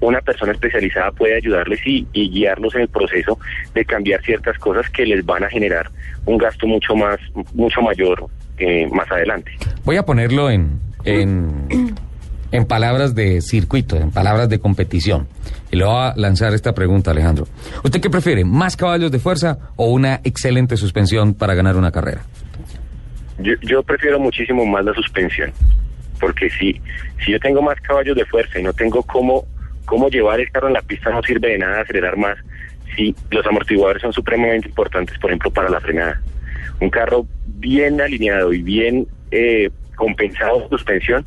[0.00, 3.38] una persona especializada puede ayudarles y, y guiarlos en el proceso
[3.74, 5.90] de cambiar ciertas cosas que les van a generar
[6.26, 7.18] un gasto mucho más,
[7.54, 8.26] mucho mayor
[8.58, 9.52] eh, más adelante.
[9.84, 11.68] Voy a ponerlo en, en,
[12.56, 15.28] en palabras de circuito, en palabras de competición.
[15.70, 17.46] Y le voy a lanzar esta pregunta, Alejandro.
[17.84, 22.22] ¿Usted qué prefiere, más caballos de fuerza o una excelente suspensión para ganar una carrera?
[23.38, 25.52] Yo, yo prefiero muchísimo más la suspensión,
[26.18, 26.80] porque si,
[27.22, 29.44] si yo tengo más caballos de fuerza y no tengo cómo,
[29.84, 32.38] cómo llevar el carro en la pista, no sirve de nada acelerar más.
[32.96, 36.22] Si los amortiguadores son supremamente importantes, por ejemplo, para la frenada.
[36.80, 41.24] Un carro bien alineado y bien eh, compensado en suspensión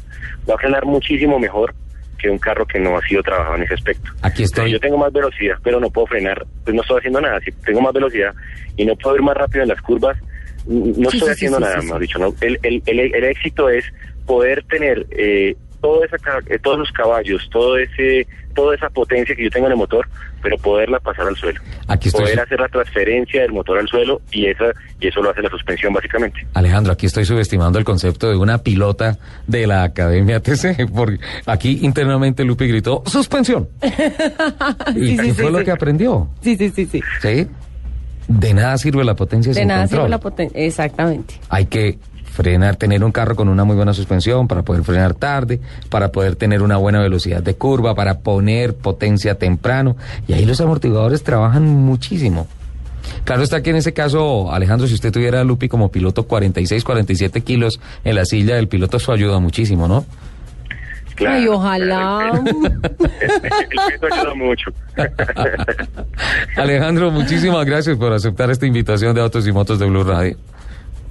[0.50, 1.74] va a frenar muchísimo mejor
[2.18, 4.12] que un carro que no ha sido trabajado en ese aspecto.
[4.22, 4.72] Aquí estoy.
[4.72, 7.40] Yo tengo más velocidad, pero no puedo frenar, pues no estoy haciendo nada.
[7.40, 8.34] Si tengo más velocidad
[8.76, 10.18] y no puedo ir más rápido en las curvas,
[10.66, 12.20] no Sí, estoy sí, haciendo sí, nada, sí, más dicho.
[12.20, 12.34] ¿no?
[12.42, 13.86] El, el, el, el éxito es
[14.26, 16.18] poder tener eh, toda esa,
[16.48, 18.28] eh, todos esos caballos, todo ese,
[18.60, 20.06] toda esa potencia que yo tengo en el motor,
[20.44, 21.62] pero poderla pasar al suelo.
[21.88, 22.24] Aquí estoy.
[22.26, 24.66] Poder hacer la transferencia del motor al suelo y esa
[25.00, 26.46] y eso lo hace la suspensión básicamente.
[26.54, 31.80] Alejandro, aquí estoy subestimando el concepto de una pilota de la Academia TC, porque aquí
[31.84, 33.70] internamente Lupi gritó, ¡suspensión!
[34.96, 36.28] ¿Y Sí, fue sí, lo que aprendió?
[36.42, 37.02] Sí, sí, sí, sí.
[37.22, 37.48] ¿Sí?
[38.28, 40.00] De nada sirve la potencia De sin nada control.
[40.02, 40.60] sirve la potencia.
[40.66, 41.36] Exactamente.
[41.50, 41.98] Hay que
[42.40, 45.60] frenar, tener un carro con una muy buena suspensión para poder frenar tarde,
[45.90, 49.98] para poder tener una buena velocidad de curva, para poner potencia temprano.
[50.26, 52.48] Y ahí los amortiguadores trabajan muchísimo.
[53.26, 56.82] Claro está que en ese caso, Alejandro, si usted tuviera a Lupi como piloto 46,
[56.86, 60.06] 47 kilos en la silla del piloto, eso ayuda muchísimo, ¿no?
[61.28, 62.42] Ay, ojalá.
[62.42, 64.72] El peso ayuda mucho.
[66.56, 70.38] Alejandro, muchísimas gracias por aceptar esta invitación de Autos y Motos de Blue Radio.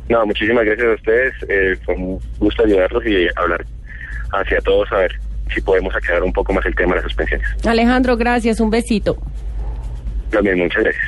[0.08, 1.34] No, muchísimas gracias a ustedes.
[1.48, 3.64] Eh, fue un gusto ayudarlos y hablar
[4.32, 5.12] hacia todos a ver
[5.54, 7.46] si podemos aclarar un poco más el tema de las suspensiones.
[7.66, 8.60] Alejandro, gracias.
[8.60, 9.16] Un besito.
[10.30, 11.04] También, muchas gracias.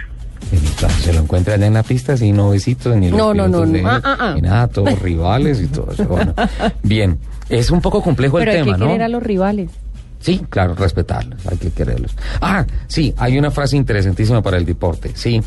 [1.03, 3.65] Se lo encuentra allá en la pista sin no besitos ni los No, no, no,
[3.67, 3.89] no.
[3.89, 4.33] Ah, ah, ah.
[4.35, 6.05] ni nada, todos rivales y todo eso.
[6.05, 6.35] Bueno,
[6.83, 8.87] bien, es un poco complejo Pero el hay tema, que ¿no?
[8.87, 9.71] querer a los rivales.
[10.19, 12.15] Sí, claro, respetarlos, hay que quererlos.
[12.41, 15.41] Ah, sí, hay una frase interesantísima para el deporte, sí.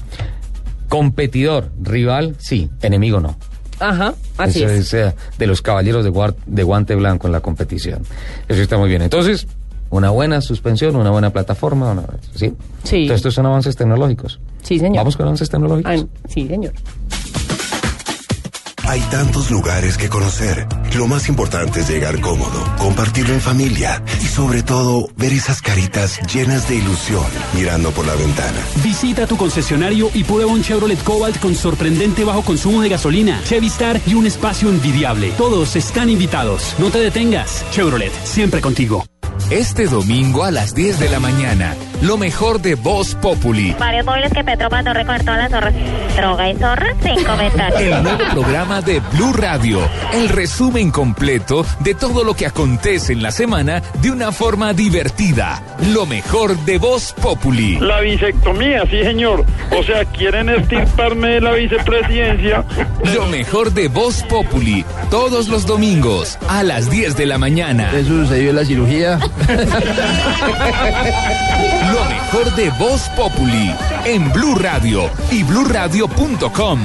[0.93, 3.35] Competidor, rival, sí, enemigo no.
[3.79, 5.15] Ajá, así Eso es.
[5.39, 8.03] de los caballeros de, guante blanco en la competición.
[8.47, 9.01] Eso está muy bien.
[9.01, 9.47] Entonces,
[9.89, 12.03] una buena suspensión, una buena plataforma, una-
[12.35, 12.53] ¿sí?
[12.83, 12.95] Sí.
[12.97, 14.39] Entonces, estos son avances tecnológicos.
[14.61, 14.97] Sí, señor.
[14.97, 15.91] Vamos con avances tecnológicos.
[15.91, 16.73] Ay, sí, señor.
[18.93, 20.67] Hay tantos lugares que conocer.
[20.95, 26.19] Lo más importante es llegar cómodo, compartirlo en familia y sobre todo ver esas caritas
[26.31, 27.25] llenas de ilusión
[27.55, 28.59] mirando por la ventana.
[28.83, 33.65] Visita tu concesionario y prueba un Chevrolet Cobalt con sorprendente bajo consumo de gasolina, Chevy
[33.65, 35.31] Star y un espacio envidiable.
[35.39, 36.75] Todos están invitados.
[36.77, 37.65] No te detengas.
[37.71, 39.03] Chevrolet, siempre contigo.
[39.49, 43.73] Este domingo a las 10 de la mañana, lo mejor de Voz Populi.
[43.79, 45.73] Varios móviles que Petro mandó recoger todas las zorras.
[46.17, 47.81] Droga y zorra, sin comentarios.
[47.81, 49.79] El nuevo programa de Blue Radio.
[50.11, 55.63] El resumen completo de todo lo que acontece en la semana de una forma divertida.
[55.93, 57.77] Lo mejor de Voz Populi.
[57.79, 59.45] La bisectomía, sí señor.
[59.71, 62.65] O sea, quieren estirparme de la vicepresidencia.
[63.15, 64.83] Lo mejor de Voz Populi.
[65.09, 67.91] Todos los domingos a las 10 de la mañana.
[67.95, 69.19] ¿Eso sucedió en la cirugía?
[71.93, 73.71] Lo mejor de Voz Populi
[74.05, 76.79] en Blue Radio y bluradio.com.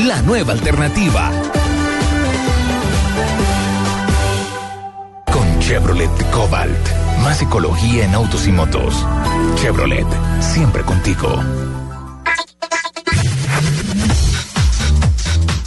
[0.00, 1.30] La nueva alternativa.
[5.32, 6.88] Con Chevrolet Cobalt.
[7.22, 9.06] Más ecología en autos y motos.
[9.56, 10.06] Chevrolet,
[10.40, 11.40] siempre contigo.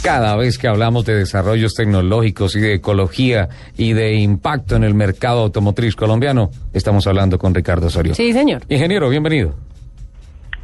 [0.04, 4.92] Cada vez que hablamos de desarrollos tecnológicos y de ecología y de impacto en el
[4.94, 8.14] mercado automotriz colombiano, estamos hablando con Ricardo Osorio.
[8.14, 8.62] Sí, señor.
[8.68, 9.54] Ingeniero, bienvenido.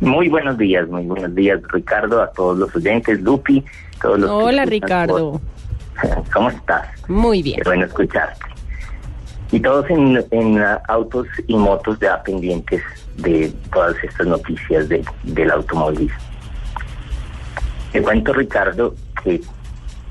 [0.01, 3.65] Muy buenos días, muy buenos días, Ricardo, a todos los oyentes, Lupi,
[4.03, 4.29] todos los.
[4.31, 5.33] que Hola, Ricardo.
[5.33, 6.87] por- ¿Cómo estás?
[7.09, 7.57] Muy bien.
[7.63, 8.45] Qué bueno escucharte.
[9.53, 12.83] Y todos en, en ah, autos y motos ya pendientes
[13.17, 16.19] de todas estas noticias de, del automovilismo.
[17.93, 19.41] Te cuento, Ricardo, que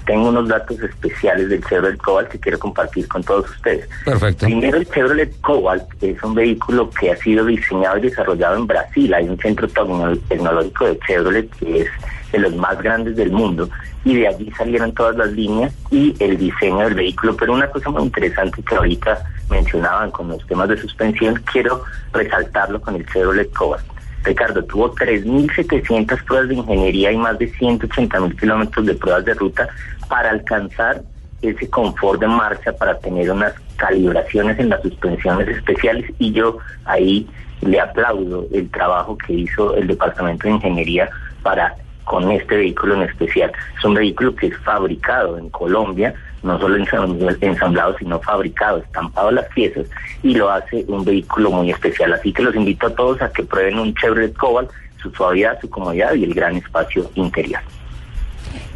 [0.05, 3.88] tengo unos datos especiales del Chevrolet Cobalt que quiero compartir con todos ustedes.
[4.05, 4.45] Perfecto.
[4.47, 9.14] Primero, el Chevrolet Cobalt es un vehículo que ha sido diseñado y desarrollado en Brasil.
[9.14, 11.88] Hay un centro tecno- tecnológico de Chevrolet que es
[12.32, 13.70] de los más grandes del mundo
[14.03, 17.36] y de allí salieron todas las líneas y el diseño del vehículo.
[17.38, 21.84] Pero una cosa muy interesante que ahorita mencionaban con los temas de suspensión, quiero
[22.14, 23.86] resaltarlo con el Chevrolet Cobalt.
[24.30, 29.67] Ricardo, tuvo 3.700 pruebas de ingeniería y más de 180.000 kilómetros de pruebas de ruta
[30.07, 31.01] para alcanzar
[31.41, 37.27] ese confort de marcha, para tener unas calibraciones en las suspensiones especiales y yo ahí
[37.61, 41.09] le aplaudo el trabajo que hizo el Departamento de Ingeniería
[41.41, 43.51] para con este vehículo en especial.
[43.77, 46.13] Es un vehículo que es fabricado en Colombia,
[46.43, 49.87] no solo ensam- ensamblado, sino fabricado, estampado las piezas,
[50.23, 52.13] y lo hace un vehículo muy especial.
[52.13, 54.69] Así que los invito a todos a que prueben un Chevrolet Cobalt,
[55.01, 57.61] su suavidad, su comodidad y el gran espacio interior.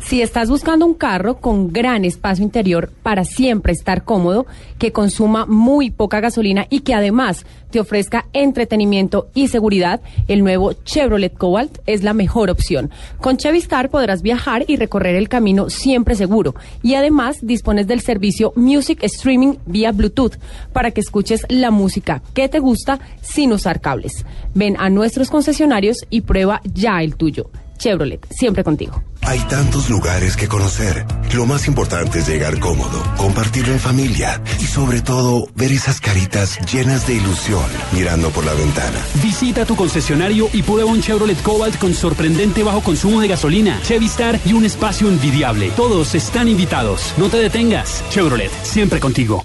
[0.05, 4.45] Si estás buscando un carro con gran espacio interior para siempre estar cómodo,
[4.77, 10.73] que consuma muy poca gasolina y que además te ofrezca entretenimiento y seguridad, el nuevo
[10.73, 12.91] Chevrolet Cobalt es la mejor opción.
[13.21, 18.51] Con Chevistar podrás viajar y recorrer el camino siempre seguro y además dispones del servicio
[18.57, 20.37] Music Streaming vía Bluetooth
[20.73, 24.25] para que escuches la música que te gusta sin usar cables.
[24.53, 27.49] Ven a nuestros concesionarios y prueba ya el tuyo.
[27.83, 29.03] Chevrolet, siempre contigo.
[29.23, 31.05] Hay tantos lugares que conocer.
[31.33, 36.59] Lo más importante es llegar cómodo, compartirlo en familia y sobre todo ver esas caritas
[36.71, 38.97] llenas de ilusión mirando por la ventana.
[39.21, 44.39] Visita tu concesionario y prueba un Chevrolet Cobalt con sorprendente bajo consumo de gasolina, Chevistar
[44.45, 45.71] y un espacio envidiable.
[45.75, 47.13] Todos están invitados.
[47.17, 48.01] No te detengas.
[48.11, 49.43] Chevrolet, siempre contigo.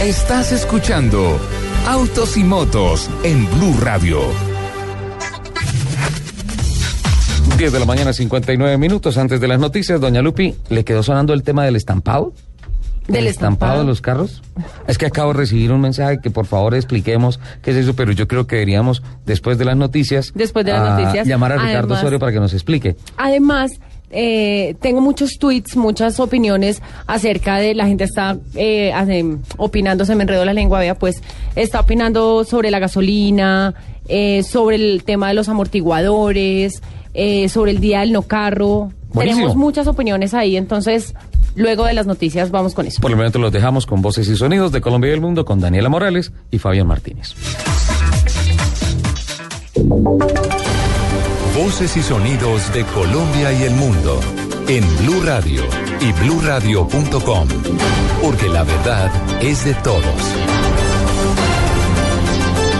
[0.00, 1.38] Estás escuchando
[1.86, 4.55] Autos y Motos en Blue Radio.
[7.56, 9.98] 10 de la mañana, 59 minutos antes de las noticias.
[9.98, 12.34] Doña Lupi, ¿le quedó sonando el tema del estampado?
[13.08, 13.78] ¿Del ¿El estampado?
[13.80, 14.42] de los carros?
[14.86, 18.12] Es que acabo de recibir un mensaje que por favor expliquemos qué es eso, pero
[18.12, 21.56] yo creo que deberíamos, después de las noticias, Después de las a noticias, llamar a
[21.56, 22.96] Ricardo Osorio para que nos explique.
[23.16, 23.72] Además,
[24.10, 28.92] eh, tengo muchos tweets, muchas opiniones acerca de la gente está eh,
[29.56, 31.22] opinando, se me enredó la lengua, vea, pues
[31.54, 33.74] está opinando sobre la gasolina,
[34.08, 36.82] eh, sobre el tema de los amortiguadores,
[37.16, 38.92] eh, sobre el día del no carro.
[39.12, 39.46] Buenísimo.
[39.46, 41.14] Tenemos muchas opiniones ahí, entonces
[41.54, 43.00] luego de las noticias vamos con eso.
[43.00, 45.58] Por el momento los dejamos con voces y sonidos de Colombia y el mundo con
[45.60, 47.34] Daniela Morales y Fabián Martínez.
[51.56, 54.20] Voces y sonidos de Colombia y el mundo
[54.68, 55.62] en Blue Radio
[56.00, 57.48] y bluradio.com.
[58.22, 59.10] Porque la verdad
[59.42, 60.55] es de todos.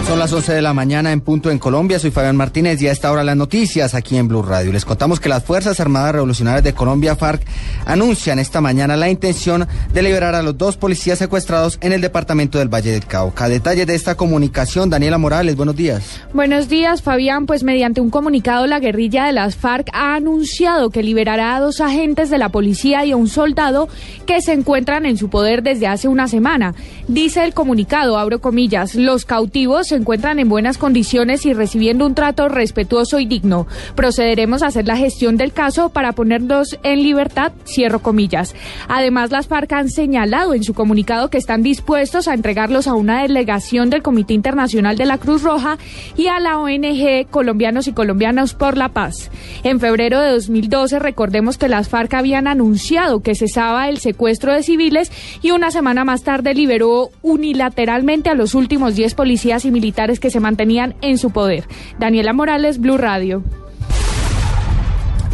[0.07, 1.99] Son las 11 de la mañana en punto en Colombia.
[1.99, 4.71] Soy Fabián Martínez y a esta hora las noticias aquí en Blue Radio.
[4.73, 7.43] Les contamos que las Fuerzas Armadas Revolucionarias de Colombia, FARC,
[7.85, 12.61] anuncian esta mañana la intención de liberar a los dos policías secuestrados en el departamento
[12.61, 13.49] del Valle del Cauca.
[13.49, 16.21] Detalles de esta comunicación, Daniela Morales, buenos días.
[16.33, 17.47] Buenos días, Fabián.
[17.47, 21.81] Pues mediante un comunicado, la guerrilla de las FARC ha anunciado que liberará a dos
[21.81, 23.89] agentes de la policía y a un soldado
[24.25, 26.77] que se encuentran en su poder desde hace una semana.
[27.09, 32.05] Dice el comunicado, abro comillas, los cautivos se se encuentran en buenas condiciones y recibiendo
[32.05, 33.67] un trato respetuoso y digno.
[33.95, 38.55] Procederemos a hacer la gestión del caso para ponerlos en libertad, cierro comillas.
[38.89, 43.23] Además, las FARC han señalado en su comunicado que están dispuestos a entregarlos a una
[43.23, 45.79] delegación del Comité Internacional de la Cruz Roja
[46.15, 49.31] y a la ONG Colombianos y Colombianas por la Paz.
[49.65, 54.63] En febrero de 2012, recordemos que las FARC habían anunciado que cesaba el secuestro de
[54.63, 59.86] civiles y una semana más tarde liberó unilateralmente a los últimos 10 policías y militares
[59.93, 61.65] que se mantenían en su poder.
[61.99, 63.43] Daniela Morales, Blue Radio.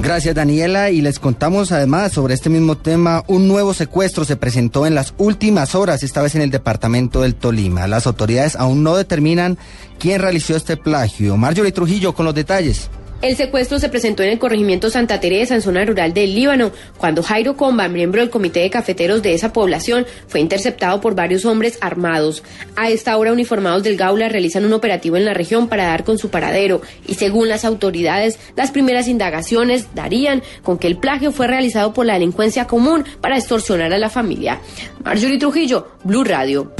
[0.03, 3.22] Gracias Daniela y les contamos además sobre este mismo tema.
[3.28, 7.36] Un nuevo secuestro se presentó en las últimas horas, esta vez en el departamento del
[7.36, 7.86] Tolima.
[7.86, 9.59] Las autoridades aún no determinan
[10.00, 11.36] quién realizó este plagio.
[11.36, 12.90] Marjorie Trujillo con los detalles.
[13.23, 17.23] El secuestro se presentó en el corregimiento Santa Teresa, en zona rural del Líbano, cuando
[17.23, 21.79] Jairo Comba, miembro del comité de cafeteros de esa población, fue interceptado por varios hombres
[21.81, 22.43] armados.
[22.75, 26.18] A esta hora, uniformados del Gaula realizan un operativo en la región para dar con
[26.18, 31.47] su paradero y según las autoridades, las primeras indagaciones darían con que el plagio fue
[31.47, 34.59] realizado por la delincuencia común para extorsionar a la familia.
[35.05, 36.73] Marjorie Trujillo, Blue Radio.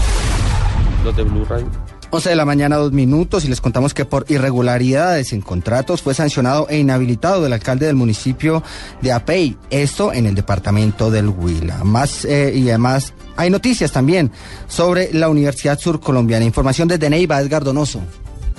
[1.05, 1.82] Los de Blue Radio.
[2.15, 6.13] 11 de la mañana, dos minutos, y les contamos que por irregularidades en contratos fue
[6.13, 8.63] sancionado e inhabilitado el alcalde del municipio
[9.01, 11.85] de Apey, esto en el departamento del Huila.
[11.85, 14.31] Más eh, y además hay noticias también
[14.69, 16.45] sobre la Universidad Surcolombiana.
[16.45, 18.03] Información desde Neiva, Edgar Donoso.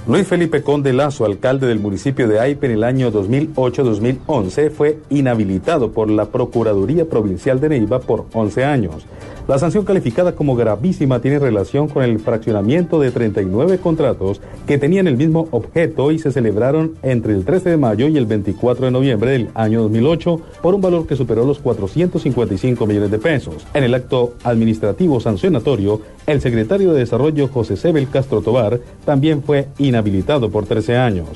[0.06, 5.94] Luis Felipe Conde Lazo, alcalde del municipio de Aipe en el año 2008-2011, fue inhabilitado
[5.94, 9.06] por la Procuraduría Provincial de Neiva por 11 años.
[9.48, 15.06] La sanción calificada como gravísima tiene relación con el fraccionamiento de 39 contratos que tenían
[15.06, 18.92] el mismo objeto y se celebraron entre el 13 de mayo y el 24 de
[18.92, 23.68] noviembre del año 2008 por un valor que superó los 455 millones de pesos.
[23.74, 29.68] En el acto administrativo sancionatorio, el secretario de Desarrollo José Sebel Castro Tobar también fue
[29.78, 29.93] inhabilitado
[30.52, 31.28] por 13 años.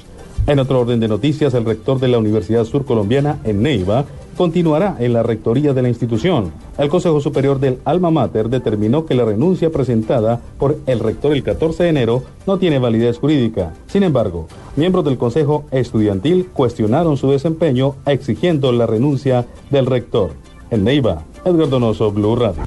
[0.47, 4.05] En otro orden de noticias, el rector de la Universidad Surcolombiana en Neiva
[4.37, 6.53] continuará en la rectoría de la institución.
[6.77, 11.43] El Consejo Superior del Alma Mater determinó que la renuncia presentada por el rector el
[11.43, 13.73] 14 de enero no tiene validez jurídica.
[13.87, 14.47] Sin embargo,
[14.77, 20.31] miembros del Consejo Estudiantil cuestionaron su desempeño exigiendo la renuncia del rector.
[20.71, 22.63] En Neiva, Edgar Donoso, Blue Radio.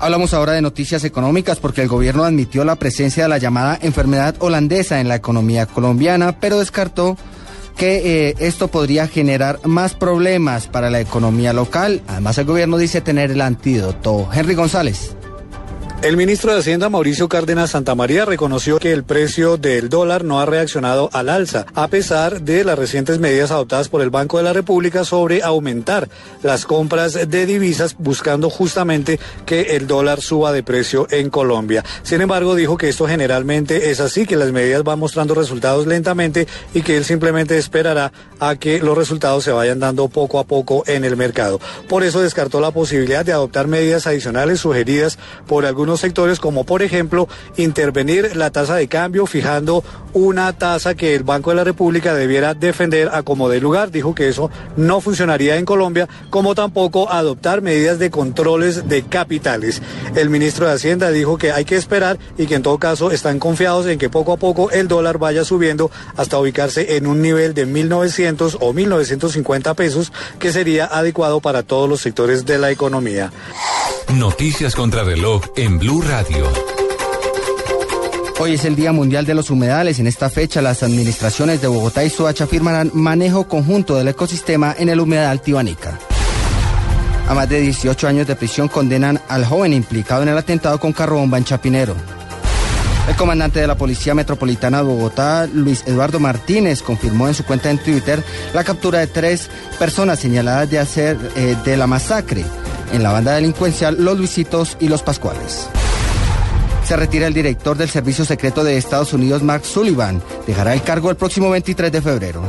[0.00, 4.36] Hablamos ahora de noticias económicas porque el gobierno admitió la presencia de la llamada enfermedad
[4.38, 7.16] holandesa en la economía colombiana, pero descartó
[7.76, 12.02] que eh, esto podría generar más problemas para la economía local.
[12.08, 14.28] Además, el gobierno dice tener el antídoto.
[14.32, 15.16] Henry González.
[16.00, 20.46] El ministro de Hacienda, Mauricio Cárdenas Santamaría, reconoció que el precio del dólar no ha
[20.46, 24.52] reaccionado al alza, a pesar de las recientes medidas adoptadas por el Banco de la
[24.52, 26.08] República sobre aumentar
[26.44, 31.84] las compras de divisas, buscando justamente que el dólar suba de precio en Colombia.
[32.04, 36.46] Sin embargo, dijo que esto generalmente es así, que las medidas van mostrando resultados lentamente
[36.74, 40.84] y que él simplemente esperará a que los resultados se vayan dando poco a poco
[40.86, 41.58] en el mercado.
[41.88, 45.18] Por eso descartó la posibilidad de adoptar medidas adicionales sugeridas
[45.48, 49.82] por algunos sectores, como por ejemplo intervenir la tasa de cambio, fijando
[50.12, 53.90] una tasa que el Banco de la República debiera defender a como de lugar.
[53.90, 59.82] Dijo que eso no funcionaría en Colombia, como tampoco adoptar medidas de controles de capitales.
[60.14, 63.38] El ministro de Hacienda dijo que hay que esperar y que en todo caso están
[63.38, 67.54] confiados en que poco a poco el dólar vaya subiendo hasta ubicarse en un nivel
[67.54, 73.30] de 1.900 o 1.950 pesos, que sería adecuado para todos los sectores de la economía.
[74.14, 76.44] Noticias contra reloj en Blue Radio.
[78.40, 80.00] Hoy es el Día Mundial de los Humedales.
[80.00, 84.88] En esta fecha, las administraciones de Bogotá y Soacha firmarán manejo conjunto del ecosistema en
[84.88, 85.96] el humedal Tibanica.
[87.28, 90.92] A más de 18 años de prisión condenan al joven implicado en el atentado con
[90.92, 91.94] carro bomba en Chapinero.
[93.08, 97.70] El comandante de la Policía Metropolitana de Bogotá, Luis Eduardo Martínez, confirmó en su cuenta
[97.70, 98.22] en Twitter
[98.52, 99.48] la captura de tres
[99.78, 102.44] personas señaladas de hacer eh, de la masacre
[102.92, 105.68] en la banda delincuencial Los Luisitos y Los Pascuales.
[106.84, 110.22] Se retira el director del Servicio Secreto de Estados Unidos, Mark Sullivan.
[110.46, 112.42] Dejará el cargo el próximo 23 de febrero.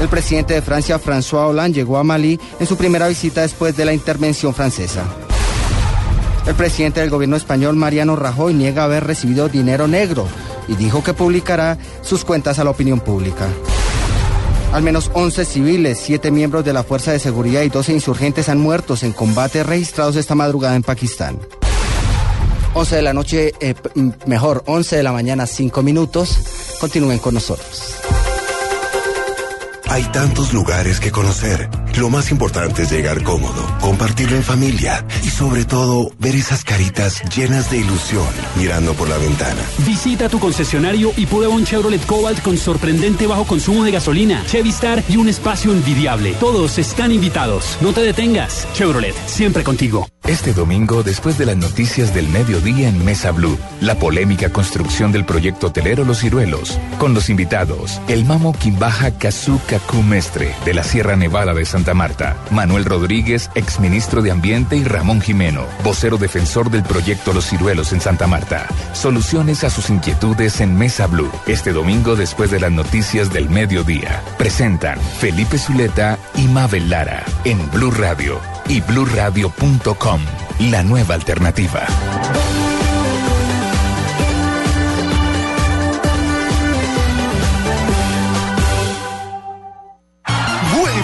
[0.00, 3.84] El presidente de Francia, François Hollande, llegó a Malí en su primera visita después de
[3.84, 5.04] la intervención francesa.
[6.46, 10.26] El presidente del gobierno español, Mariano Rajoy, niega haber recibido dinero negro
[10.68, 13.48] y dijo que publicará sus cuentas a la opinión pública.
[14.76, 18.60] Al menos 11 civiles, 7 miembros de la Fuerza de Seguridad y 12 insurgentes han
[18.60, 21.38] muerto en combates registrados esta madrugada en Pakistán.
[22.74, 23.74] 11 de la noche, eh,
[24.26, 26.76] mejor, 11 de la mañana, 5 minutos.
[26.78, 27.94] Continúen con nosotros.
[29.88, 31.70] Hay tantos lugares que conocer.
[31.98, 37.22] Lo más importante es llegar cómodo, compartirlo en familia y sobre todo ver esas caritas
[37.34, 38.26] llenas de ilusión
[38.56, 39.62] mirando por la ventana.
[39.86, 44.70] Visita tu concesionario y prueba un Chevrolet Cobalt con sorprendente bajo consumo de gasolina, Chevy
[44.70, 46.34] Star y un espacio envidiable.
[46.34, 47.78] Todos están invitados.
[47.80, 48.68] No te detengas.
[48.74, 50.06] Chevrolet, siempre contigo.
[50.26, 55.24] Este domingo, después de las noticias del mediodía en Mesa Blue, la polémica construcción del
[55.24, 59.60] proyecto hotelero Los Ciruelos, con los invitados, el Mamo Quimbaja Kazu
[60.02, 65.20] Mestre de la Sierra Nevada de Santa Marta, Manuel Rodríguez, exministro de Ambiente y Ramón
[65.20, 68.66] Jimeno, vocero defensor del proyecto Los Ciruelos en Santa Marta.
[68.92, 74.22] Soluciones a sus inquietudes en Mesa Blue, este domingo después de las noticias del mediodía.
[74.38, 80.20] Presentan Felipe Zuleta y Mabel Lara en Blue Radio y bluradio.com,
[80.70, 81.86] la nueva alternativa.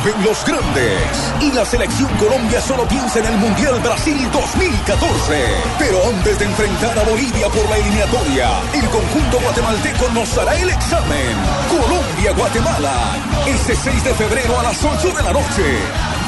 [0.02, 5.46] Vuelven los grandes y la selección Colombia solo piensa en el Mundial Brasil 2014.
[5.78, 10.70] Pero antes de enfrentar a Bolivia por la eliminatoria, el conjunto guatemalteco nos hará el
[10.70, 11.36] examen.
[11.68, 15.78] Colombia-Guatemala, este 6 de febrero a las 8 de la noche.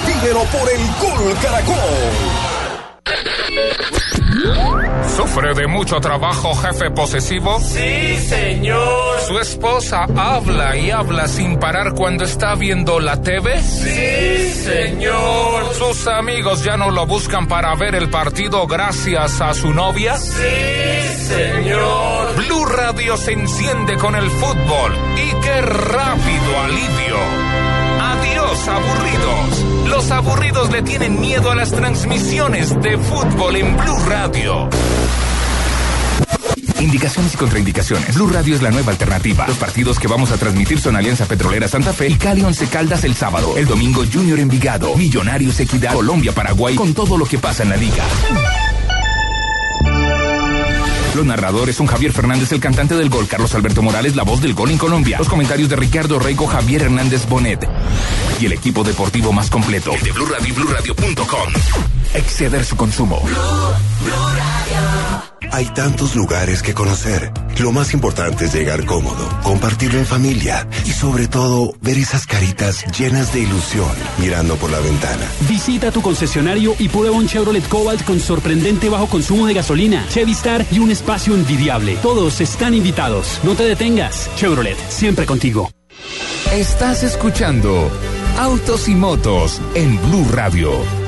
[0.07, 1.75] Vívelo por el Gol Caracol.
[5.17, 7.61] ¿Sufre de mucho trabajo, jefe posesivo?
[7.61, 9.21] Sí, señor.
[9.27, 13.63] ¿Su esposa habla y habla sin parar cuando está viendo la TV?
[13.63, 15.75] Sí, señor.
[15.75, 20.17] ¿Sus amigos ya no lo buscan para ver el partido gracias a su novia?
[20.17, 20.43] Sí,
[21.29, 22.37] señor.
[22.37, 27.17] Blue Radio se enciende con el fútbol y qué rápido alivio.
[28.01, 29.74] Adiós, aburridos.
[29.87, 34.69] Los aburridos le tienen miedo a las transmisiones de fútbol en Blue Radio.
[36.81, 38.15] Indicaciones y contraindicaciones.
[38.15, 39.47] Blue Radio es la nueva alternativa.
[39.47, 43.05] Los partidos que vamos a transmitir son Alianza Petrolera Santa Fe y Cali Once Caldas
[43.05, 43.57] el sábado.
[43.57, 47.77] El domingo Junior Envigado, Millonarios Equidad, Colombia Paraguay con todo lo que pasa en la
[47.77, 48.05] liga.
[51.15, 54.53] Los narradores son Javier Fernández, el cantante del gol, Carlos Alberto Morales, la voz del
[54.53, 55.17] gol en Colombia.
[55.19, 57.69] Los comentarios de Ricardo Reico, Javier Hernández Bonet.
[58.41, 59.93] Y el equipo deportivo más completo.
[59.93, 60.95] El de Blue Radio.
[62.15, 63.23] Exceder su consumo.
[65.53, 67.33] Hay tantos lugares que conocer.
[67.59, 72.85] Lo más importante es llegar cómodo, compartirlo en familia y sobre todo ver esas caritas
[72.99, 75.27] llenas de ilusión mirando por la ventana.
[75.49, 80.33] Visita tu concesionario y prueba un Chevrolet Cobalt con sorprendente bajo consumo de gasolina, Chevy
[80.33, 81.97] Star y un espacio envidiable.
[81.97, 83.41] Todos están invitados.
[83.43, 84.31] No te detengas.
[84.37, 85.71] Chevrolet, siempre contigo.
[86.53, 87.91] Estás escuchando
[88.39, 91.04] Autos y Motos en Blue Radio.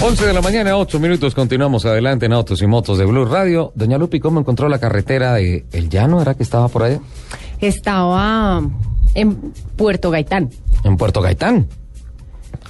[0.00, 3.72] 11 de la mañana, 8 minutos, continuamos adelante en Autos y Motos de Blue Radio.
[3.74, 6.20] Doña Lupi, ¿cómo encontró la carretera de El Llano?
[6.20, 7.00] ¿Era que estaba por allá?
[7.60, 8.62] Estaba
[9.14, 9.34] en
[9.76, 10.50] Puerto Gaitán.
[10.82, 11.66] En Puerto Gaitán.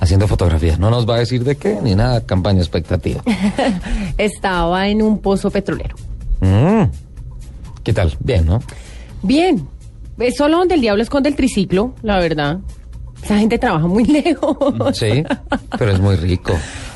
[0.01, 0.79] Haciendo fotografías.
[0.79, 3.23] No nos va a decir de qué, ni nada, campaña expectativa.
[4.19, 5.97] Estaba en un pozo petrolero.
[6.41, 6.85] Mm.
[7.83, 8.15] ¿Qué tal?
[8.21, 8.61] Bien, ¿no?
[9.23, 9.67] Bien.
[10.19, 12.59] Es solo donde el diablo esconde el triciclo, la verdad.
[13.23, 14.57] Esa gente trabaja muy lejos.
[14.97, 15.25] Sí,
[15.79, 16.53] pero es muy rico.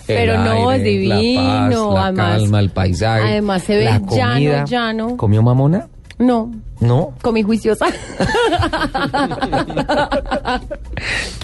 [0.09, 3.23] El Pero no, es la divino, paz, la además- calma, el paisaje.
[3.25, 5.17] Además se ve la llano, llano.
[5.17, 5.87] ¿Comió mamona?
[6.19, 6.51] No,
[6.81, 7.13] No.
[7.23, 7.87] comí juiciosa.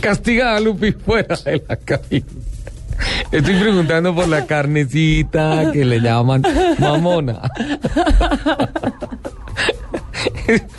[0.01, 2.27] Castigada, Lupi, fuera de la cabina.
[3.31, 6.43] Estoy preguntando por la carnecita que le llaman
[6.79, 7.41] mamona.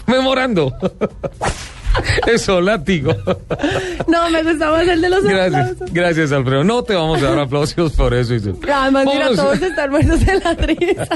[0.07, 0.73] Memorando.
[2.27, 3.13] Eso, látigo.
[4.07, 5.93] no, me gustaba el de los Gracias, aplausos.
[5.93, 6.63] gracias, Alfredo.
[6.63, 8.33] No te vamos a dar aplausos por eso.
[8.73, 11.07] Además, mira, todos están muertos de la risa.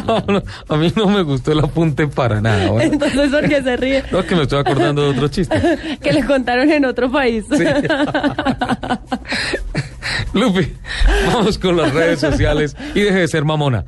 [0.06, 2.70] No, no, a mí no me gustó el apunte para nada.
[2.70, 2.92] bueno.
[2.92, 4.04] Entonces, ¿por qué se ríe?
[4.10, 5.60] No, es que me estoy acordando de otro chiste.
[6.02, 7.44] que le contaron en otro país.
[10.32, 10.72] Lupi,
[11.26, 13.84] vamos con las redes sociales y deje de ser mamona.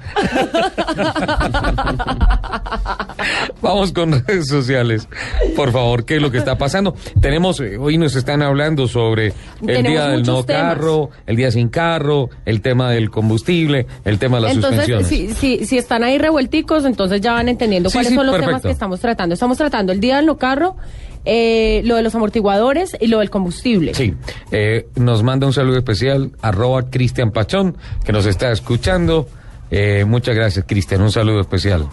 [3.61, 5.09] Vamos con redes sociales.
[5.55, 6.95] Por favor, ¿qué es lo que está pasando?
[7.21, 9.35] Tenemos, eh, hoy nos están hablando sobre el
[9.67, 10.63] Tenemos día del no temas.
[10.63, 15.07] carro, el día sin carro, el tema del combustible, el tema de las Entonces, suspensiones.
[15.07, 18.41] si, si, si están ahí revuelticos, entonces ya van entendiendo Sí, cuáles sí, son los
[18.41, 19.35] temas que estamos tratando.
[19.35, 20.77] Estamos tratando el día del no carro,
[21.25, 23.95] eh, lo de los amortiguadores y lo del combustible.
[23.95, 24.15] Sí,
[24.51, 29.29] eh, nos manda un saludo especial, arroba Cristian Pachón, que nos está escuchando.
[29.71, 31.89] Eh, muchas gracias, Cristian, un saludo especial.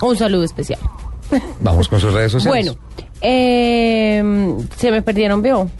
[0.00, 0.80] Un saludo especial.
[1.60, 2.76] Vamos con sus redes sociales.
[2.76, 5.70] Bueno, se me perdieron, veo.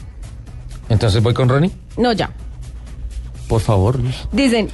[0.89, 1.71] Entonces voy con Ronnie.
[1.97, 2.31] No, ya.
[3.49, 3.99] Por favor.
[4.33, 4.69] Dicen,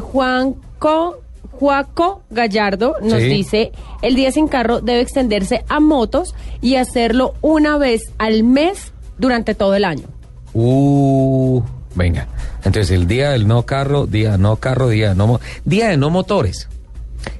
[0.00, 1.20] Juanco,
[1.58, 3.28] Juaco Gallardo nos Sí.
[3.28, 8.92] dice, el día sin carro debe extenderse a motos y hacerlo una vez al mes
[9.18, 10.06] durante todo el año.
[10.54, 11.62] Uh,
[11.94, 12.26] venga.
[12.64, 16.68] Entonces, el día del no carro, día no carro, día no día de no motores.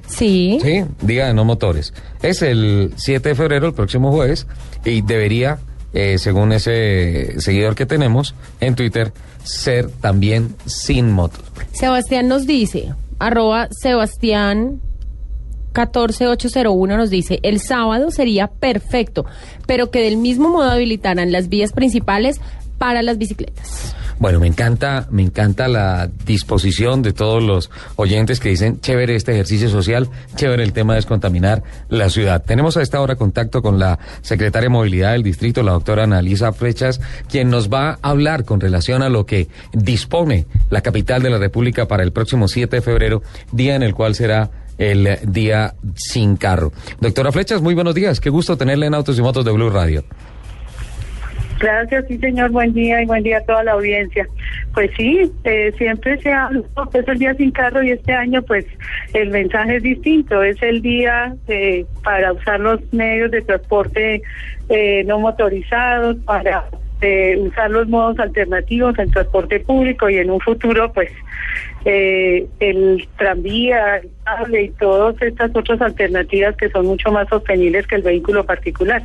[0.07, 0.59] Sí.
[0.61, 1.93] Sí, día de no motores.
[2.21, 4.47] Es el 7 de febrero, el próximo jueves,
[4.83, 5.59] y debería,
[5.93, 9.13] eh, según ese seguidor que tenemos en Twitter,
[9.43, 11.41] ser también sin motos.
[11.71, 14.81] Sebastián nos dice, arroba Sebastián
[15.73, 19.25] 14801 nos dice, el sábado sería perfecto,
[19.67, 22.41] pero que del mismo modo habilitaran las vías principales
[22.77, 23.95] para las bicicletas.
[24.19, 29.31] Bueno, me encanta, me encanta la disposición de todos los oyentes que dicen chévere este
[29.31, 32.43] ejercicio social, chévere el tema de descontaminar la ciudad.
[32.43, 36.51] Tenemos a esta hora contacto con la secretaria de Movilidad del distrito, la doctora Analisa
[36.51, 36.99] Flechas,
[37.29, 41.37] quien nos va a hablar con relación a lo que dispone la capital de la
[41.37, 46.35] República para el próximo 7 de febrero, día en el cual será el día sin
[46.35, 46.73] carro.
[46.99, 48.19] Doctora Flechas, muy buenos días.
[48.19, 50.03] Qué gusto tenerle en Autos y Motos de Blue Radio.
[51.59, 52.51] Gracias, sí, señor.
[52.51, 54.27] Buen día y buen día a toda la audiencia.
[54.73, 58.65] Pues sí, eh, siempre se habla, pues el día sin carro y este año, pues
[59.13, 60.41] el mensaje es distinto.
[60.41, 64.21] Es el día eh, para usar los medios de transporte
[64.69, 66.65] eh, no motorizados, para
[67.01, 71.09] eh, usar los modos alternativos en transporte público y en un futuro, pues
[71.85, 77.87] eh, el tranvía, el cable y todas estas otras alternativas que son mucho más sostenibles
[77.87, 79.03] que el vehículo particular.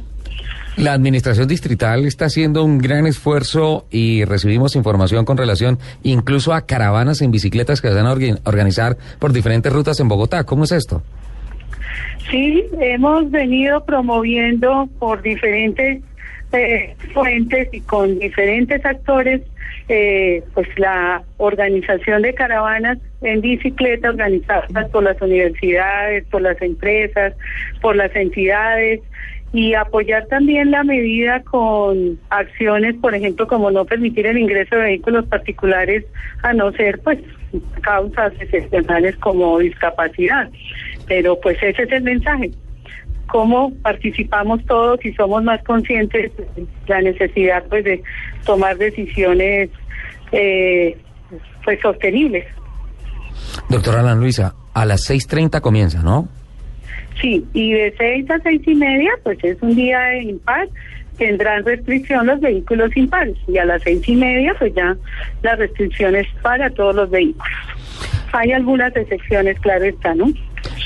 [0.77, 6.67] La administración distrital está haciendo un gran esfuerzo y recibimos información con relación incluso a
[6.67, 10.43] caravanas en bicicletas que se van a orga- organizar por diferentes rutas en Bogotá.
[10.45, 11.03] ¿Cómo es esto?
[12.29, 16.03] Sí, hemos venido promoviendo por diferentes
[16.53, 19.43] eh, fuentes y con diferentes actores,
[19.89, 27.35] eh, pues la organización de caravanas en bicicleta organizadas por las universidades, por las empresas,
[27.81, 29.01] por las entidades
[29.55, 34.83] y apoyar también la medida con acciones, por ejemplo, como no permitir el ingreso de
[34.83, 36.05] vehículos particulares
[36.43, 37.21] a no ser, pues,
[37.81, 40.51] causas excepcionales como discapacidad.
[41.07, 42.51] Pero pues ese es el mensaje.
[43.29, 48.03] Cómo participamos todos y somos más conscientes de la necesidad, pues, de
[48.45, 49.71] tomar decisiones,
[50.33, 50.99] eh,
[51.63, 52.45] pues, sostenibles.
[53.69, 56.29] Doctora Ana Luisa, a las 6.30 comienza, ¿no?
[57.21, 60.69] Sí, y de seis a seis y media, pues es un día de impar,
[61.17, 64.97] tendrán restricción los vehículos impares y a las seis y media, pues ya
[65.43, 67.47] la restricción es para todos los vehículos.
[68.33, 70.33] Hay algunas excepciones, claro está, ¿no?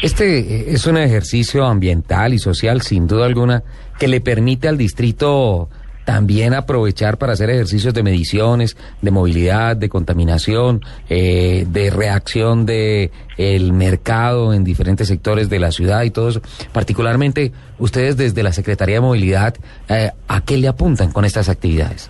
[0.03, 3.63] Este eh, es un ejercicio ambiental y social, sin duda alguna,
[3.99, 5.69] que le permite al distrito
[6.09, 10.81] también aprovechar para hacer ejercicios de mediciones, de movilidad, de contaminación,
[11.11, 16.41] eh, de reacción de el mercado en diferentes sectores de la ciudad y todo eso.
[16.73, 19.55] Particularmente, ustedes desde la Secretaría de Movilidad,
[19.91, 22.09] eh, ¿a qué le apuntan con estas actividades?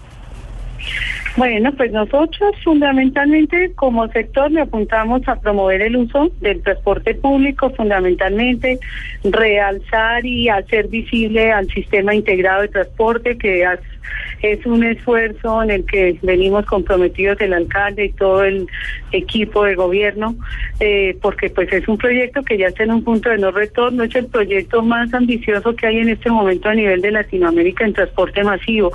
[1.39, 7.71] Bueno, pues nosotros fundamentalmente como sector le apuntamos a promover el uso del transporte público,
[7.71, 8.81] fundamentalmente
[9.23, 13.65] realzar y hacer visible al sistema integrado de transporte que
[14.43, 18.67] es un esfuerzo en el que venimos comprometidos el alcalde y todo el
[19.13, 20.35] equipo de gobierno,
[20.81, 24.03] eh, porque pues es un proyecto que ya está en un punto de no retorno,
[24.03, 27.93] es el proyecto más ambicioso que hay en este momento a nivel de Latinoamérica en
[27.93, 28.91] transporte masivo.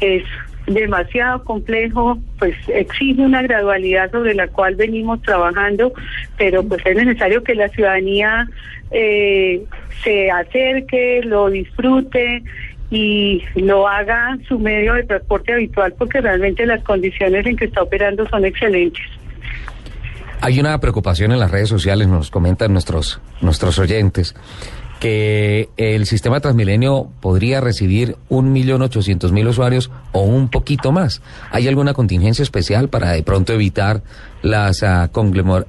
[0.00, 0.22] Es
[0.68, 5.92] demasiado complejo, pues exige una gradualidad sobre la cual venimos trabajando,
[6.36, 8.48] pero pues es necesario que la ciudadanía
[8.90, 9.62] eh,
[10.02, 12.42] se acerque, lo disfrute
[12.90, 17.82] y lo haga su medio de transporte habitual porque realmente las condiciones en que está
[17.82, 19.04] operando son excelentes.
[20.40, 24.36] Hay una preocupación en las redes sociales, nos comentan nuestros, nuestros oyentes,
[25.00, 31.22] que el sistema Transmilenio podría recibir un millón ochocientos mil usuarios o un poquito más.
[31.50, 34.02] ¿Hay alguna contingencia especial para de pronto evitar
[34.42, 35.10] las ah,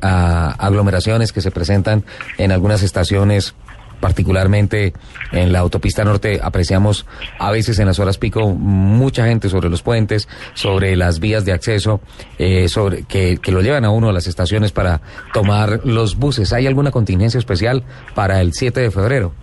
[0.02, 2.04] ah, aglomeraciones que se presentan
[2.38, 3.54] en algunas estaciones?
[4.00, 4.94] Particularmente
[5.32, 7.06] en la autopista norte apreciamos
[7.38, 11.52] a veces en las horas pico mucha gente sobre los puentes, sobre las vías de
[11.52, 12.02] acceso,
[12.38, 15.02] eh, sobre que, que lo llevan a uno a las estaciones para
[15.34, 16.54] tomar los buses.
[16.54, 17.84] ¿Hay alguna contingencia especial
[18.16, 19.34] para el 7 de febrero?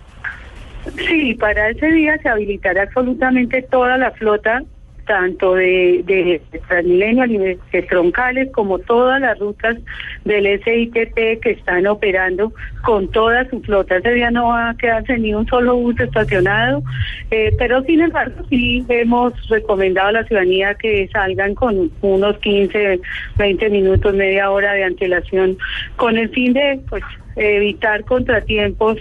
[0.95, 4.63] Sí, para ese día se habilitará absolutamente toda la flota
[5.07, 7.57] tanto de, de Transmilenio, líneas
[7.89, 9.77] troncales, como todas las rutas
[10.25, 12.53] del SITP que están operando
[12.83, 13.97] con toda su flota.
[13.97, 16.83] Ese día no va a quedarse ni un solo bus estacionado,
[17.31, 22.99] eh, pero sin embargo sí hemos recomendado a la ciudadanía que salgan con unos 15,
[23.37, 25.57] 20 minutos, media hora de antelación,
[25.95, 27.03] con el fin de pues
[27.37, 28.97] evitar contratiempos,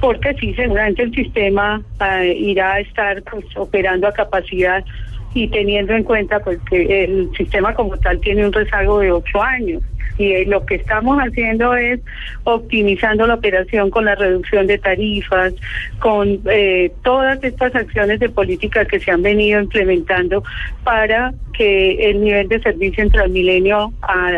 [0.00, 4.84] porque sí, seguramente el sistema eh, irá a estar pues, operando a capacidad
[5.34, 9.42] y teniendo en cuenta pues que el sistema como tal tiene un rezago de ocho
[9.42, 9.82] años
[10.20, 12.00] y eh, lo que estamos haciendo es
[12.44, 15.54] optimizando la operación con la reducción de tarifas,
[15.98, 20.44] con eh, todas estas acciones de política que se han venido implementando
[20.84, 24.30] para que el nivel de servicio en Transmilenio a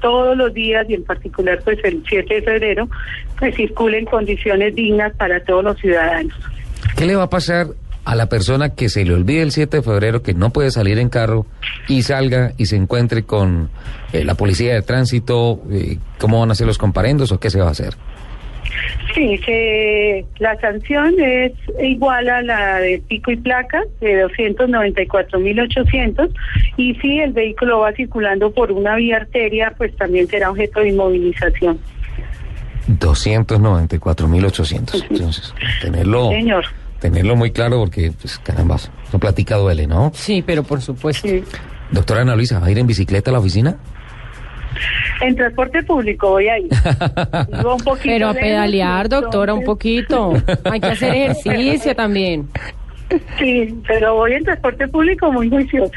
[0.00, 2.88] todos los días y en particular pues el 7 de febrero
[3.38, 6.34] pues circule en condiciones dignas para todos los ciudadanos.
[6.96, 7.66] ¿Qué le va a pasar
[8.08, 10.98] a la persona que se le olvide el 7 de febrero que no puede salir
[10.98, 11.44] en carro
[11.88, 13.68] y salga y se encuentre con
[14.14, 17.60] eh, la policía de tránsito, eh, ¿cómo van a ser los comparendos o qué se
[17.60, 17.92] va a hacer?
[19.14, 21.52] Sí, se, la sanción es
[21.82, 26.30] igual a la de pico y placa de 294.800
[26.78, 30.88] y si el vehículo va circulando por una vía arteria, pues también será objeto de
[30.88, 31.78] inmovilización.
[32.88, 35.04] 294.800.
[35.10, 35.52] Entonces,
[35.82, 36.30] tenerlo.
[36.30, 36.64] Señor
[37.00, 40.12] tenerlo muy claro porque, pues, caramba, esa platica duele, ¿no?
[40.14, 41.28] Sí, pero por supuesto.
[41.90, 43.76] Doctora Ana Luisa, ¿va a ir en bicicleta a la oficina?
[45.20, 46.68] En transporte público voy a ir.
[47.64, 50.34] un poquito pero a pedalear, doctora, un poquito.
[50.64, 52.48] Hay que hacer ejercicio también.
[53.38, 55.96] Sí, pero voy en transporte público muy juiciosa.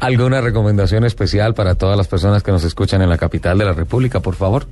[0.00, 3.72] ¿Alguna recomendación especial para todas las personas que nos escuchan en la capital de la
[3.72, 4.66] República, por favor?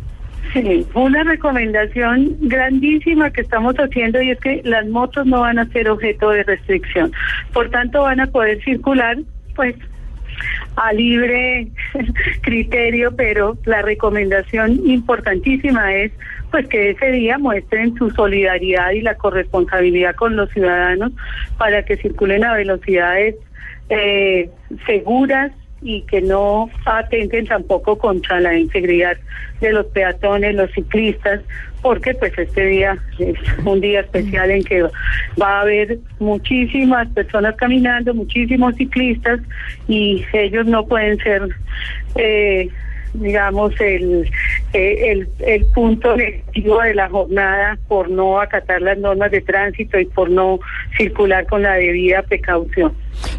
[0.53, 5.67] Sí, una recomendación grandísima que estamos haciendo y es que las motos no van a
[5.69, 7.13] ser objeto de restricción.
[7.53, 9.17] Por tanto, van a poder circular,
[9.57, 9.77] pues,
[10.77, 11.69] a libre
[12.43, 16.13] criterio, pero la recomendación importantísima es
[16.51, 21.13] pues que ese día muestren su solidaridad y la corresponsabilidad con los ciudadanos
[21.57, 23.37] para que circulen a velocidades
[23.89, 24.51] eh,
[24.85, 25.53] seguras
[25.83, 29.17] y que no atenten tampoco contra la integridad
[29.61, 31.41] de los peatones, los ciclistas,
[31.81, 34.83] porque pues este día es un día especial en que
[35.41, 39.41] va a haber muchísimas personas caminando, muchísimos ciclistas
[39.89, 41.49] y ellos no pueden ser
[42.17, 42.69] eh,
[43.15, 44.31] digamos, el,
[44.73, 49.99] eh, el, el punto negativo de la jornada por no acatar las normas de tránsito
[49.99, 50.59] y por no
[50.97, 52.93] circular con la debida precaución.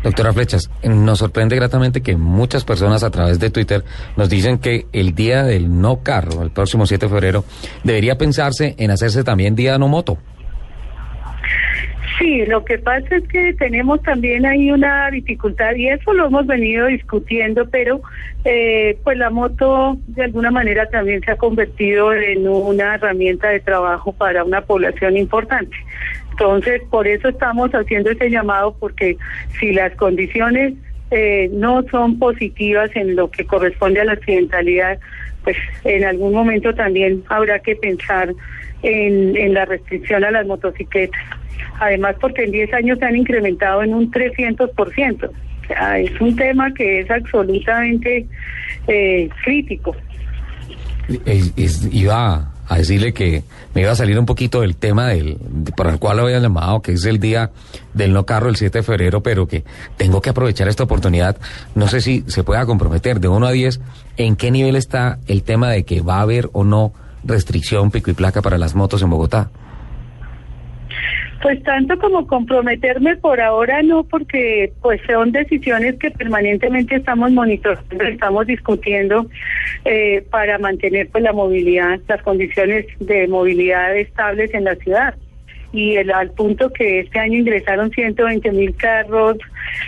[0.03, 3.83] Doctora Flechas, nos sorprende gratamente que muchas personas a través de Twitter
[4.15, 7.45] nos dicen que el día del no carro, el próximo 7 de febrero,
[7.83, 10.17] debería pensarse en hacerse también día no moto.
[12.19, 16.45] Sí, lo que pasa es que tenemos también ahí una dificultad y eso lo hemos
[16.45, 18.01] venido discutiendo, pero
[18.45, 23.61] eh, pues la moto de alguna manera también se ha convertido en una herramienta de
[23.61, 25.75] trabajo para una población importante.
[26.31, 29.17] Entonces, por eso estamos haciendo ese llamado, porque
[29.59, 30.73] si las condiciones
[31.09, 34.99] eh, no son positivas en lo que corresponde a la accidentalidad,
[35.43, 38.33] pues en algún momento también habrá que pensar
[38.81, 41.21] en, en la restricción a las motocicletas.
[41.83, 45.29] Además, porque en 10 años se han incrementado en un 300%.
[45.29, 48.25] O es un tema que es absolutamente
[48.87, 49.93] eh, crítico.
[51.91, 53.43] iba a decirle que
[53.75, 55.37] me iba a salir un poquito del tema del
[55.75, 57.51] por el cual lo había llamado, que es el día
[57.93, 59.65] del no carro el 7 de febrero, pero que
[59.97, 61.35] tengo que aprovechar esta oportunidad.
[61.75, 63.81] No sé si se pueda comprometer de 1 a 10
[64.15, 66.93] en qué nivel está el tema de que va a haber o no
[67.25, 69.49] restricción pico y placa para las motos en Bogotá.
[71.43, 78.05] Pues tanto como comprometerme por ahora no, porque pues son decisiones que permanentemente estamos monitoreando,
[78.05, 79.27] estamos discutiendo
[79.83, 85.15] eh, para mantener pues la movilidad, las condiciones de movilidad estables en la ciudad
[85.73, 89.37] y el, al punto que este año ingresaron 120 mil carros,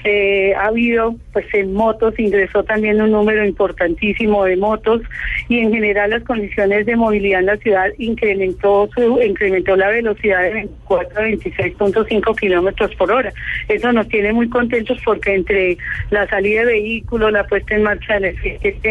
[0.03, 5.01] eh, ha habido, pues en motos ingresó también un número importantísimo de motos
[5.47, 10.41] y en general las condiciones de movilidad en la ciudad incrementó su, incrementó la velocidad
[10.41, 13.31] de 24 a 26.5 kilómetros por hora.
[13.67, 15.77] Eso nos tiene muy contentos porque entre
[16.09, 18.85] la salida de vehículos, la puesta en marcha del FGT,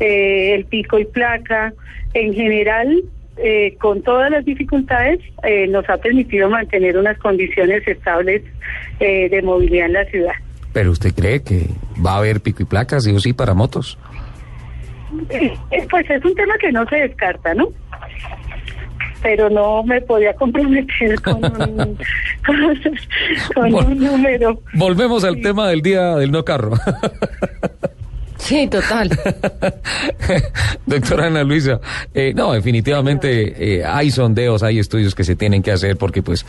[0.00, 1.72] eh, el pico y placa,
[2.14, 3.02] en general
[3.38, 8.42] eh, con todas las dificultades, eh, nos ha permitido mantener unas condiciones estables
[9.00, 10.34] eh, de movilidad en la ciudad.
[10.72, 11.66] ¿Pero usted cree que
[12.04, 13.98] va a haber pico y placas, sí o sí, para motos?
[15.90, 17.68] pues es un tema que no se descarta, ¿no?
[19.22, 21.98] pero no me podía comprometer con un,
[22.46, 22.94] con,
[23.54, 24.62] con un número.
[24.74, 26.74] Volvemos al tema del día del no carro.
[28.38, 29.10] Sí, total.
[30.86, 31.80] Doctora Ana Luisa,
[32.14, 36.44] eh, no, definitivamente eh, hay sondeos, hay estudios que se tienen que hacer porque pues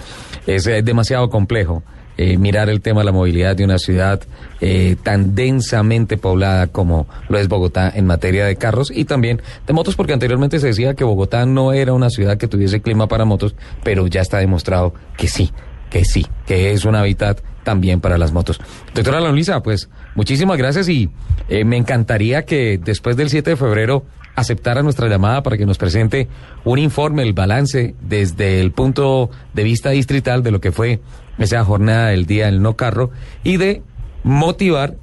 [0.45, 1.83] es eh, demasiado complejo
[2.19, 4.19] eh, mirar el tema de la movilidad de una ciudad
[4.59, 9.73] eh, tan densamente poblada como lo es Bogotá en materia de carros y también de
[9.73, 13.23] motos porque anteriormente se decía que Bogotá no era una ciudad que tuviese clima para
[13.25, 13.53] motos,
[13.83, 15.51] pero ya está demostrado que sí,
[15.89, 18.59] que sí, que es un hábitat también para las motos.
[18.93, 21.09] Doctora Luisa, pues muchísimas gracias y
[21.49, 24.05] eh, me encantaría que después del 7 de febrero
[24.35, 26.27] aceptara nuestra llamada para que nos presente
[26.63, 31.01] un informe, el balance desde el punto de vista distrital de lo que fue
[31.39, 33.09] esa jornada del día del no carro
[33.43, 33.81] y de
[34.23, 34.95] motivar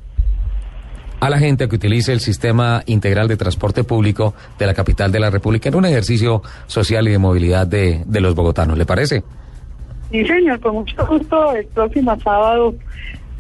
[1.21, 5.11] a la gente a que utilice el sistema integral de transporte público de la capital
[5.11, 8.79] de la República en un ejercicio social y de movilidad de, de los bogotanos.
[8.79, 9.25] ¿Le parece?
[10.15, 11.57] Sí, señor, con mucho gusto.
[11.57, 12.73] El próximo sábado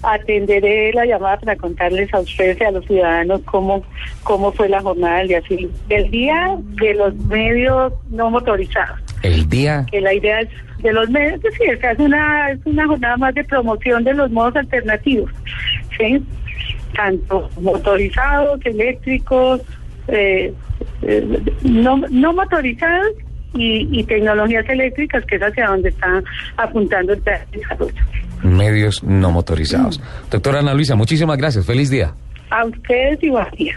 [0.02, 3.84] atenderé la llamada para contarles a ustedes y a los ciudadanos cómo,
[4.24, 5.40] cómo fue la jornada del día,
[5.88, 8.98] del día de los medios no motorizados.
[9.22, 10.48] El día Que la idea es
[10.78, 14.02] de los medios, pues sí, es que es una, es una jornada más de promoción
[14.02, 15.30] de los modos alternativos,
[15.96, 16.20] ¿sí?
[16.96, 19.60] Tanto motorizados, eléctricos,
[20.08, 20.52] eh,
[21.02, 23.12] eh, no, no motorizados
[23.54, 26.22] y, y tecnologías eléctricas, que es hacia donde está
[26.56, 28.02] apuntando el plan de desarrollo.
[28.42, 30.00] medios no motorizados.
[30.30, 31.64] Doctora Ana Luisa, muchísimas gracias.
[31.64, 32.12] Feliz día.
[32.50, 33.74] A ustedes y buen día.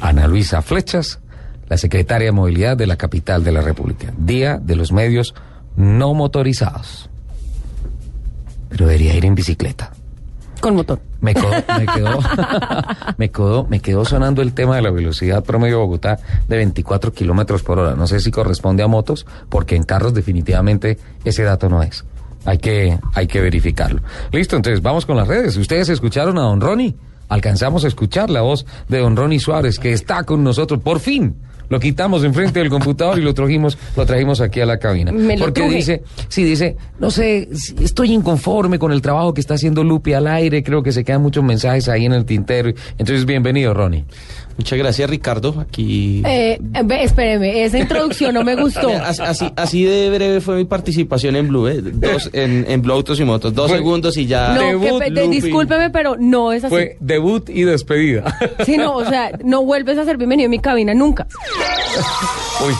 [0.00, 1.20] Ana Luisa Flechas,
[1.68, 4.12] la secretaria de Movilidad de la capital de la República.
[4.16, 5.34] Día de los medios
[5.76, 7.10] no motorizados.
[8.70, 9.92] Pero debería ir en bicicleta.
[10.60, 11.00] Con motor.
[11.20, 12.18] Me quedó, me quedó,
[13.16, 16.18] me quedó, me quedó sonando el tema de la velocidad promedio Bogotá
[16.48, 17.94] de 24 kilómetros por hora.
[17.94, 22.04] No sé si corresponde a motos, porque en carros definitivamente ese dato no es.
[22.44, 24.00] Hay que, hay que verificarlo.
[24.32, 25.56] Listo, entonces vamos con las redes.
[25.56, 26.96] Ustedes escucharon a don Ronnie.
[27.28, 31.36] Alcanzamos a escuchar la voz de don Ronnie Suárez, que está con nosotros por fin.
[31.68, 35.12] Lo quitamos enfrente del computador y lo trajimos, lo trajimos aquí a la cabina.
[35.12, 35.76] Me lo Porque truje.
[35.76, 37.48] dice, sí, dice, no sé,
[37.80, 41.22] estoy inconforme con el trabajo que está haciendo Lupi al aire, creo que se quedan
[41.22, 42.70] muchos mensajes ahí en el tintero.
[42.98, 44.04] Entonces, bienvenido, Ronnie.
[44.58, 45.54] Muchas gracias, Ricardo.
[45.60, 46.20] Aquí.
[46.26, 48.90] Eh, ve, espéreme, esa introducción no me gustó.
[49.56, 51.80] Así, de breve fue mi participación en Blue, ¿eh?
[51.80, 53.54] Dos, en, en Blue Autos y Motos.
[53.54, 54.54] Dos segundos y ya.
[54.54, 56.70] No, que pe- de- discúlpeme, pero no es así.
[56.74, 58.36] Fue debut y despedida.
[58.66, 61.26] Sí, no, o sea, no vuelves a ser bienvenido en mi cabina nunca.
[62.66, 62.74] Uy,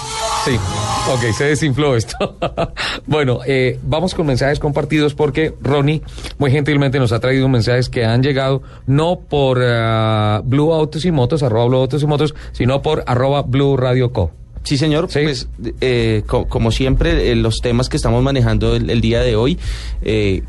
[0.45, 0.59] sí.
[1.15, 2.37] Ok, se desinfló esto.
[3.07, 6.03] bueno, eh, vamos con mensajes compartidos porque Ronnie
[6.39, 11.11] muy gentilmente nos ha traído mensajes que han llegado no por ah, Blue Autos y
[11.11, 14.31] Motos, arroba Blue Autos y Motos, sino por arroba Blue Radio Co.
[14.65, 15.09] Sí, señor.
[15.11, 15.49] Pues,
[15.81, 19.59] eh, co- como siempre, eh, los temas que estamos manejando el, el día de hoy,
[20.03, 20.43] eh,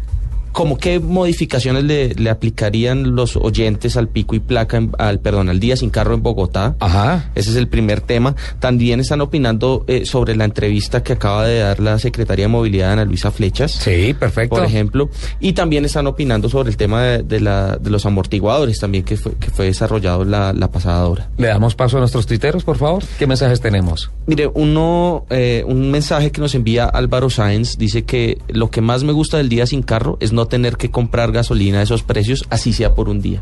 [0.52, 5.50] ¿cómo qué modificaciones le, le aplicarían los oyentes al pico y placa, en- al perdón,
[5.50, 6.76] al día sin carro en Bogotá?
[6.80, 7.32] Ajá.
[7.36, 8.36] Ese es el primer tema.
[8.60, 12.94] También están opinando eh, sobre la entrevista que acaba de dar la Secretaría de Movilidad,
[12.94, 13.72] Ana Luisa Flechas.
[13.72, 14.56] Sí, perfecto.
[14.56, 15.10] Por ejemplo.
[15.40, 19.18] Y también están opinando sobre el tema de, de la, de los amortiguadores también que
[19.18, 21.30] fue, que fue desarrollado la, la pasada hora.
[21.38, 23.04] Le damos paso a nuestros tuiteros, por favor.
[23.18, 24.10] ¿Qué mensajes tenemos?
[24.26, 29.04] Mire, uno, eh, un mensaje que nos envía Álvaro Sáenz dice que lo que más
[29.04, 32.45] me gusta del día sin carro es no tener que comprar gasolina a esos precios,
[32.49, 33.41] así sea por un día.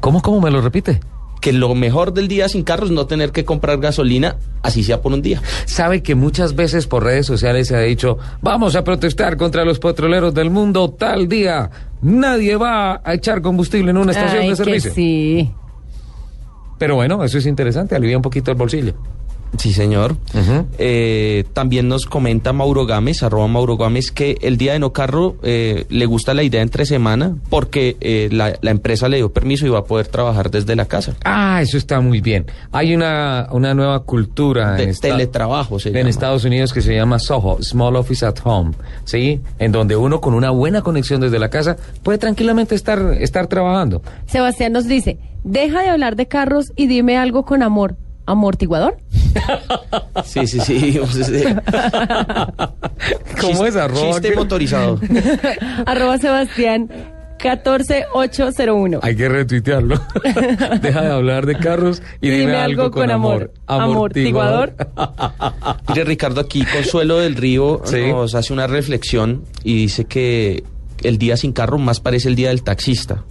[0.00, 1.00] ¿Cómo, cómo me lo repite?
[1.40, 5.02] Que lo mejor del día sin carro es no tener que comprar gasolina, así sea
[5.02, 5.42] por un día.
[5.66, 9.78] Sabe que muchas veces por redes sociales se ha dicho, vamos a protestar contra los
[9.78, 11.70] petroleros del mundo tal día.
[12.00, 14.94] Nadie va a echar combustible en una estación Ay, de que servicio.
[14.94, 15.50] sí.
[16.78, 18.94] Pero bueno, eso es interesante, alivia un poquito el bolsillo.
[19.58, 20.16] Sí, señor.
[20.78, 25.36] Eh, también nos comenta Mauro Gámez, arroba Mauro Gámez, que el día de no carro
[25.42, 29.66] eh, le gusta la idea entre semana porque eh, la, la empresa le dio permiso
[29.66, 31.14] y va a poder trabajar desde la casa.
[31.24, 32.46] Ah, eso está muy bien.
[32.72, 36.10] Hay una, una nueva cultura De en, teletrabajo se en llama.
[36.10, 38.72] Estados Unidos que se llama SOHO, Small Office at Home,
[39.04, 39.40] ¿sí?
[39.58, 44.02] En donde uno con una buena conexión desde la casa puede tranquilamente estar, estar trabajando.
[44.26, 47.96] Sebastián nos dice, deja de hablar de carros y dime algo con amor.
[48.26, 48.96] ¿Amortiguador?
[50.24, 50.98] Sí, sí, sí.
[53.40, 54.12] ¿Cómo es arroba?
[54.12, 54.98] Chiste motorizado.
[55.86, 56.88] Arroba Sebastián
[57.38, 59.00] 14801.
[59.02, 60.00] Hay que retuitearlo.
[60.80, 63.52] Deja de hablar de carros y dime, algo, con, amor.
[63.66, 64.74] Amortiguador.
[65.88, 68.10] Mire, Ricardo, aquí Consuelo del Río Sí.
[68.10, 70.64] nos hace una reflexión y dice que
[71.02, 73.24] el día sin carro más parece el día del taxista.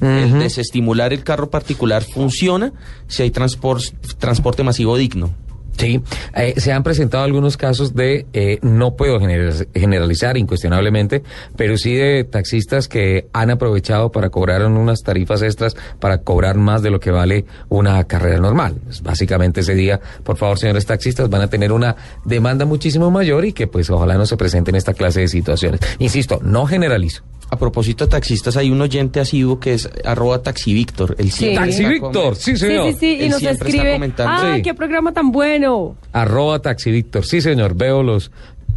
[0.00, 2.72] El desestimular el carro particular funciona
[3.06, 5.32] si hay transpor- transporte masivo digno.
[5.76, 6.00] Sí,
[6.36, 11.24] eh, se han presentado algunos casos de, eh, no puedo general- generalizar incuestionablemente,
[11.56, 16.82] pero sí de taxistas que han aprovechado para cobrar unas tarifas extras para cobrar más
[16.82, 18.76] de lo que vale una carrera normal.
[18.84, 23.44] Pues, básicamente ese día, por favor, señores taxistas, van a tener una demanda muchísimo mayor
[23.44, 25.80] y que pues ojalá no se presenten esta clase de situaciones.
[25.98, 27.24] Insisto, no generalizo.
[27.50, 31.14] A propósito de taxistas, hay un oyente asiduo que es arroba taxivictor.
[31.18, 31.54] El Sí.
[31.54, 32.86] Taxivictor, sí, señor.
[32.86, 34.32] Sí, sí, sí, y Él nos escribe, comentando.
[34.34, 34.62] ah, Sí.
[34.62, 35.96] qué programa tan bueno.
[36.12, 37.24] Arroba Taxivictor.
[37.24, 38.30] Sí, señor, veo los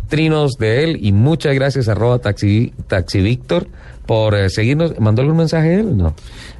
[0.09, 3.67] trinos de él y muchas gracias, arroba Taxi, Taxivictor,
[4.05, 4.99] por eh, seguirnos.
[4.99, 5.97] ¿Mandó algún mensaje él?
[5.97, 6.13] No.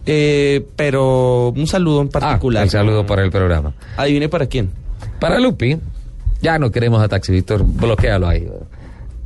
[0.05, 2.61] Eh, pero un saludo en particular.
[2.61, 3.73] Ah, el saludo para el programa.
[3.95, 4.69] Adivine para quién.
[5.19, 5.77] Para Lupi,
[6.41, 8.47] ya no queremos a Taxivictor, bloquealo ahí.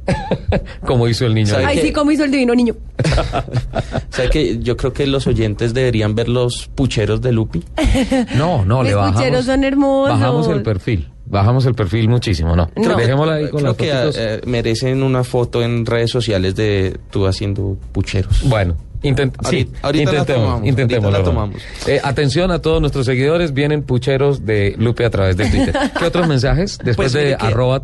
[0.85, 1.47] Como hizo el niño.
[1.47, 2.75] ¿Sabe Ay, sí, como hizo el divino niño.
[4.09, 7.63] Sea que yo creo que los oyentes deberían ver los pucheros de Lupi.
[8.35, 9.21] No, no, le bajamos.
[9.21, 10.19] pucheros son hermosos.
[10.19, 11.09] Bajamos el perfil.
[11.25, 12.69] Bajamos el perfil muchísimo, ¿no?
[12.75, 12.97] No.
[12.97, 17.25] Dejémosla ahí con Creo las que eh, merecen una foto en redes sociales de tú
[17.25, 18.43] haciendo pucheros.
[18.43, 21.07] Bueno, intent- sí, Ahorita- ahorita la intentemos, tomamos, intentémoslo.
[21.17, 21.61] ahorita la tomamos.
[21.87, 25.75] Eh, atención a todos nuestros seguidores, vienen pucheros de Lupe a través de Twitter.
[25.99, 26.77] ¿Qué otros mensajes?
[26.83, 27.81] Después Pues de arroba.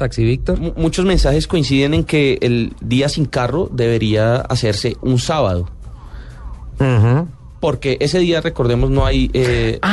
[0.60, 5.70] Mu- Muchos mensajes coinciden en que el día sin carro debería hacerse un sábado.
[7.60, 9.88] Porque ese día, recordemos, no hay, eh, no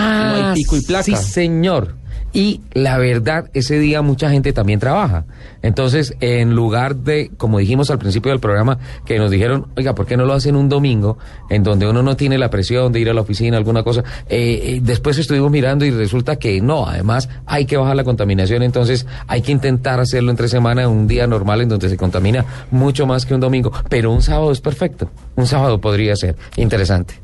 [0.49, 1.01] hay pico y placa.
[1.15, 1.97] Ah, Sí, señor.
[2.35, 5.25] Y la verdad, ese día mucha gente también trabaja.
[5.63, 10.05] Entonces, en lugar de, como dijimos al principio del programa, que nos dijeron, oiga, ¿por
[10.05, 11.17] qué no lo hacen un domingo,
[11.49, 14.03] en donde uno no tiene la presión de ir a la oficina, alguna cosa?
[14.29, 18.65] Eh, eh, después estuvimos mirando y resulta que no, además hay que bajar la contaminación,
[18.65, 23.07] entonces hay que intentar hacerlo entre semana, un día normal en donde se contamina mucho
[23.07, 23.73] más que un domingo.
[23.89, 25.09] Pero un sábado es perfecto.
[25.37, 27.15] Un sábado podría ser interesante.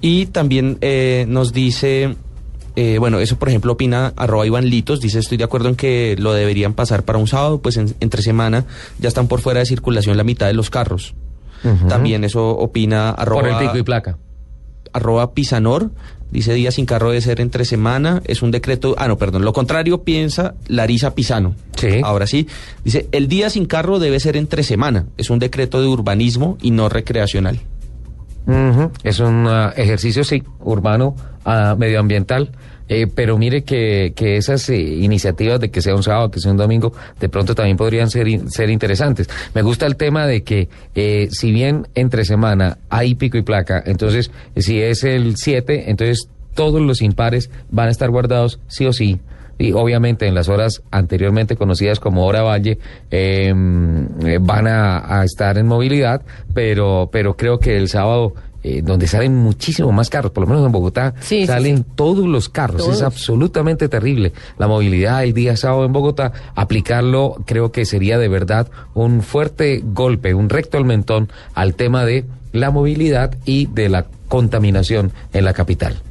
[0.00, 2.16] Y también eh, nos dice,
[2.82, 6.16] eh, bueno, eso por ejemplo opina arroba Iván Litos, dice estoy de acuerdo en que
[6.18, 8.64] lo deberían pasar para un sábado, pues en- entre semana
[8.98, 11.14] ya están por fuera de circulación la mitad de los carros.
[11.88, 13.42] También eso opina arroba...
[13.42, 14.16] Por el pico y placa.
[14.94, 15.90] arroba Pisanor,
[16.30, 19.52] dice día sin carro debe ser entre semana, es un decreto, ah no, perdón, lo
[19.52, 21.54] contrario piensa Larisa Pisano.
[21.76, 22.00] Sí.
[22.02, 22.48] Ahora sí,
[22.82, 26.70] dice, el día sin carro debe ser entre semana, es un decreto de urbanismo y
[26.70, 27.60] no recreacional.
[29.04, 32.50] Es un ah, ejercicio, sí, urbano, ah, medioambiental.
[32.92, 36.50] Eh, pero mire que, que esas eh, iniciativas de que sea un sábado, que sea
[36.50, 39.28] un domingo, de pronto también podrían ser, ser interesantes.
[39.54, 43.80] Me gusta el tema de que eh, si bien entre semana hay pico y placa,
[43.86, 48.92] entonces si es el 7, entonces todos los impares van a estar guardados sí o
[48.92, 49.20] sí.
[49.56, 52.78] Y obviamente en las horas anteriormente conocidas como hora valle
[53.12, 53.54] eh,
[54.24, 56.22] eh, van a estar en movilidad,
[56.54, 60.66] pero, pero creo que el sábado, eh, donde salen muchísimo más carros, por lo menos
[60.66, 62.86] en Bogotá, Sí, sí, salen todos los carros.
[62.88, 64.32] Es absolutamente terrible.
[64.58, 69.82] La movilidad el día sábado en Bogotá, aplicarlo creo que sería de verdad un fuerte
[69.84, 75.44] golpe, un recto al mentón al tema de la movilidad y de la contaminación en
[75.44, 76.02] la capital.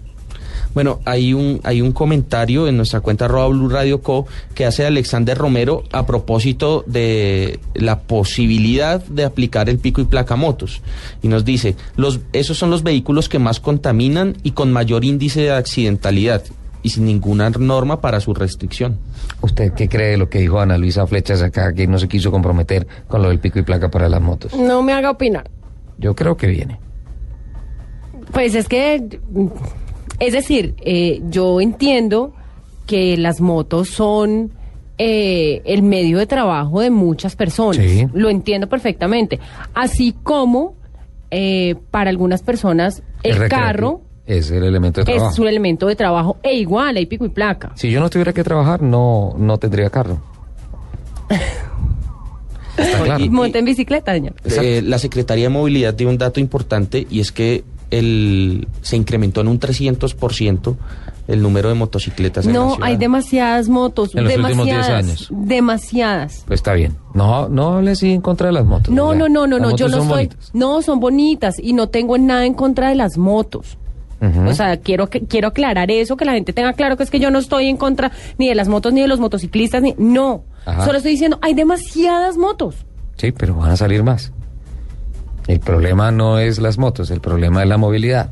[0.73, 4.85] Bueno, hay un, hay un comentario en nuestra cuenta arroba Blue Radio Co que hace
[4.85, 10.81] Alexander Romero a propósito de la posibilidad de aplicar el pico y placa motos.
[11.21, 15.41] Y nos dice, los, esos son los vehículos que más contaminan y con mayor índice
[15.41, 16.43] de accidentalidad
[16.81, 18.99] y sin ninguna norma para su restricción.
[19.41, 22.31] ¿Usted qué cree de lo que dijo Ana Luisa Flechas acá, que no se quiso
[22.31, 24.53] comprometer con lo del pico y placa para las motos?
[24.55, 25.49] No me haga opinar.
[25.97, 26.79] Yo creo que viene.
[28.31, 29.19] Pues es que,
[30.19, 32.33] es decir, eh, yo entiendo
[32.85, 34.51] que las motos son
[34.97, 37.77] eh, el medio de trabajo de muchas personas.
[37.77, 38.07] Sí.
[38.13, 39.39] Lo entiendo perfectamente.
[39.73, 40.75] Así como
[41.31, 45.31] eh, para algunas personas el, carro Es el elemento de trabajo.
[45.31, 47.71] es un elemento de trabajo e igual, hay pico y placa.
[47.75, 50.19] Si yo no tuviera que trabajar, no, no tendría carro.
[52.77, 53.23] Está claro.
[53.23, 54.33] Y- Monta en bicicleta, señor.
[54.45, 59.41] Eh, la Secretaría de Movilidad dio un dato importante y es que el, se incrementó
[59.41, 60.75] en un 300%
[61.27, 64.15] el número de motocicletas en la No, hay demasiadas motos.
[64.15, 65.05] En los últimos 10 demasiadas.
[65.05, 65.27] años.
[65.31, 66.43] Demasiadas.
[66.47, 66.95] Pues está bien.
[67.13, 68.93] No, no hable así en contra de las motos.
[68.93, 70.07] No, no, no, no, las no, yo no soy.
[70.07, 70.49] bonitas.
[70.53, 73.77] No, son bonitas y no tengo nada en contra de las motos.
[74.21, 77.21] O sea, quiero que quiero aclarar eso, que la gente tenga claro que es que
[77.21, 80.43] yo no estoy en contra ni de las motos ni de los motociclistas ni no.
[80.65, 80.83] Ajá.
[80.85, 82.75] Solo estoy diciendo, hay demasiadas motos.
[83.15, 84.33] Sí, pero van a salir más.
[85.49, 88.29] El problema no es las motos, el problema es la movilidad.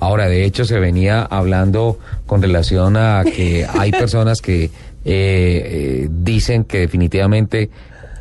[0.00, 4.70] Ahora, de hecho, se venía hablando con relación a que hay personas que eh,
[5.04, 7.68] eh, dicen que definitivamente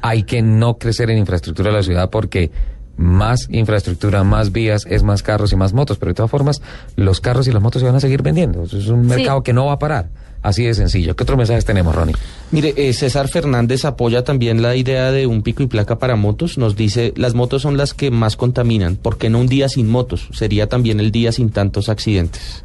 [0.02, 2.52] hay que no crecer en infraestructura de la ciudad porque
[2.98, 5.98] más infraestructura, más vías, es más carros y más motos.
[5.98, 6.62] Pero de todas formas,
[6.98, 8.64] los carros y las motos se van a seguir vendiendo.
[8.64, 9.10] Es un Sí.
[9.10, 10.10] mercado que no va a parar.
[10.42, 11.16] Así de sencillo.
[11.16, 12.16] ¿Qué otros mensajes tenemos, Ronnie?
[12.52, 16.58] Mire, eh, César Fernández apoya también la idea de un pico y placa para motos.
[16.58, 18.96] Nos dice, las motos son las que más contaminan.
[18.96, 20.30] ¿Por qué no un día sin motos?
[20.34, 22.64] Sería también el día sin tantos accidentes.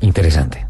[0.00, 0.66] Interesante.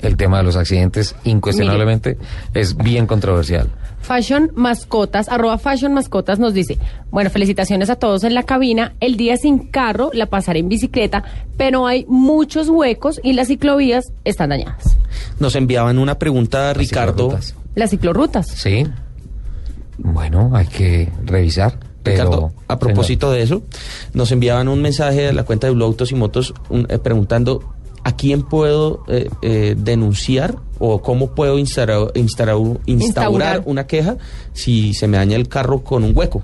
[0.00, 2.18] El tema de los accidentes, incuestionablemente,
[2.52, 3.70] es bien controversial.
[4.04, 6.78] Fashion Mascotas, arroba Fashion Mascotas nos dice,
[7.10, 11.24] bueno, felicitaciones a todos en la cabina, el día sin carro la pasaré en bicicleta,
[11.56, 14.96] pero hay muchos huecos y las ciclovías están dañadas.
[15.40, 17.36] Nos enviaban una pregunta a Ricardo.
[17.74, 18.46] Las ciclorrutas.
[18.46, 18.86] Sí.
[19.98, 21.78] Bueno, hay que revisar.
[22.02, 23.62] Pero, Ricardo, a propósito de eso,
[24.12, 27.73] nos enviaban un mensaje a la cuenta de Blue Autos y Motos un- eh, preguntando
[28.04, 32.08] a quién puedo eh, eh, denunciar o cómo puedo instaurar,
[32.86, 34.16] instaurar, una queja
[34.52, 36.42] si se me daña el carro con un hueco.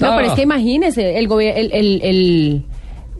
[0.00, 0.14] No, Ah.
[0.16, 2.64] pero es que imagínese, el, gobi- el, el, el,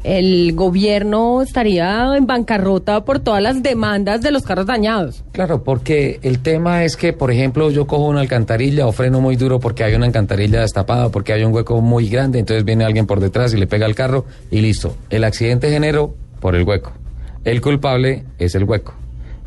[0.04, 5.22] el gobierno estaría en bancarrota por todas las demandas de los carros dañados.
[5.32, 9.36] Claro, porque el tema es que, por ejemplo, yo cojo una alcantarilla o freno muy
[9.36, 13.06] duro porque hay una alcantarilla destapada, porque hay un hueco muy grande, entonces viene alguien
[13.06, 14.94] por detrás y le pega al carro y listo.
[15.08, 16.92] El accidente generó por el hueco.
[17.44, 18.94] El culpable es el hueco.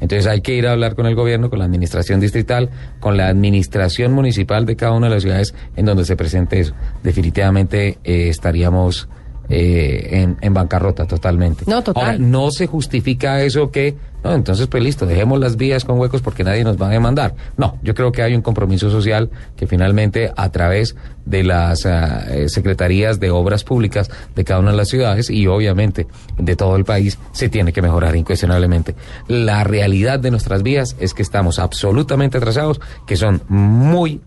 [0.01, 2.69] Entonces hay que ir a hablar con el gobierno, con la administración distrital,
[2.99, 6.73] con la administración municipal de cada una de las ciudades en donde se presente eso.
[7.01, 9.07] Definitivamente eh, estaríamos
[9.49, 11.65] eh, en, en bancarrota totalmente.
[11.67, 12.03] No, total.
[12.03, 16.21] Ahora, no se justifica eso que, no, entonces pues listo, dejemos las vías con huecos
[16.21, 17.35] porque nadie nos va a demandar.
[17.57, 20.95] No, yo creo que hay un compromiso social que finalmente a través
[21.25, 26.07] de las eh, secretarías de obras públicas de cada una de las ciudades y obviamente
[26.37, 28.95] de todo el país se tiene que mejorar incuestionablemente.
[29.27, 34.21] La realidad de nuestras vías es que estamos absolutamente atrasados, que son muy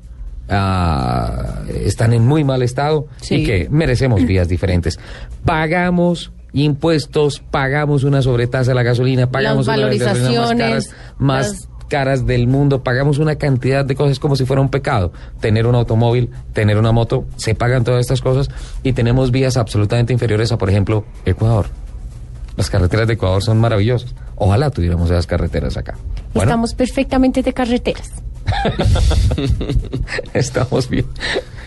[0.49, 3.37] ah, están en muy mal estado Sí.
[3.37, 4.99] y que merecemos vías diferentes.
[5.45, 10.49] Pagamos impuestos, pagamos una sobretasa a la gasolina, pagamos Las una de las gasolinas más
[10.49, 14.61] valorizaciones, caras, más las- caras del mundo, pagamos una cantidad de cosas como si fuera
[14.61, 15.11] un pecado.
[15.41, 18.51] Tener un automóvil, tener una moto, se pagan todas estas cosas
[18.83, 21.67] y tenemos vías absolutamente inferiores a, por ejemplo, Ecuador.
[22.59, 24.15] Las carreteras de Ecuador son maravillosas.
[24.35, 25.97] Ojalá tuviéramos esas carreteras acá.
[26.35, 28.11] Bueno, Estamos perfectamente de carreteras.
[30.35, 31.07] estamos bien.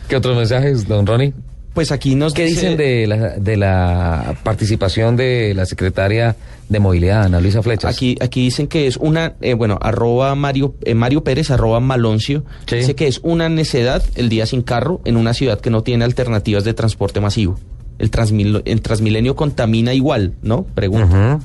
[0.08, 1.34] ¿Qué otros mensajes, don Ronnie?
[1.74, 6.36] Pues aquí nos ¿Qué dice- dicen de la, de la participación de la secretaria
[6.68, 7.96] de Movilidad, Ana Luisa Flechas?
[7.96, 12.44] Aquí, aquí dicen que es una, eh, bueno, arroba Mario, eh, Mario Pérez, arroba Maloncio,
[12.70, 16.04] dice que es una necedad el día sin carro en una ciudad que no tiene
[16.04, 17.58] alternativas de transporte masivo.
[18.02, 20.64] El, transmil- el Transmilenio contamina igual, ¿no?
[20.64, 21.40] Pregunta.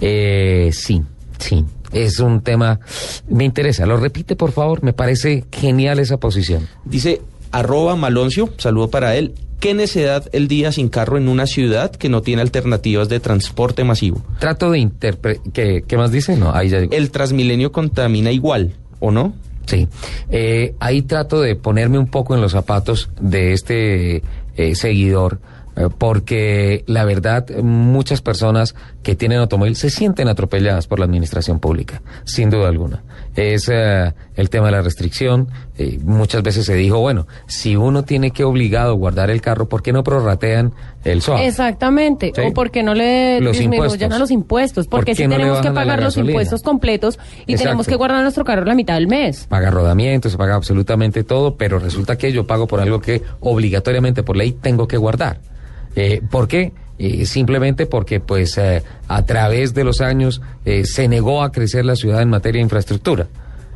[0.00, 1.02] Eh, sí,
[1.38, 1.64] sí.
[1.92, 2.80] Es un tema.
[3.28, 3.86] Me interesa.
[3.86, 4.82] Lo repite, por favor.
[4.82, 6.68] Me parece genial esa posición.
[6.84, 9.34] Dice arroba Maloncio, saludo para él.
[9.60, 13.82] ¿Qué necedad el día sin carro en una ciudad que no tiene alternativas de transporte
[13.82, 14.22] masivo?
[14.38, 15.50] Trato de interpretar.
[15.52, 16.36] ¿Qué, ¿Qué más dice?
[16.36, 16.92] No, ahí ya digo.
[16.92, 19.32] El Transmilenio contamina igual, ¿o no?
[19.66, 19.88] Sí.
[20.30, 24.22] Eh, ahí trato de ponerme un poco en los zapatos de este
[24.56, 25.40] eh, seguidor.
[25.78, 31.60] Eh, Porque la verdad, muchas personas que tienen automóvil se sienten atropelladas por la administración
[31.60, 33.02] pública, sin duda alguna.
[33.34, 35.48] Es eh, el tema de la restricción.
[35.78, 39.82] eh, muchas veces se dijo, bueno, si uno tiene que obligado guardar el carro, ¿por
[39.82, 40.72] qué no prorratean
[41.04, 41.44] el SOA?
[41.44, 42.32] Exactamente.
[42.34, 42.42] Sí.
[42.44, 44.12] O porque no le Los disminuyan impuestos.
[44.12, 44.86] a los impuestos.
[44.88, 47.62] ¿Por Porque si tenemos que pagar los impuestos completos y Exacto.
[47.64, 49.46] tenemos que guardar nuestro carro la mitad del mes.
[49.48, 54.24] paga rodamiento, se paga absolutamente todo, pero resulta que yo pago por algo que obligatoriamente
[54.24, 55.38] por ley tengo que guardar.
[55.98, 56.72] Eh, ¿Por qué?
[56.98, 61.84] Eh, simplemente porque pues eh, a través de los años eh, se negó a crecer
[61.84, 63.26] la ciudad en materia de infraestructura.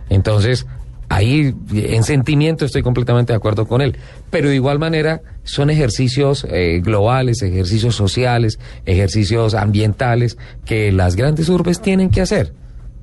[0.09, 0.67] Entonces,
[1.09, 3.97] ahí en sentimiento estoy completamente de acuerdo con él.
[4.31, 11.49] Pero de igual manera son ejercicios eh, globales, ejercicios sociales, ejercicios ambientales que las grandes
[11.49, 12.55] urbes tienen que hacer.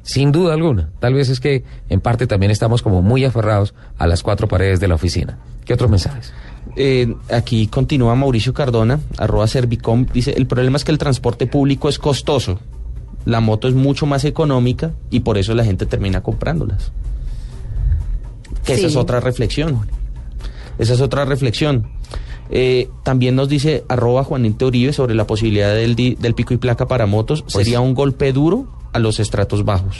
[0.01, 0.89] Sin duda alguna.
[0.99, 4.79] Tal vez es que en parte también estamos como muy aferrados a las cuatro paredes
[4.79, 5.37] de la oficina.
[5.65, 6.33] ¿Qué otros mensajes?
[6.75, 11.89] Eh, aquí continúa Mauricio Cardona, arroba Servicom, dice, el problema es que el transporte público
[11.89, 12.59] es costoso.
[13.25, 16.91] La moto es mucho más económica y por eso la gente termina comprándolas.
[18.63, 19.87] Que Esa es otra reflexión.
[20.77, 21.87] Esa es otra reflexión.
[22.51, 26.57] Eh, también nos dice arroba Juanito Uribe sobre la posibilidad del, di- del pico y
[26.57, 27.41] placa para motos.
[27.41, 29.97] Pues Sería un golpe duro a los estratos bajos.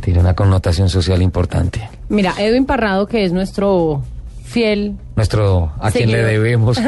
[0.00, 1.88] Tiene una connotación social importante.
[2.08, 4.02] Mira, Edwin Parrado, que es nuestro
[4.46, 6.78] fiel Nuestro, a quien le debemos.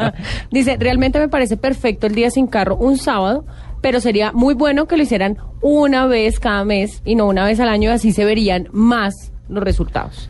[0.50, 3.44] Dice, realmente me parece perfecto el día sin carro un sábado,
[3.80, 7.58] pero sería muy bueno que lo hicieran una vez cada mes y no una vez
[7.60, 10.28] al año, así se verían más los resultados.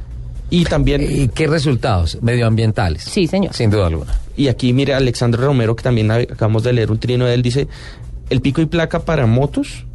[0.48, 1.02] Y también...
[1.02, 2.18] ¿Y qué resultados?
[2.22, 3.02] Medioambientales.
[3.02, 3.52] Sí, señor.
[3.52, 4.14] Sin duda alguna.
[4.36, 7.42] Y aquí, mire, Alexandre Romero, que también ac- acabamos de leer un trino de él,
[7.42, 7.66] dice,
[8.30, 9.86] el pico y placa para motos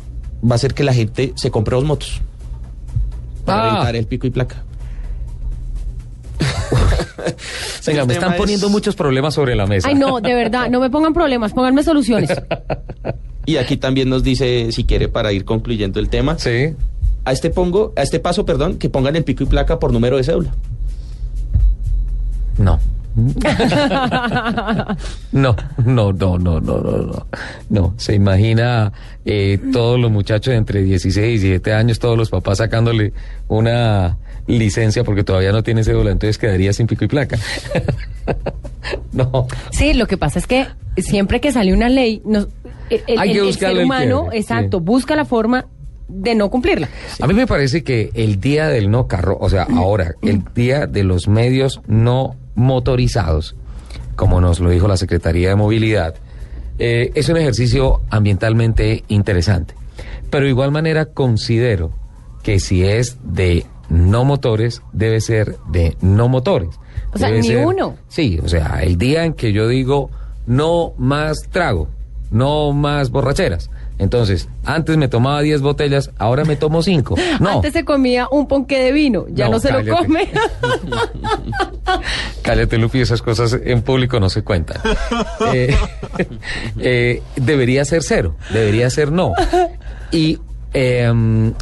[0.43, 2.19] va a ser que la gente se compre dos motos
[3.45, 3.75] para Ah.
[3.75, 4.63] evitar el pico y placa.
[7.85, 9.87] Venga, me están poniendo muchos problemas sobre la mesa.
[9.87, 12.29] Ay, no, de verdad, no me pongan problemas, pónganme soluciones.
[13.45, 16.37] Y aquí también nos dice, si quiere, para ir concluyendo el tema.
[16.37, 16.75] Sí.
[17.25, 20.17] A este pongo, a este paso, perdón, que pongan el pico y placa por número
[20.17, 20.53] de cédula.
[22.57, 22.79] No.
[25.33, 27.27] No, no, no, no, no, no, no.
[27.69, 28.93] No, se imagina
[29.25, 33.13] eh, todos los muchachos de entre 16 y 17 años, todos los papás sacándole
[33.47, 34.17] una
[34.57, 37.37] licencia porque todavía no tiene cédula, entonces quedaría sin pico y placa.
[39.13, 39.47] no.
[39.71, 40.67] Sí, lo que pasa es que
[40.97, 42.47] siempre que sale una ley, nos-
[42.89, 44.83] el, el- Hay que el- el buscarle ser el humano, quiebre, exacto, sí.
[44.83, 45.65] busca la forma
[46.07, 46.89] de no cumplirla.
[47.21, 50.85] A mí me parece que el día del no carro, o sea, ahora, el día
[50.87, 53.55] de los medios no motorizados,
[54.15, 56.15] como nos lo dijo la Secretaría de Movilidad,
[56.79, 59.73] eh, es un ejercicio ambientalmente interesante.
[60.29, 61.91] Pero de igual manera considero
[62.43, 66.69] que si es de no motores, debe ser de no motores.
[67.13, 67.97] O sea, ni ser- uno.
[68.07, 70.09] Sí, o sea, el día en que yo digo
[70.47, 71.89] no más trago,
[72.31, 73.69] no más borracheras.
[73.97, 77.15] Entonces, antes me tomaba 10 botellas, ahora me tomo 5.
[77.39, 79.89] No, Antes se comía un ponqué de vino, ya no, No, se cállate.
[79.89, 80.29] lo come.
[82.41, 84.79] cállate Lupi, esas cosas en público no se cuentan.
[85.53, 85.75] Eh,
[86.79, 89.33] eh, debería ser cero, debería ser no.
[90.11, 90.39] Y
[90.73, 91.11] eh,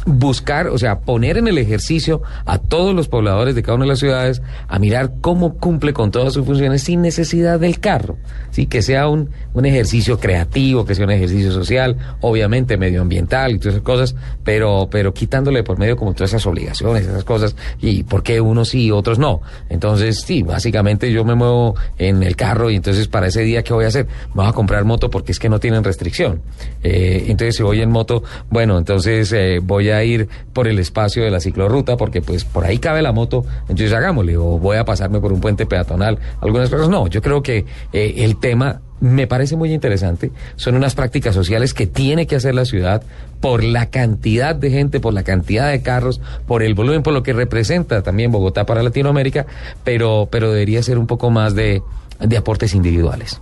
[0.06, 3.90] buscar, o sea, poner en el ejercicio a todos los pobladores de cada una de
[3.90, 8.18] las ciudades a mirar cómo cumple con todas sus funciones sin necesidad del carro.
[8.50, 13.58] Sí, que sea un, un ejercicio creativo, que sea un ejercicio social, obviamente medioambiental y
[13.58, 18.04] todas esas cosas, pero, pero quitándole por medio como todas esas obligaciones, esas cosas, y
[18.04, 19.40] por qué unos sí y otros no.
[19.68, 23.72] Entonces, sí, básicamente yo me muevo en el carro y entonces para ese día, ¿qué
[23.72, 24.06] voy a hacer?
[24.34, 26.42] Voy a comprar moto porque es que no tienen restricción.
[26.82, 31.22] Eh, entonces, si voy en moto, bueno, entonces eh, voy a ir por el espacio
[31.22, 34.84] de la ciclorruta porque pues por ahí cabe la moto, entonces hagámosle, o voy a
[34.84, 37.06] pasarme por un puente peatonal, algunas cosas no.
[37.08, 40.30] Yo creo que eh, el tema me parece muy interesante.
[40.56, 43.02] Son unas prácticas sociales que tiene que hacer la ciudad
[43.40, 47.22] por la cantidad de gente, por la cantidad de carros, por el volumen, por lo
[47.22, 49.46] que representa también Bogotá para Latinoamérica,
[49.84, 51.82] pero, pero debería ser un poco más de,
[52.20, 53.40] de aportes individuales.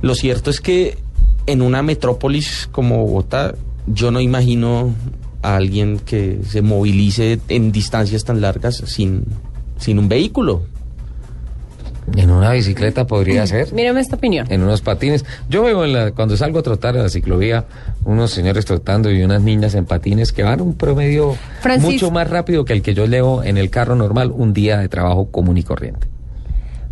[0.00, 0.98] Lo cierto es que
[1.46, 3.54] en una metrópolis como Bogotá,
[3.86, 4.92] yo no imagino
[5.42, 9.24] a alguien que se movilice en distancias tan largas sin,
[9.78, 10.62] sin un vehículo.
[12.16, 13.72] En una bicicleta podría ser.
[13.72, 14.46] Mírame esta opinión.
[14.50, 15.24] En unos patines.
[15.48, 17.64] Yo veo en la- cuando salgo a trotar a la ciclovía
[18.04, 22.28] unos señores trotando y unas niñas en patines que van un promedio Francis- mucho más
[22.28, 25.56] rápido que el que yo llevo en el carro normal un día de trabajo común
[25.58, 26.06] y corriente.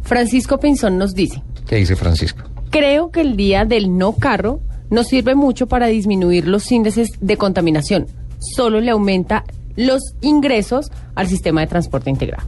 [0.02, 2.42] Francisco Pinzón nos dice, ¿Qué dice Francisco?
[2.70, 4.60] creo que el día del no carro
[4.92, 8.06] nos sirve mucho para disminuir los índices de contaminación.
[8.38, 9.44] Solo le aumenta
[9.74, 12.46] los ingresos al sistema de transporte integrado.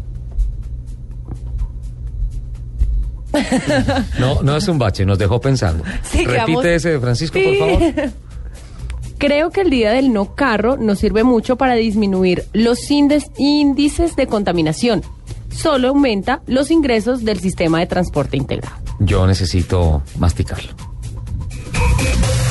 [4.20, 5.82] No, no es un bache, nos dejó pensando.
[6.24, 8.12] Repite ese de Francisco, por favor.
[9.18, 14.26] Creo que el día del no carro nos sirve mucho para disminuir los índices de
[14.26, 15.02] contaminación.
[15.50, 18.76] Solo aumenta los ingresos del sistema de transporte integrado.
[19.00, 20.93] Yo necesito masticarlo.
[21.86, 22.43] Thank you.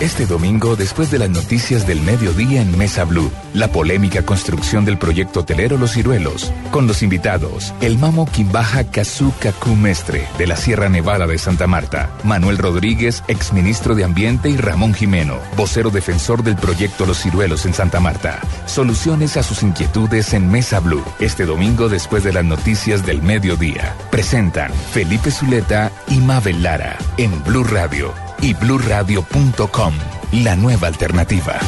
[0.00, 4.98] Este domingo, después de las noticias del mediodía en Mesa Blue, la polémica construcción del
[4.98, 10.90] proyecto hotelero Los Ciruelos, con los invitados, el mamo Quimbaja Kazuka Mestre, de la Sierra
[10.90, 16.56] Nevada de Santa Marta, Manuel Rodríguez, exministro de Ambiente, y Ramón Jimeno, vocero defensor del
[16.56, 18.40] proyecto Los Ciruelos en Santa Marta.
[18.66, 23.96] Soluciones a sus inquietudes en Mesa Blue, este domingo después de las noticias del mediodía.
[24.10, 29.94] Presentan Felipe Zuleta y Mabel Lara en Blue Radio y bluradio.com,
[30.32, 31.58] la nueva alternativa.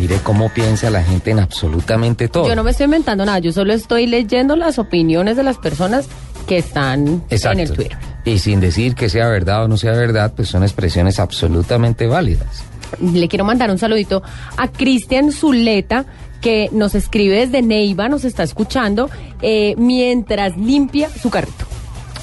[0.00, 2.48] Mire cómo piensa la gente en absolutamente todo.
[2.48, 6.08] Yo no me estoy inventando nada, yo solo estoy leyendo las opiniones de las personas
[6.46, 7.58] que están Exacto.
[7.58, 7.98] en el Twitter.
[8.24, 12.64] Y sin decir que sea verdad o no sea verdad, pues son expresiones absolutamente válidas.
[13.00, 14.22] Le quiero mandar un saludito
[14.56, 16.06] a Cristian Zuleta,
[16.40, 19.10] que nos escribe desde Neiva, nos está escuchando,
[19.42, 21.66] eh, mientras limpia su carrito.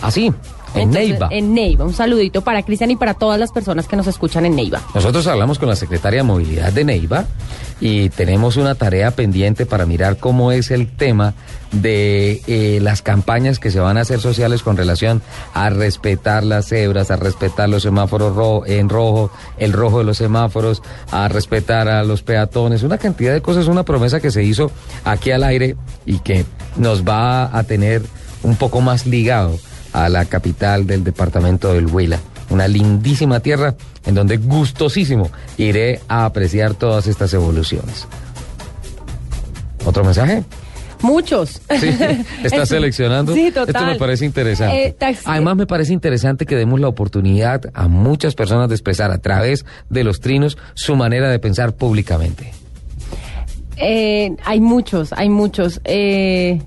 [0.01, 0.33] Así.
[0.77, 1.27] En Entonces, Neiva.
[1.31, 1.85] En Neiva.
[1.85, 4.81] Un saludito para Cristian y para todas las personas que nos escuchan en Neiva.
[4.95, 7.25] Nosotros hablamos con la secretaria de Movilidad de Neiva
[7.79, 11.33] y tenemos una tarea pendiente para mirar cómo es el tema
[11.71, 15.21] de eh, las campañas que se van a hacer sociales con relación
[15.53, 20.17] a respetar las cebras, a respetar los semáforos ro- en rojo, el rojo de los
[20.17, 20.81] semáforos,
[21.11, 24.71] a respetar a los peatones, una cantidad de cosas, una promesa que se hizo
[25.03, 25.75] aquí al aire
[26.05, 26.45] y que
[26.77, 28.01] nos va a tener
[28.43, 29.57] un poco más ligado
[29.93, 32.19] a la capital del departamento del Huila.
[32.49, 38.07] Una lindísima tierra en donde gustosísimo iré a apreciar todas estas evoluciones.
[39.85, 40.43] ¿Otro mensaje?
[41.01, 41.61] Muchos.
[41.80, 41.88] Sí,
[42.43, 43.34] está Es- seleccionando.
[43.34, 43.85] Sí, Esto total.
[43.85, 44.95] me parece interesante.
[44.99, 49.19] Eh, Además, me parece interesante que demos la oportunidad a muchas personas de expresar a
[49.19, 52.51] través de los trinos su manera de pensar públicamente.
[53.77, 55.80] Eh, hay muchos, hay muchos.
[55.84, 56.59] Eh,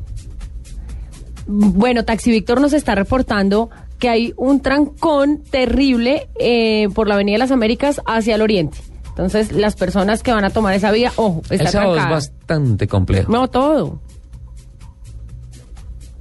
[1.51, 7.35] bueno, Taxi Víctor nos está reportando que hay un trancón terrible eh, por la Avenida
[7.35, 8.79] de las Américas hacia el oriente.
[9.09, 12.19] Entonces, las personas que van a tomar esa vía, ojo, está el sábado trancada.
[12.19, 13.31] es bastante complejo.
[13.31, 14.01] No, todo.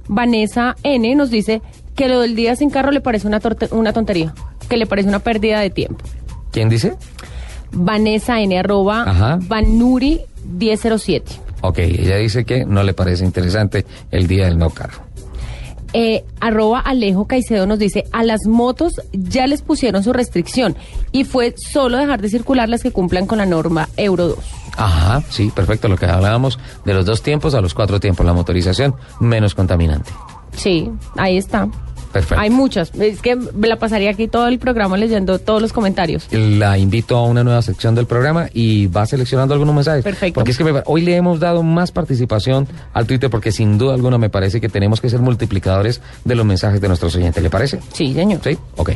[0.08, 1.62] Vanessa N nos dice
[1.94, 3.40] que lo del día sin carro le parece una,
[3.70, 4.34] una tontería,
[4.68, 6.04] que le parece una pérdida de tiempo.
[6.50, 6.96] ¿Quién dice?
[7.72, 9.38] Vanessa N arroba Ajá.
[9.42, 11.32] Vanuri 1007.
[11.62, 15.09] Ok, ella dice que no le parece interesante el día del no carro.
[15.92, 20.76] Eh, arroba Alejo Caicedo nos dice, a las motos ya les pusieron su restricción
[21.10, 24.38] y fue solo dejar de circular las que cumplan con la norma Euro 2.
[24.76, 25.88] Ajá, sí, perfecto.
[25.88, 30.10] Lo que hablábamos de los dos tiempos a los cuatro tiempos, la motorización menos contaminante.
[30.56, 31.68] Sí, ahí está.
[32.12, 32.40] Perfecto.
[32.42, 32.92] Hay muchas.
[32.94, 36.26] Es que me la pasaría aquí todo el programa leyendo todos los comentarios.
[36.32, 40.02] La invito a una nueva sección del programa y va seleccionando algunos mensajes.
[40.02, 40.34] Perfecto.
[40.34, 43.94] Porque es que me- hoy le hemos dado más participación al Twitter porque sin duda
[43.94, 47.42] alguna me parece que tenemos que ser multiplicadores de los mensajes de nuestros oyentes.
[47.42, 47.78] ¿Le parece?
[47.92, 48.40] Sí, señor.
[48.42, 48.90] Sí, ok.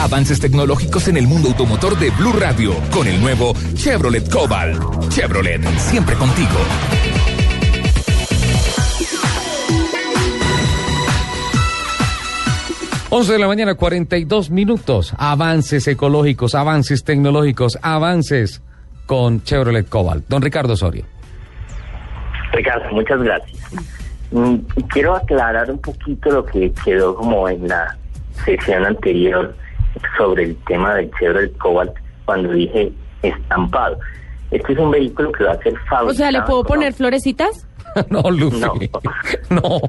[0.00, 4.80] Avances tecnológicos en el mundo automotor de Blue Radio con el nuevo Chevrolet Cobalt.
[5.10, 6.48] Chevrolet, siempre contigo.
[13.10, 15.14] 11 de la mañana, 42 minutos.
[15.16, 18.62] Avances ecológicos, avances tecnológicos, avances
[19.06, 20.26] con Chevrolet Cobalt.
[20.28, 21.04] Don Ricardo Osorio.
[22.52, 23.58] Ricardo, muchas gracias.
[24.30, 24.56] Mm,
[24.90, 27.96] Quiero aclarar un poquito lo que quedó como en la
[28.44, 29.56] sesión anterior
[30.18, 31.92] sobre el tema del Chevrolet Cobalt
[32.26, 33.98] cuando dije estampado.
[34.50, 36.08] Este es un vehículo que va a ser fabricado.
[36.08, 37.67] O sea, ¿le puedo poner florecitas?
[38.10, 38.90] no, Luffy.
[39.50, 39.80] No.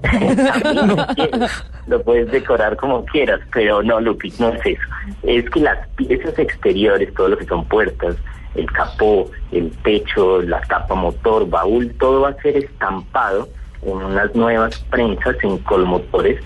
[1.87, 4.81] Lo puedes decorar como quieras, pero no, Lupi, no es eso.
[5.23, 8.15] Es que las piezas exteriores, todo lo que son puertas,
[8.55, 13.49] el capó, el techo, la tapa motor, baúl, todo va a ser estampado
[13.81, 16.41] en unas nuevas prensas en colmotores.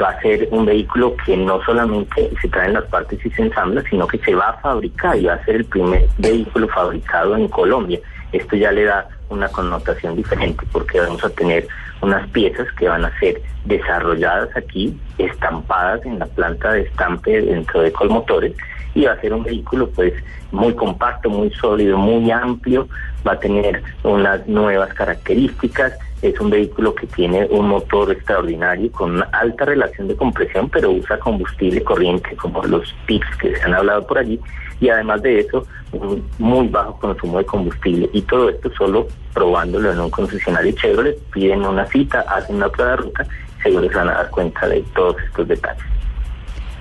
[0.00, 3.82] Va a ser un vehículo que no solamente se traen las partes y se ensambla,
[3.88, 7.48] sino que se va a fabricar y va a ser el primer vehículo fabricado en
[7.48, 7.98] Colombia.
[8.32, 11.66] Esto ya le da una connotación diferente porque vamos a tener
[12.00, 17.80] unas piezas que van a ser desarrolladas aquí, estampadas en la planta de estampe dentro
[17.80, 18.54] de Colmotores
[18.94, 20.12] y va a ser un vehículo pues
[20.52, 22.88] muy compacto, muy sólido, muy amplio,
[23.26, 25.92] va a tener unas nuevas características,
[26.22, 30.90] es un vehículo que tiene un motor extraordinario con una alta relación de compresión, pero
[30.90, 34.40] usa combustible corriente como los PICs que se han hablado por allí
[34.80, 39.92] y además de eso un muy bajo consumo de combustible y todo esto solo probándolo
[39.92, 43.26] en un concesionario Chevrolet, piden una cita, hacen una prueba de ruta,
[43.62, 45.82] seguro se van a dar cuenta de todos estos detalles.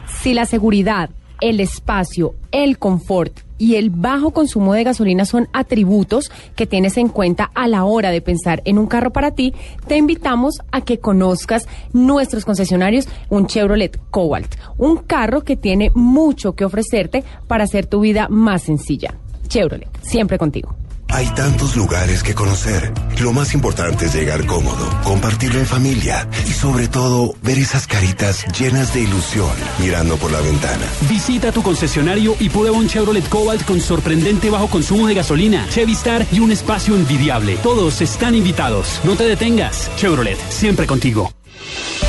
[0.07, 1.09] Si la seguridad,
[1.41, 7.09] el espacio, el confort y el bajo consumo de gasolina son atributos que tienes en
[7.09, 9.53] cuenta a la hora de pensar en un carro para ti,
[9.87, 16.53] te invitamos a que conozcas nuestros concesionarios, un Chevrolet Cobalt, un carro que tiene mucho
[16.53, 19.15] que ofrecerte para hacer tu vida más sencilla.
[19.47, 20.75] Chevrolet, siempre contigo.
[21.09, 22.93] Hay tantos lugares que conocer.
[23.21, 28.45] Lo más importante es llegar cómodo, compartirlo en familia y sobre todo ver esas caritas
[28.57, 30.85] llenas de ilusión mirando por la ventana.
[31.09, 35.93] Visita tu concesionario y prueba un Chevrolet Cobalt con sorprendente bajo consumo de gasolina, Chevy
[35.93, 37.55] Star y un espacio envidiable.
[37.63, 38.99] Todos están invitados.
[39.03, 39.89] No te detengas.
[39.95, 41.31] Chevrolet, siempre contigo.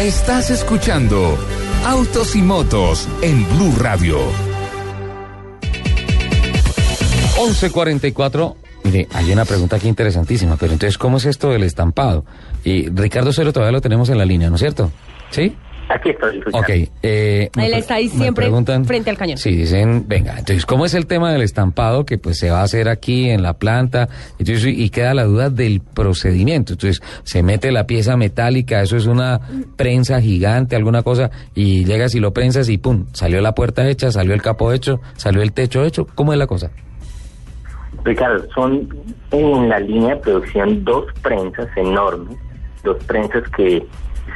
[0.01, 1.39] Estás escuchando
[1.85, 4.19] Autos y Motos en Blue Radio.
[7.39, 8.68] 1144.
[8.91, 12.25] Mire, hay una pregunta aquí interesantísima, pero entonces, ¿cómo es esto del estampado?
[12.65, 14.91] Y Ricardo Cero todavía lo tenemos en la línea, ¿no es cierto?
[15.31, 15.55] ¿Sí?
[15.91, 16.41] Aquí estoy.
[16.53, 16.69] Ok.
[17.03, 19.37] Eh, Él está ahí siempre preguntan- frente al cañón.
[19.39, 22.63] Sí, dicen, venga, entonces, ¿cómo es el tema del estampado que pues se va a
[22.65, 24.09] hacer aquí en la planta?
[24.39, 26.75] Entonces, y queda la duda del procedimiento.
[26.75, 29.41] Entonces, se mete la pieza metálica, eso es una
[29.77, 34.11] prensa gigante, alguna cosa, y llegas y lo prensas y pum, salió la puerta hecha,
[34.13, 36.07] salió el capo hecho, salió el techo hecho.
[36.15, 36.71] ¿Cómo es la cosa?
[38.09, 38.89] Ricardo, son
[39.33, 42.39] en la línea de producción dos prensas enormes,
[42.83, 43.87] dos prensas que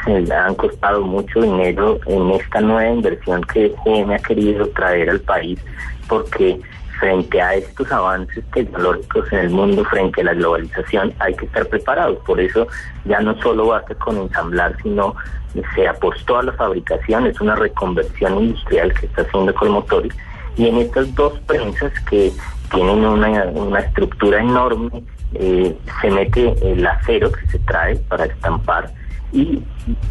[0.05, 5.21] se han costado mucho dinero en esta nueva inversión que GM ha querido traer al
[5.21, 5.59] país,
[6.07, 6.61] porque
[7.01, 11.67] frente a estos avances tecnológicos en el mundo, frente a la globalización, hay que estar
[11.67, 12.19] preparados.
[12.27, 12.67] Por eso
[13.07, 15.17] ya no solo basta con ensamblar, sino
[15.75, 20.11] se apostó a la fabricación, es una reconversión industrial que está haciendo Colmotori.
[20.57, 22.33] Y en estas dos prensas que
[22.71, 25.03] tienen una, una estructura enorme,
[25.35, 28.93] eh, se mete el acero que se trae para estampar
[29.33, 29.63] y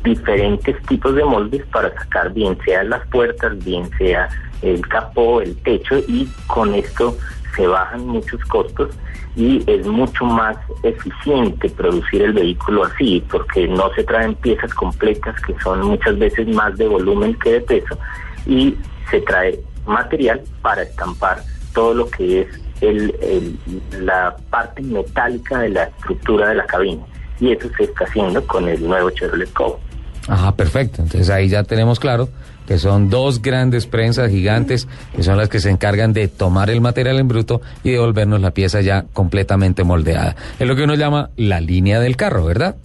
[0.03, 4.27] diferentes tipos de moldes para sacar bien sea las puertas, bien sea
[4.61, 7.15] el capó, el techo y con esto
[7.55, 8.89] se bajan muchos costos
[9.35, 15.39] y es mucho más eficiente producir el vehículo así porque no se traen piezas completas
[15.41, 17.97] que son muchas veces más de volumen que de peso
[18.45, 18.75] y
[19.09, 21.43] se trae material para estampar
[21.73, 22.47] todo lo que es
[22.81, 23.57] el,
[23.99, 27.03] la parte metálica de la estructura de la cabina
[27.39, 29.81] y eso se está haciendo con el nuevo Chevrolet Cobalt.
[30.27, 31.01] Ajá, perfecto.
[31.01, 32.29] Entonces ahí ya tenemos claro
[32.67, 36.79] que son dos grandes prensas gigantes que son las que se encargan de tomar el
[36.79, 40.35] material en bruto y devolvernos la pieza ya completamente moldeada.
[40.59, 42.75] Es lo que uno llama la línea del carro, ¿verdad?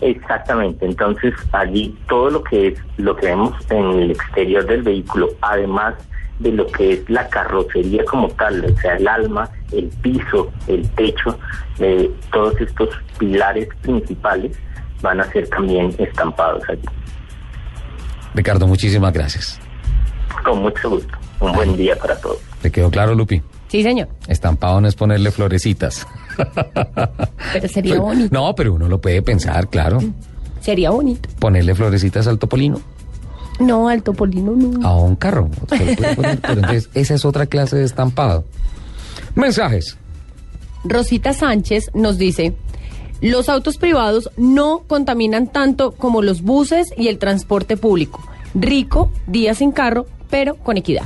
[0.00, 5.28] Exactamente, entonces allí todo lo que es lo que vemos en el exterior del vehículo,
[5.40, 5.94] además
[6.40, 10.88] de lo que es la carrocería como tal, o sea, el alma, el piso, el
[10.90, 11.38] techo,
[11.78, 12.88] eh, todos estos
[13.18, 14.56] pilares principales
[15.00, 16.82] van a ser también estampados allí.
[18.34, 19.60] Ricardo, muchísimas gracias.
[20.44, 21.16] Con mucho gusto.
[21.40, 22.40] Un buen día para todos.
[22.62, 23.40] ¿Te quedó claro, Lupi?
[23.68, 24.08] Sí, señor.
[24.28, 26.06] Estampado no es ponerle florecitas.
[27.52, 28.28] Pero sería bonito.
[28.32, 29.98] No, pero uno lo puede pensar, claro.
[30.60, 31.28] Sería bonito.
[31.38, 32.80] Ponerle florecitas al topolino,
[33.60, 34.86] No, al topolino no.
[34.86, 35.48] a un carro.
[35.68, 38.44] Se lo puede poner, pero entonces, esa es otra clase de estampado.
[39.34, 39.96] Mensajes.
[40.84, 42.54] Rosita Sánchez nos dice,
[43.20, 48.20] los autos privados no contaminan tanto como los buses y el transporte público.
[48.54, 51.04] Rico, día sin carro, pero con equidad.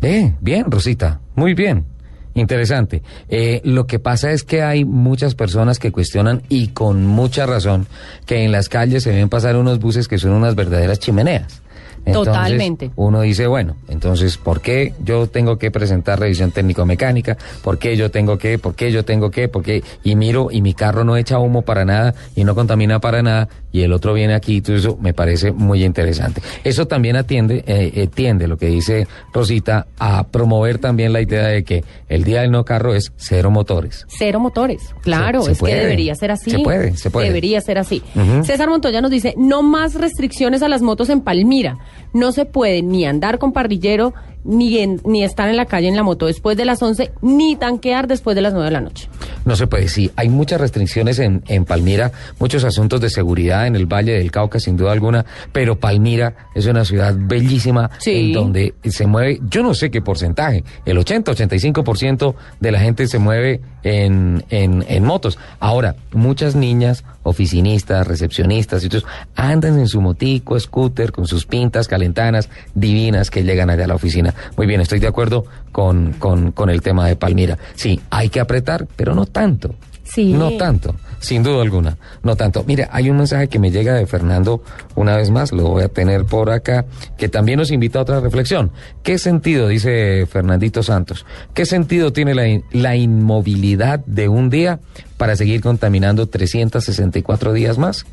[0.00, 1.84] Eh, bien, Rosita, muy bien.
[2.34, 3.02] Interesante.
[3.28, 7.86] Eh, lo que pasa es que hay muchas personas que cuestionan, y con mucha razón,
[8.26, 11.62] que en las calles se ven pasar unos buses que son unas verdaderas chimeneas.
[12.04, 12.90] Entonces, Totalmente.
[12.96, 17.36] Uno dice, bueno, entonces, ¿por qué yo tengo que presentar revisión técnico-mecánica?
[17.62, 18.58] ¿Por qué yo tengo que?
[18.58, 19.48] ¿Por qué yo tengo que?
[19.48, 19.84] ¿Por qué?
[20.02, 23.48] Y miro, y mi carro no echa humo para nada, y no contamina para nada,
[23.70, 26.42] y el otro viene aquí, y todo eso me parece muy interesante.
[26.64, 31.46] Eso también atiende, eh, eh, tiende, lo que dice Rosita, a promover también la idea
[31.46, 34.06] de que el día del no carro es cero motores.
[34.08, 34.82] Cero motores.
[35.02, 35.74] Claro, Se- se es puede.
[35.74, 36.50] que debería ser así.
[36.50, 37.28] Se puede, se puede.
[37.28, 38.02] Debería ser así.
[38.42, 41.78] César Montoya nos dice, no más restricciones a las motos en Palmira.
[42.12, 44.12] No se puede ni andar con parrillero,
[44.44, 47.56] ni, en- ni estar en la calle en la moto después de las 11, ni
[47.56, 49.08] tanquear después de las 9 de la noche.
[49.44, 50.10] No se puede, sí.
[50.16, 54.60] Hay muchas restricciones en, en Palmira, muchos asuntos de seguridad en el Valle del Cauca,
[54.60, 57.90] sin duda alguna, pero Palmira es una ciudad bellísima
[58.28, 63.06] en donde se mueve, yo no sé qué porcentaje, el 80, 85% de la gente
[63.06, 65.38] se mueve en, en, en motos.
[65.58, 69.04] Ahora, muchas niñas, oficinistas, recepcionistas, y eso,
[69.34, 73.94] andan en su motico, scooter, con sus pintas calentanas divinas que llegan allá a la
[73.96, 74.31] oficina.
[74.56, 77.58] Muy bien, estoy de acuerdo con, con, con el tema de Palmira.
[77.74, 79.74] Sí, hay que apretar, pero no tanto.
[80.04, 80.32] Sí.
[80.32, 82.64] No tanto, sin duda alguna, no tanto.
[82.66, 84.62] Mira, hay un mensaje que me llega de Fernando
[84.96, 86.84] una vez más, lo voy a tener por acá,
[87.16, 88.72] que también nos invita a otra reflexión.
[89.04, 94.80] ¿Qué sentido, dice Fernandito Santos, qué sentido tiene la, in- la inmovilidad de un día
[95.16, 98.04] para seguir contaminando 364 días más?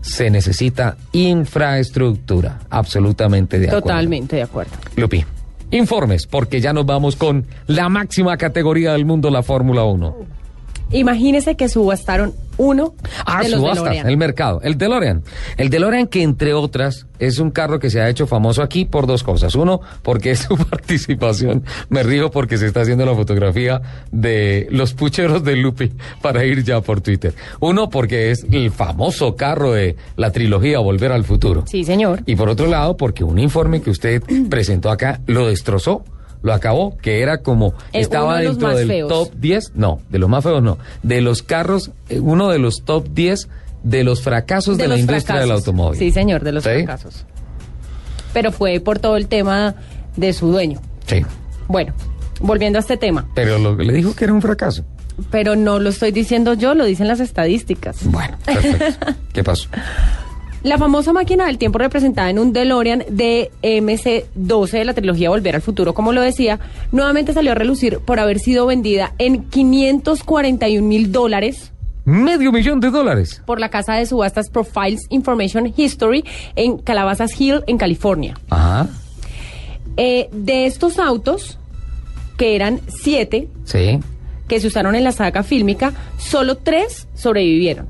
[0.00, 3.88] Se necesita infraestructura, absolutamente de acuerdo.
[3.88, 4.72] Totalmente de acuerdo.
[4.96, 5.24] Lupi,
[5.76, 10.16] informes, porque ya nos vamos con la máxima categoría del mundo, la Fórmula 1.
[10.90, 12.94] Imagínese que subastaron uno
[13.26, 14.08] Ah, de los subastas, DeLorean.
[14.08, 14.60] el mercado.
[14.62, 15.22] El DeLorean.
[15.56, 19.06] El DeLorean que, entre otras, es un carro que se ha hecho famoso aquí por
[19.08, 19.56] dos cosas.
[19.56, 21.64] Uno, porque es su participación.
[21.88, 23.82] Me río porque se está haciendo la fotografía
[24.12, 25.92] de los pucheros de Lupi
[26.22, 27.34] para ir ya por Twitter.
[27.58, 31.64] Uno, porque es el famoso carro de la trilogía Volver al Futuro.
[31.66, 32.22] Sí, señor.
[32.26, 36.04] Y por otro lado, porque un informe que usted presentó acá lo destrozó,
[36.44, 39.08] lo acabó, que era como Eh, estaba de dentro del feos.
[39.08, 42.84] top 10, no, de los más feos no, de los carros, eh, uno de los
[42.84, 43.48] top 10
[43.82, 45.98] de los fracasos de, la los industria del automóvil.
[45.98, 46.70] Sí, señor, de los ¿Sí?
[46.70, 47.24] fracasos.
[48.32, 49.74] Pero fue por todo el tema
[50.16, 50.80] de su dueño.
[51.06, 51.22] Sí,
[51.66, 51.92] Bueno,
[52.40, 54.84] volviendo a este tema, pero lo, le dijo que era un fracaso.
[55.30, 57.98] pero no lo estoy diciendo yo, lo dicen las estadísticas.
[58.04, 59.06] Bueno, perfecto.
[59.32, 59.68] ¿Qué pasó?
[60.64, 65.54] La famosa máquina del tiempo representada en un DeLorean de MC-12 de la trilogía Volver
[65.56, 66.58] al Futuro, como lo decía,
[66.90, 71.70] nuevamente salió a relucir por haber sido vendida en 541 mil dólares
[72.06, 73.42] Medio millón de dólares.
[73.46, 76.24] por la casa de subastas Profiles Information History
[76.56, 78.34] en Calabasas Hill, en California.
[78.50, 78.88] Ajá,
[79.96, 81.58] Eh, de estos autos,
[82.36, 84.00] que eran siete, sí.
[84.48, 87.86] que se usaron en la saga fílmica, solo tres sobrevivieron.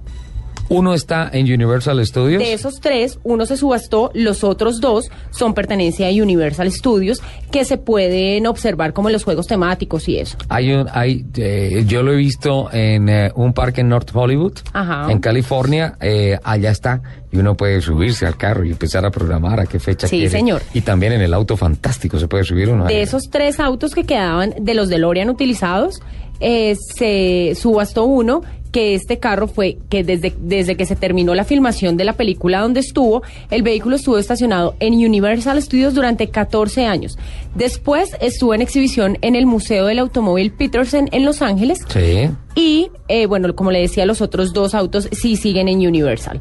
[0.69, 2.43] Uno está en Universal Studios.
[2.43, 7.21] De esos tres, uno se subastó, los otros dos son pertenencia a Universal Studios,
[7.51, 10.37] que se pueden observar como en los juegos temáticos y eso.
[10.49, 14.55] Hay un, hay, eh, yo lo he visto en eh, un parque en North Hollywood,
[14.73, 15.11] Ajá.
[15.13, 15.97] en California.
[16.01, 17.03] eh, allá está.
[17.31, 20.31] Y uno puede subirse al carro y empezar a programar a qué fecha Sí, quiere.
[20.31, 20.63] señor.
[20.73, 22.85] Y también en el auto fantástico se puede subir uno.
[22.87, 26.01] De esos tres autos que quedaban de los DeLorean utilizados,
[26.41, 28.43] eh, se subastó uno
[28.75, 32.61] que este carro fue que desde, desde que se terminó la filmación de la película
[32.61, 33.23] donde estuvo,
[33.53, 37.17] el vehículo estuvo estacionado en Universal Studios durante 14 años.
[37.55, 42.29] Después estuvo en exhibición en el Museo del Automóvil Peterson en Los Ángeles Sí.
[42.57, 46.41] y, eh, bueno, como le decía, los otros dos autos sí siguen en Universal.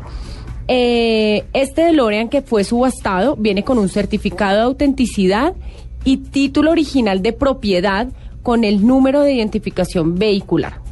[0.67, 5.53] Eh, este DeLorean que fue subastado viene con un certificado de autenticidad
[6.03, 8.07] y título original de propiedad
[8.41, 10.82] con el número de identificación vehicular.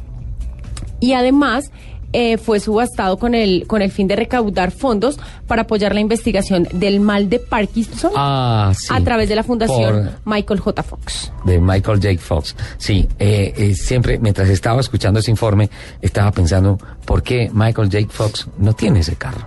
[1.02, 1.70] Y además
[2.14, 6.68] eh, fue subastado con el, con el fin de recaudar fondos para apoyar la investigación
[6.74, 8.88] del mal de Parkinson Ah, sí.
[8.90, 10.82] a través de la fundación Michael J.
[10.82, 11.32] Fox.
[11.44, 12.18] de Michael J.
[12.22, 12.54] Fox.
[12.76, 15.70] Sí, eh, eh, siempre mientras estaba escuchando ese informe,
[16.02, 18.06] estaba pensando, ¿por qué Michael J.
[18.10, 19.46] Fox no tiene ese carro?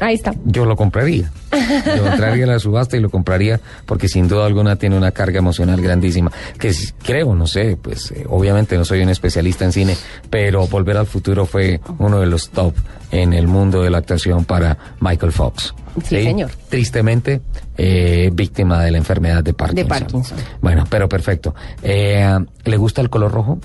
[0.00, 0.34] Ahí está.
[0.44, 1.30] Yo lo compraría.
[1.96, 5.38] Yo entraría a la subasta y lo compraría porque sin duda alguna tiene una carga
[5.38, 6.32] emocional grandísima.
[6.58, 6.72] Que
[7.02, 9.96] creo, no sé, pues eh, obviamente no soy un especialista en cine,
[10.30, 12.74] pero Volver al Futuro fue uno de los top
[13.10, 15.74] en el mundo de la actuación para Michael Fox.
[16.04, 16.50] Sí, señor.
[16.70, 17.42] Tristemente,
[17.76, 19.84] eh, víctima de la enfermedad de Parkinson.
[19.84, 20.38] De Parkinson.
[20.62, 21.54] Bueno, pero perfecto.
[21.82, 23.58] Eh, ¿Le gusta el color rojo?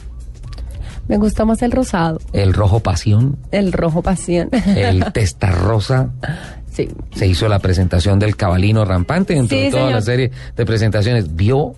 [1.08, 4.50] Me gusta más el rosado, El rojo pasión, el rojo pasión.
[4.52, 6.10] el testa rosa.
[6.78, 6.88] Sí.
[7.16, 9.96] Se hizo la presentación del cabalino rampante dentro Sí, de toda señor.
[9.96, 11.36] la serie de presentaciones.
[11.36, 11.74] Vio,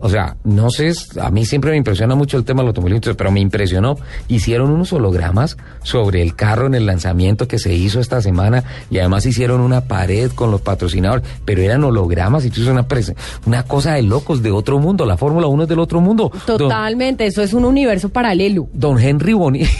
[0.00, 3.30] o sea, no sé, a mí siempre me impresiona mucho el tema del automovilismo, pero
[3.30, 3.96] me impresionó.
[4.28, 8.98] Hicieron unos hologramas sobre el carro en el lanzamiento que se hizo esta semana y
[8.98, 12.86] además hicieron una pared con los patrocinadores, pero eran hologramas y una,
[13.46, 15.04] una cosa de locos, de otro mundo.
[15.06, 16.30] La Fórmula 1 es del otro mundo.
[16.46, 18.68] Don- Totalmente, eso es un universo paralelo.
[18.72, 19.62] Don Henry Boni.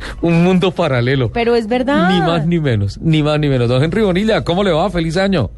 [0.20, 1.30] Un mundo paralelo.
[1.32, 2.10] Pero es verdad.
[2.10, 3.68] Ni más ni menos, ni más ni menos.
[3.68, 4.90] Don Henry Bonilla, ¿cómo le va?
[4.90, 5.50] Feliz año.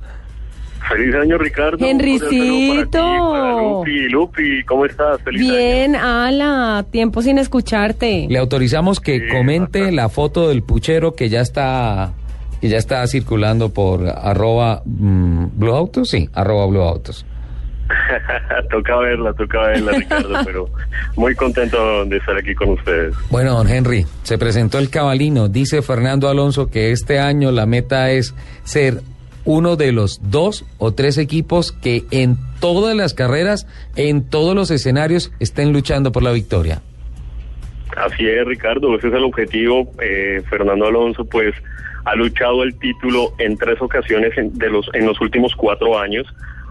[0.88, 1.84] Feliz año, Ricardo.
[1.84, 3.60] Henricito.
[3.60, 5.22] Lupi, Lupi, ¿cómo estás?
[5.22, 8.26] Feliz Bien, Ala, tiempo sin escucharte.
[8.28, 12.12] Le autorizamos que comente la foto del puchero que ya está
[12.60, 17.26] que ya está circulando por arroba mm, Blue Autos, sí, arroba Blue Autos.
[18.70, 20.68] toca verla, toca verla, Ricardo, pero
[21.16, 23.14] muy contento de estar aquí con ustedes.
[23.30, 25.48] Bueno, don Henry, se presentó el cabalino.
[25.48, 29.02] Dice Fernando Alonso que este año la meta es ser
[29.44, 33.66] uno de los dos o tres equipos que en todas las carreras,
[33.96, 36.80] en todos los escenarios, estén luchando por la victoria.
[37.96, 39.90] Así es, Ricardo, ese es el objetivo.
[40.00, 41.54] Eh, Fernando Alonso, pues,
[42.04, 46.26] ha luchado el título en tres ocasiones en, de los, en los últimos cuatro años,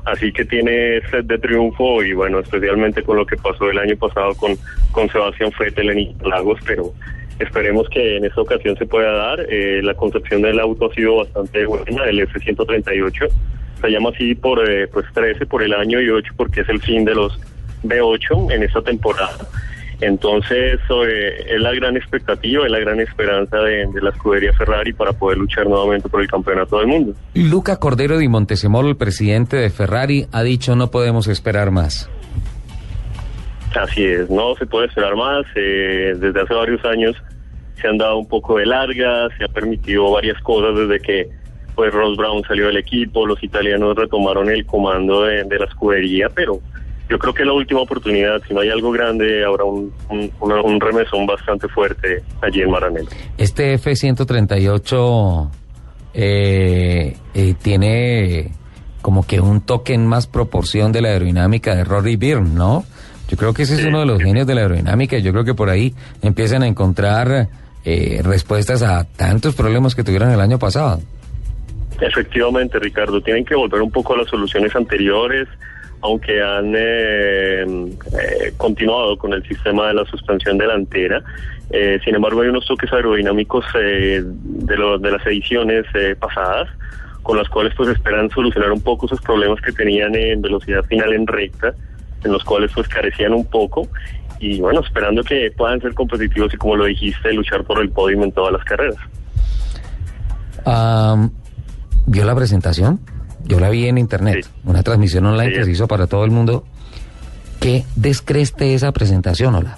[0.05, 3.95] así que tiene sed de triunfo y, bueno, especialmente con lo que pasó el año
[3.97, 4.55] pasado con,
[4.91, 6.93] con Sebastián Vettel en Interlagos, pero
[7.39, 9.45] esperemos que en esta ocasión se pueda dar.
[9.49, 13.29] Eh, la concepción del auto ha sido bastante buena, el F-138.
[13.81, 16.81] Se llama así por eh, pues 13 por el año y 8 porque es el
[16.81, 17.39] fin de los
[17.83, 19.37] B8 en esta temporada.
[20.01, 24.93] Entonces, eh, es la gran expectativa, es la gran esperanza de, de la escudería Ferrari
[24.93, 27.13] para poder luchar nuevamente por el campeonato del mundo.
[27.35, 32.09] Luca Cordero di Montesemolo, el presidente de Ferrari, ha dicho no podemos esperar más.
[33.79, 35.45] Así es, no se puede esperar más.
[35.55, 37.15] eh, desde hace varios años
[37.79, 41.29] se han dado un poco de largas, se ha permitido varias cosas desde que
[41.75, 46.27] pues Ross Brown salió del equipo, los italianos retomaron el comando de, de la escudería,
[46.29, 46.59] pero
[47.11, 48.41] yo creo que es la última oportunidad.
[48.47, 53.09] Si no hay algo grande, habrá un, un, un remesón bastante fuerte allí en Maranello.
[53.37, 55.49] Este F-138
[56.13, 58.51] eh, eh, tiene
[59.01, 62.85] como que un toque en más proporción de la aerodinámica de Rory Byrne, ¿no?
[63.27, 65.43] Yo creo que ese es uno de los genios de la aerodinámica y yo creo
[65.43, 67.49] que por ahí empiezan a encontrar
[67.83, 71.01] eh, respuestas a tantos problemas que tuvieron el año pasado.
[71.99, 75.47] Efectivamente, Ricardo, tienen que volver un poco a las soluciones anteriores,
[76.03, 81.21] aunque han eh, eh, continuado con el sistema de la suspensión delantera.
[81.69, 84.25] Eh, sin embargo, hay unos toques aerodinámicos de,
[84.77, 85.85] lo- de las ediciones
[86.19, 86.67] pasadas,
[87.23, 91.13] con las cuales pues esperan solucionar un poco esos problemas que tenían en velocidad final
[91.13, 91.73] en recta,
[92.23, 93.87] en los cuales pues carecían un poco.
[94.39, 98.21] Y bueno, esperando que puedan ser competitivos y como lo dijiste, luchar por el podio
[98.23, 98.97] en todas las carreras.
[102.07, 102.99] ¿Vio la presentación?
[103.45, 106.63] Yo la vi en internet, una transmisión online que se hizo para todo el mundo.
[107.59, 109.77] ¿Qué descreste esa presentación, hola?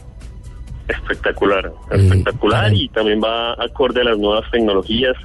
[0.87, 5.15] Espectacular, espectacular y también va acorde a las nuevas tecnologías.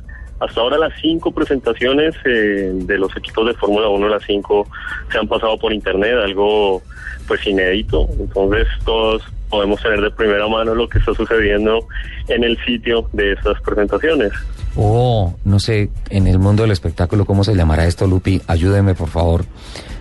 [0.40, 4.68] Hasta ahora las cinco presentaciones eh, de los equipos de Fórmula 1, las cinco
[5.10, 6.80] se han pasado por internet, algo
[7.26, 8.08] pues inédito.
[8.18, 11.86] Entonces todos podemos tener de primera mano lo que está sucediendo
[12.28, 14.32] en el sitio de estas presentaciones.
[14.76, 18.40] Oh, no sé, en el mundo del espectáculo, ¿cómo se llamará esto, Lupi?
[18.46, 19.44] Ayúdeme, por favor.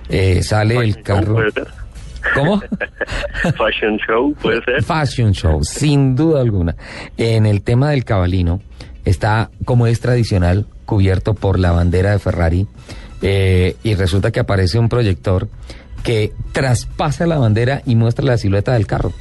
[0.10, 1.34] Eh, sale el carro.
[1.36, 1.68] Puede ser.
[2.36, 2.62] ¿Cómo?
[3.58, 4.84] Fashion show, puede ser.
[4.84, 6.76] Fashion show, sin duda alguna.
[7.18, 8.62] En el tema del cabalino,
[9.06, 12.68] está, como es tradicional, cubierto por la bandera de Ferrari.
[13.22, 15.48] eh, y resulta que aparece un proyector
[16.04, 19.12] que traspasa la bandera y muestra la silueta del carro.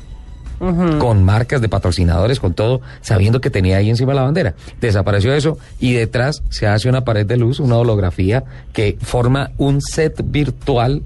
[0.59, 4.55] Con marcas de patrocinadores, con todo, sabiendo que tenía ahí encima la bandera.
[4.81, 9.83] Desapareció eso y detrás se hace una pared de luz, una holografía que forma un
[9.83, 11.03] set virtual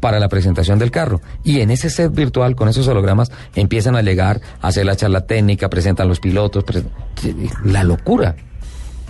[0.00, 1.20] para la presentación del carro.
[1.42, 5.22] Y en ese set virtual, con esos hologramas, empiezan a llegar a hacer la charla
[5.22, 6.64] técnica, presentan los pilotos.
[7.64, 8.36] La locura.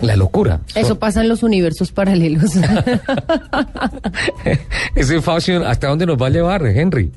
[0.01, 0.61] La locura.
[0.75, 2.51] Eso pasa en los universos paralelos.
[4.95, 7.11] Ese fashion, ¿hasta dónde nos va a llevar, Henry?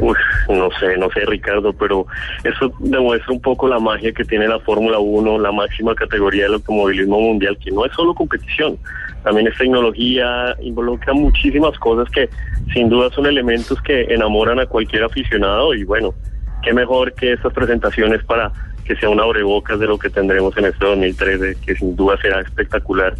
[0.00, 0.16] Uf,
[0.48, 2.06] no sé, no sé, Ricardo, pero
[2.42, 6.54] eso demuestra un poco la magia que tiene la Fórmula 1, la máxima categoría del
[6.54, 8.78] automovilismo mundial, que no es solo competición,
[9.22, 12.30] también es tecnología, involucra muchísimas cosas que
[12.72, 16.14] sin duda son elementos que enamoran a cualquier aficionado y bueno,
[16.62, 18.50] qué mejor que estas presentaciones para
[18.84, 22.40] que sea una abrebocas de lo que tendremos en este 2013, que sin duda será
[22.40, 23.14] espectacular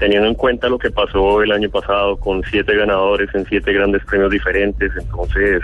[0.00, 4.02] teniendo en cuenta lo que pasó el año pasado con siete ganadores en siete grandes
[4.06, 5.62] premios diferentes, entonces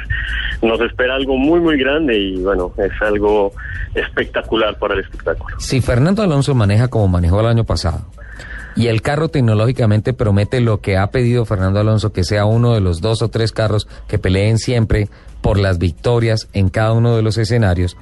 [0.63, 3.53] nos espera algo muy muy grande y bueno, es algo
[3.95, 5.59] espectacular para el espectáculo.
[5.59, 8.05] Si Fernando Alonso maneja como manejó el año pasado
[8.77, 12.83] y el carro tecnológicamente promete lo que ha pedido Fernando Alonso, que sea uno de
[12.83, 15.09] los dos o tres carros que peleen siempre
[15.41, 17.97] por las victorias en cada uno de los escenarios,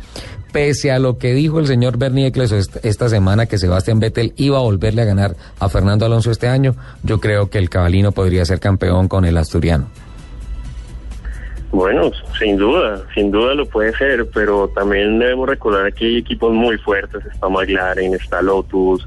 [0.55, 4.35] pese a lo que dijo el señor Bernie Eccleston est- esta semana que Sebastián Vettel
[4.37, 8.13] iba a volverle a ganar a Fernando Alonso este año, yo creo que el cabalino
[8.13, 9.89] podría ser campeón con el asturiano.
[11.75, 16.53] Bueno, sin duda, sin duda lo puede ser, pero también debemos recordar que hay equipos
[16.53, 19.05] muy fuertes, está McLaren, está Lotus,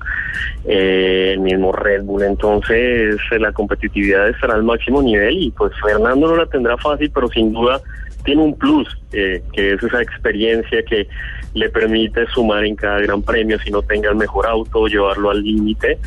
[0.65, 5.71] eh, el mismo Red Bull, entonces eh, la competitividad estará al máximo nivel y pues
[5.81, 7.79] Fernando no la tendrá fácil, pero sin duda
[8.25, 11.07] tiene un plus, eh, que es esa experiencia que
[11.53, 15.41] le permite sumar en cada gran premio si no tenga el mejor auto, llevarlo al
[15.41, 15.97] límite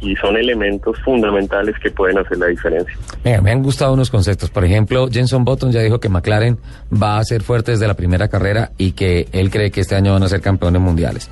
[0.00, 2.96] y son elementos fundamentales que pueden hacer la diferencia.
[3.24, 4.50] Mira, me han gustado unos conceptos.
[4.50, 6.58] Por ejemplo, Jenson Button ya dijo que McLaren
[6.90, 10.12] va a ser fuerte desde la primera carrera y que él cree que este año
[10.12, 11.30] van a ser campeones mundiales.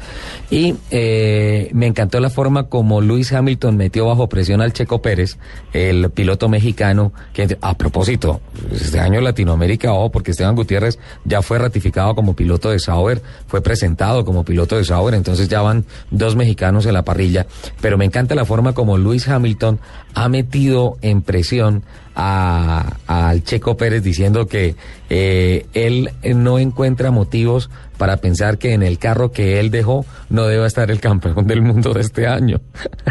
[0.51, 5.39] Y eh, me encantó la forma como Lewis Hamilton metió bajo presión al Checo Pérez,
[5.73, 8.41] el piloto mexicano, que a propósito,
[8.71, 13.63] este año Latinoamérica, ojo, porque Esteban Gutiérrez ya fue ratificado como piloto de Sauber, fue
[13.63, 17.47] presentado como piloto de Sauber, entonces ya van dos mexicanos en la parrilla.
[17.81, 19.79] Pero me encanta la forma como Lewis Hamilton
[20.15, 21.83] ha metido en presión
[22.15, 24.75] a- al Checo Pérez diciendo que
[25.11, 30.47] eh, él no encuentra motivos para pensar que en el carro que él dejó no
[30.47, 32.61] deba estar el campeón del mundo de este año.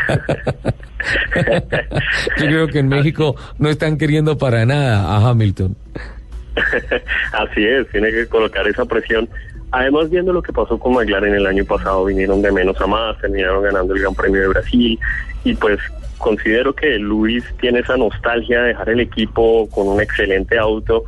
[2.38, 5.76] Yo creo que en México no están queriendo para nada a Hamilton.
[7.34, 9.30] Así es, tiene que colocar esa presión.
[9.72, 13.18] Además, viendo lo que pasó con McLaren el año pasado, vinieron de menos a más,
[13.20, 15.00] terminaron ganando el Gran Premio de Brasil
[15.44, 15.80] y pues
[16.18, 21.04] considero que Luis tiene esa nostalgia de dejar el equipo con un excelente auto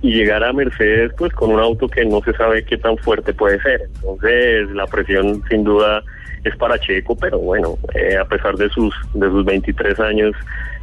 [0.00, 3.34] y llegar a Mercedes pues con un auto que no se sabe qué tan fuerte
[3.34, 3.82] puede ser.
[3.94, 6.02] Entonces, la presión sin duda
[6.44, 10.34] es para Checo, pero bueno, eh, a pesar de sus de sus 23 años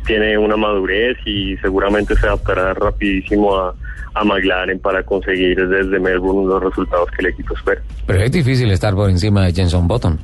[0.05, 3.75] tiene una madurez y seguramente se adaptará rapidísimo a,
[4.13, 7.81] a McLaren para conseguir desde Melbourne los resultados que el equipo espera.
[8.05, 10.19] Pero es difícil estar por encima de Jenson Button.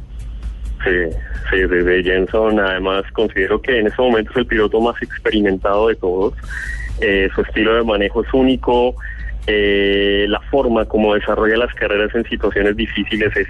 [0.84, 1.18] Sí,
[1.50, 5.96] sí, desde Jenson además considero que en este momento es el piloto más experimentado de
[5.96, 6.34] todos.
[7.02, 8.96] Eh, su estilo de manejo es único,
[9.48, 13.48] eh, la forma como desarrolla las carreras en situaciones difíciles es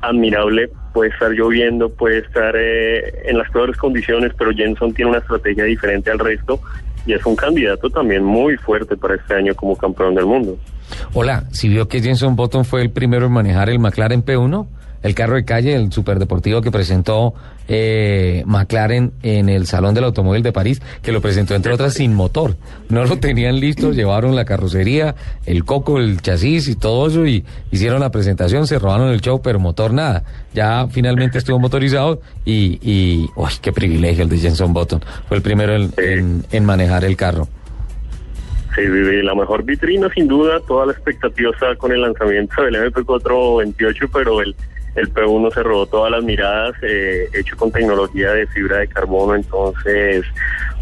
[0.00, 0.70] admirable.
[0.92, 5.64] Puede estar lloviendo, puede estar eh, en las peores condiciones, pero Jenson tiene una estrategia
[5.64, 6.60] diferente al resto
[7.06, 10.58] y es un candidato también muy fuerte para este año como campeón del mundo.
[11.14, 14.66] Hola, si vio que Jenson Button fue el primero en manejar el McLaren P1,
[15.06, 17.34] el carro de calle, el superdeportivo que presentó
[17.68, 22.14] eh, McLaren en el Salón del Automóvil de París, que lo presentó entre otras sin
[22.14, 22.56] motor.
[22.88, 25.14] No lo tenían listo, llevaron la carrocería,
[25.46, 29.40] el coco, el chasis y todo eso y hicieron la presentación, se robaron el show,
[29.42, 30.24] pero motor nada.
[30.54, 35.00] Ya finalmente estuvo motorizado y, y uy, qué privilegio el de Jenson Button.
[35.28, 37.48] Fue el primero en, en- en manejar el carro.
[38.74, 42.74] Sí, vive la mejor vitrina sin duda, toda la expectativa estaba con el lanzamiento del
[42.92, 44.54] MP428, pero el,
[44.96, 49.34] el P1 se robó todas las miradas, eh, hecho con tecnología de fibra de carbono,
[49.34, 50.24] entonces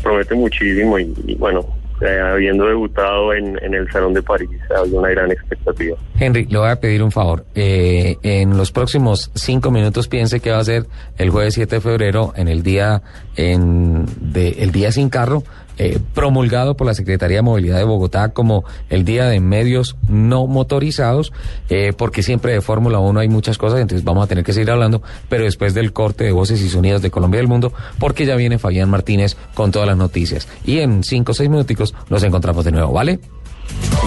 [0.03, 1.67] promete muchísimo y, bueno,
[2.01, 5.97] eh, habiendo debutado en, en el Salón de París, había una gran expectativa.
[6.19, 7.45] Henry, le voy a pedir un favor.
[7.55, 10.87] Eh, en los próximos cinco minutos piense que va a ser
[11.19, 13.03] el jueves 7 de febrero en el día
[13.37, 15.43] en de, el día sin carro,
[15.79, 20.47] eh, promulgado por la Secretaría de Movilidad de Bogotá como el día de medios no
[20.47, 21.33] motorizados,
[21.69, 24.71] eh, porque siempre de Fórmula 1 hay muchas cosas, entonces vamos a tener que seguir
[24.71, 28.27] hablando, pero después del corte de voces y sonidos de Colombia y del Mundo, porque
[28.27, 30.49] ya viene Fabián Martínez con todas las noticias.
[30.65, 33.19] Y en cinco o seis minuticos nos encontramos de nuevo, ¿vale?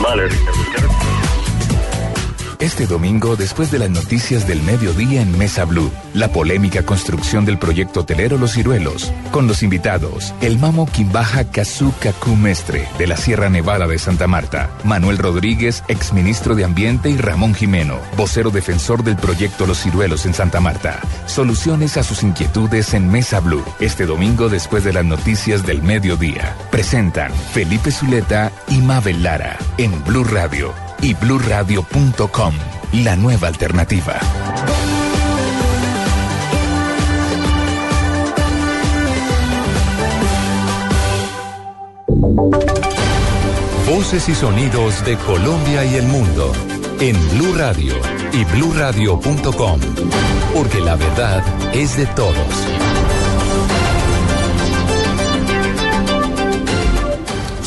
[0.02, 0.24] Vale,
[2.60, 7.60] Este domingo, después de las noticias del mediodía en Mesa Blue, la polémica construcción del
[7.60, 13.50] proyecto hotelero Los Ciruelos, con los invitados, el mamo Quimbaja Cacú Mestre, de la Sierra
[13.50, 19.18] Nevada de Santa Marta, Manuel Rodríguez, exministro de Ambiente, y Ramón Jimeno, vocero defensor del
[19.18, 21.00] proyecto Los Ciruelos en Santa Marta.
[21.28, 26.56] Soluciones a sus inquietudes en Mesa Blue, este domingo después de las noticias del mediodía.
[26.72, 32.54] Presentan Felipe Zuleta y Mabel Lara en Blue Radio y bluradio.com,
[32.94, 34.20] la nueva alternativa.
[43.90, 46.52] Voces y sonidos de Colombia y el mundo
[47.00, 47.94] en Blue Radio
[48.34, 49.80] y bluradio.com,
[50.54, 51.44] porque la verdad
[51.74, 52.87] es de todos.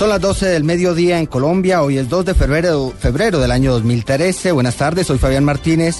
[0.00, 1.82] Son las 12 del mediodía en Colombia.
[1.82, 4.50] Hoy es 2 de febrero, febrero del año 2013.
[4.50, 5.96] Buenas tardes, soy Fabián Martínez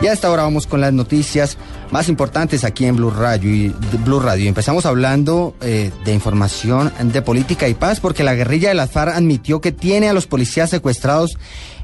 [0.00, 1.58] y a esta hora vamos con las noticias
[1.90, 3.52] más importantes aquí en Blue Radio.
[3.52, 3.74] Y,
[4.04, 4.48] Blue Radio.
[4.48, 9.16] Empezamos hablando eh, de información de política y paz porque la guerrilla de las FARC
[9.16, 11.36] admitió que tiene a los policías secuestrados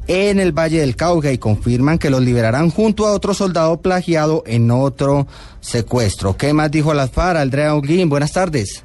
[0.07, 4.45] en el Valle del Cauca y confirman que los liberarán junto a otro soldado plagiado
[4.47, 5.27] en otro
[5.59, 6.37] secuestro.
[6.37, 7.41] ¿Qué más dijo las FARC?
[7.41, 8.85] Andrea Holguín, buenas tardes.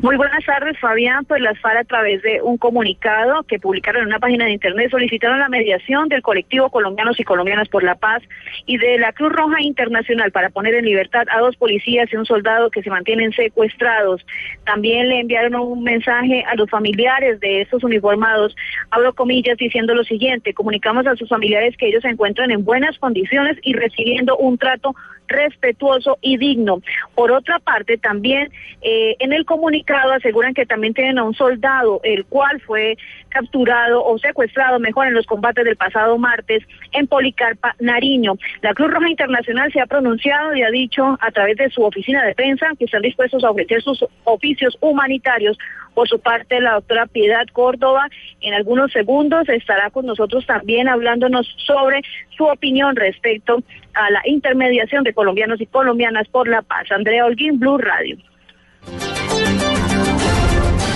[0.00, 1.26] Muy buenas tardes, Fabián.
[1.26, 4.90] Pues las FARC a través de un comunicado que publicaron en una página de internet
[4.90, 8.22] solicitaron la mediación del colectivo Colombianos y Colombianas por la Paz
[8.64, 12.24] y de la Cruz Roja Internacional para poner en libertad a dos policías y un
[12.24, 14.24] soldado que se mantienen secuestrados.
[14.64, 18.56] También le enviaron un mensaje a los familiares de estos uniformados,
[18.90, 22.98] abro comillas, diciendo lo siguiente, comunicamos a sus familiares que ellos se encuentran en buenas
[22.98, 24.94] condiciones y recibiendo un trato
[25.32, 26.80] respetuoso y digno.
[27.14, 28.50] Por otra parte, también
[28.82, 32.96] eh, en el comunicado aseguran que también tienen a un soldado, el cual fue
[33.28, 38.34] capturado o secuestrado, mejor, en los combates del pasado martes en Policarpa, Nariño.
[38.60, 42.24] La Cruz Roja Internacional se ha pronunciado y ha dicho a través de su oficina
[42.24, 45.58] de prensa que están dispuestos a ofrecer sus oficios humanitarios.
[45.94, 48.08] Por su parte, la doctora Piedad Córdoba
[48.40, 52.00] en algunos segundos estará con nosotros también hablándonos sobre
[52.36, 53.62] su opinión respecto
[53.94, 56.84] a la intermediación de colombianos y colombianas por la paz.
[56.90, 58.16] Andrea Holguín, Blue Radio.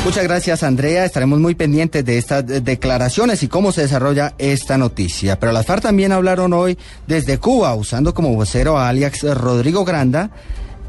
[0.05, 1.05] Muchas gracias, Andrea.
[1.05, 5.39] Estaremos muy pendientes de estas de- declaraciones y cómo se desarrolla esta noticia.
[5.41, 6.79] Pero las FARC también hablaron hoy
[7.09, 10.31] desde Cuba, usando como vocero a alias Rodrigo Granda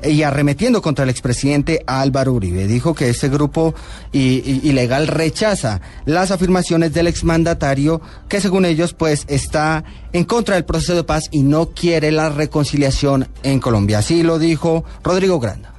[0.04, 2.68] y arremetiendo contra el expresidente Álvaro Uribe.
[2.68, 3.74] Dijo que este grupo
[4.12, 9.84] ilegal rechaza las afirmaciones del exmandatario que según ellos pues está
[10.14, 14.00] en contra del proceso de paz y no quiere la reconciliación en Colombia.
[14.00, 15.74] Así lo dijo Rodrigo Granda.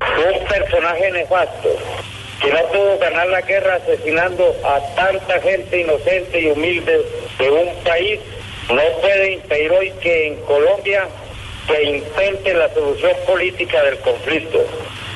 [0.00, 1.68] un personaje nefasto
[2.40, 7.04] que no pudo ganar la guerra asesinando a tanta gente inocente y humilde
[7.38, 8.18] de un país,
[8.70, 11.06] no puede impedir hoy que en Colombia
[11.70, 14.64] se intente la solución política del conflicto.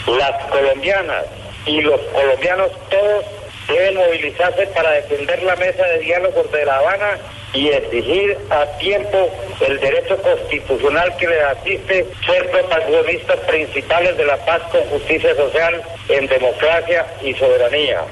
[0.06, 1.24] Las colombianas
[1.66, 3.24] y los colombianos todos
[3.68, 7.18] deben movilizarse para defender la mesa de diálogo de La Habana
[7.54, 9.30] y exigir a tiempo
[9.66, 15.82] el derecho constitucional que les asiste ser protagonistas principales de la paz con justicia social
[16.08, 18.02] en democracia y soberanía.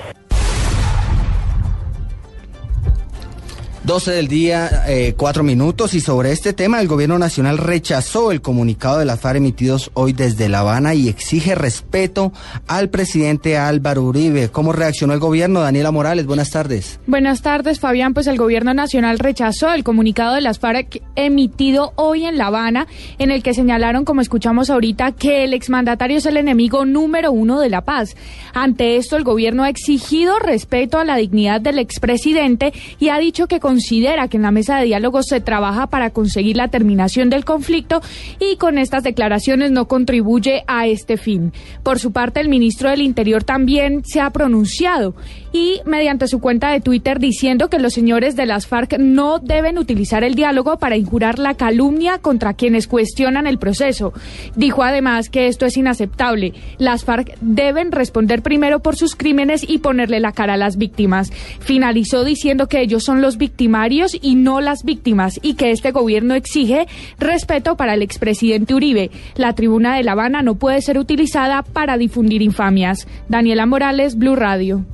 [3.84, 5.94] 12 del día, eh, cuatro minutos.
[5.94, 10.12] Y sobre este tema, el gobierno nacional rechazó el comunicado de la FARC emitidos hoy
[10.12, 12.32] desde La Habana y exige respeto
[12.68, 14.50] al presidente Álvaro Uribe.
[14.50, 15.60] ¿Cómo reaccionó el gobierno?
[15.60, 17.00] Daniela Morales, buenas tardes.
[17.08, 18.14] Buenas tardes, Fabián.
[18.14, 22.86] Pues el gobierno nacional rechazó el comunicado de las FARC emitido hoy en La Habana,
[23.18, 27.58] en el que señalaron, como escuchamos ahorita, que el exmandatario es el enemigo número uno
[27.58, 28.14] de la paz.
[28.54, 33.48] Ante esto, el gobierno ha exigido respeto a la dignidad del expresidente y ha dicho
[33.48, 37.46] que considera que en la mesa de diálogo se trabaja para conseguir la terminación del
[37.46, 38.02] conflicto
[38.38, 41.54] y con estas declaraciones no contribuye a este fin.
[41.82, 45.14] Por su parte, el ministro del Interior también se ha pronunciado
[45.52, 49.78] y mediante su cuenta de Twitter diciendo que los señores de las FARC no deben
[49.78, 54.12] utilizar el diálogo para injurar la calumnia contra quienes cuestionan el proceso.
[54.56, 56.54] Dijo además que esto es inaceptable.
[56.78, 61.30] Las FARC deben responder primero por sus crímenes y ponerle la cara a las víctimas.
[61.60, 66.34] Finalizó diciendo que ellos son los victimarios y no las víctimas y que este gobierno
[66.34, 66.86] exige
[67.18, 69.10] respeto para el expresidente Uribe.
[69.36, 73.06] La tribuna de La Habana no puede ser utilizada para difundir infamias.
[73.28, 74.84] Daniela Morales, Blue Radio.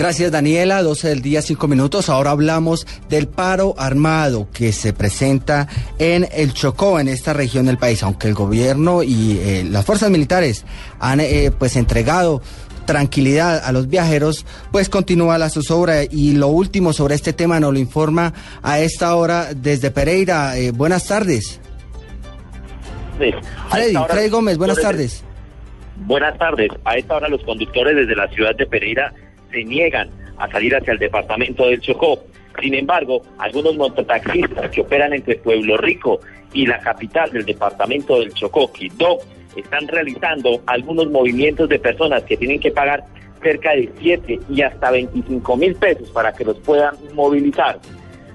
[0.00, 2.08] Gracias Daniela, 12 del día, 5 minutos.
[2.08, 5.68] Ahora hablamos del paro armado que se presenta
[5.98, 8.02] en el Chocó, en esta región del país.
[8.02, 10.64] Aunque el gobierno y eh, las fuerzas militares
[11.00, 12.40] han eh, pues entregado
[12.86, 16.04] tranquilidad a los viajeros, pues continúa la zozobra.
[16.04, 18.32] Y lo último sobre este tema nos lo informa
[18.62, 20.56] a esta hora desde Pereira.
[20.56, 21.60] Eh, buenas tardes.
[23.18, 25.22] Freddy, Freddy Gómez, buenas tardes.
[26.06, 26.70] Buenas tardes.
[26.86, 29.12] A esta hora los conductores desde la ciudad de Pereira
[29.50, 32.24] se niegan a salir hacia el departamento del Chocó.
[32.60, 36.20] Sin embargo, algunos mototaxistas que operan entre Pueblo Rico
[36.52, 39.18] y la capital del departamento del Chocó, Quito,
[39.56, 43.04] están realizando algunos movimientos de personas que tienen que pagar
[43.42, 47.78] cerca de 7 y hasta 25 mil pesos para que los puedan movilizar.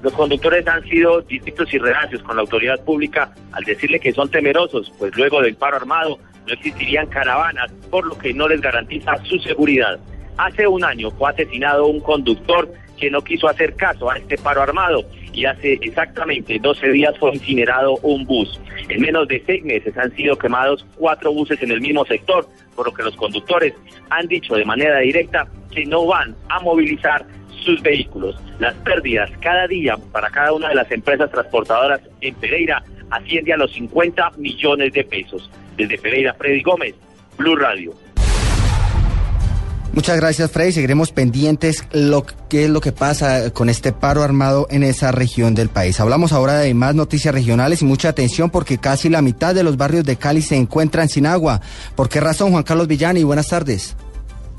[0.02, 4.30] Los conductores han sido distintos y reacios con la autoridad pública al decirle que son
[4.30, 9.18] temerosos, pues luego del paro armado no existirían caravanas, por lo que no les garantiza
[9.24, 10.00] su seguridad.
[10.38, 14.62] Hace un año fue asesinado un conductor que no quiso hacer caso a este paro
[14.62, 18.60] armado y hace exactamente 12 días fue incinerado un bus.
[18.90, 22.88] En menos de seis meses han sido quemados cuatro buses en el mismo sector, por
[22.88, 23.74] lo que los conductores
[24.10, 27.26] han dicho de manera directa que no van a movilizar
[27.64, 28.40] sus vehículos.
[28.60, 33.58] Las pérdidas cada día para cada una de las empresas transportadoras en Pereira asciende a
[33.58, 35.50] los 50 millones de pesos.
[35.76, 36.96] Desde Pereira, Freddy Gómez,
[37.38, 37.94] Blue Radio.
[39.94, 40.74] Muchas gracias, Freddy.
[40.74, 45.56] Seguiremos pendientes lo que es lo que pasa con este paro armado en esa región
[45.56, 46.00] del país.
[46.00, 49.78] Hablamos ahora de más noticias regionales y mucha atención porque casi la mitad de los
[49.78, 51.62] barrios de Cali se encuentran sin agua.
[51.96, 53.24] ¿Por qué razón, Juan Carlos Villani?
[53.24, 53.96] Buenas tardes.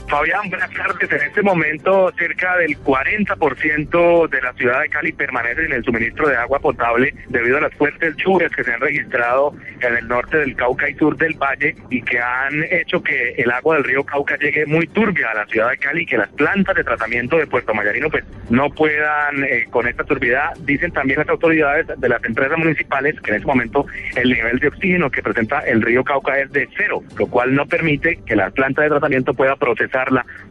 [0.09, 1.11] Fabián, buenas tardes.
[1.11, 6.29] En este momento, cerca del 40% de la ciudad de Cali permanece en el suministro
[6.29, 10.39] de agua potable debido a las fuertes lluvias que se han registrado en el norte
[10.39, 14.05] del Cauca y sur del Valle y que han hecho que el agua del río
[14.05, 17.37] Cauca llegue muy turbia a la ciudad de Cali y que las plantas de tratamiento
[17.39, 20.37] de Puerto Mayarino pues no puedan eh, con esta turbidez.
[20.61, 24.69] Dicen también las autoridades de las empresas municipales que en este momento el nivel de
[24.69, 28.51] oxígeno que presenta el río Cauca es de cero, lo cual no permite que la
[28.51, 29.96] planta de tratamiento pueda procesar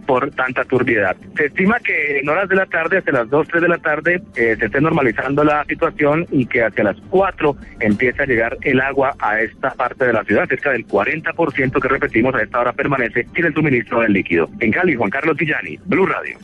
[0.05, 1.15] por tanta turbiedad.
[1.35, 4.21] Se estima que en horas de la tarde, hasta las 2, 3 de la tarde,
[4.35, 8.81] eh, se esté normalizando la situación y que hacia las 4 empiece a llegar el
[8.81, 10.47] agua a esta parte de la ciudad.
[10.47, 14.49] Cerca del 40% que repetimos a esta hora permanece sin el suministro del líquido.
[14.59, 16.37] En Cali, Juan Carlos Villani, Blue Radio.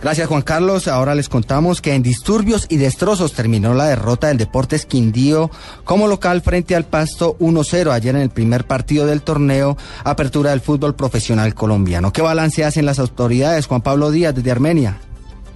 [0.00, 0.86] Gracias Juan Carlos.
[0.86, 5.50] Ahora les contamos que en disturbios y destrozos terminó la derrota del Deportes Quindío
[5.84, 10.60] como local frente al Pasto 1-0 ayer en el primer partido del torneo Apertura del
[10.60, 12.12] Fútbol Profesional Colombiano.
[12.12, 13.66] ¿Qué balance hacen las autoridades?
[13.66, 14.98] Juan Pablo Díaz desde Armenia.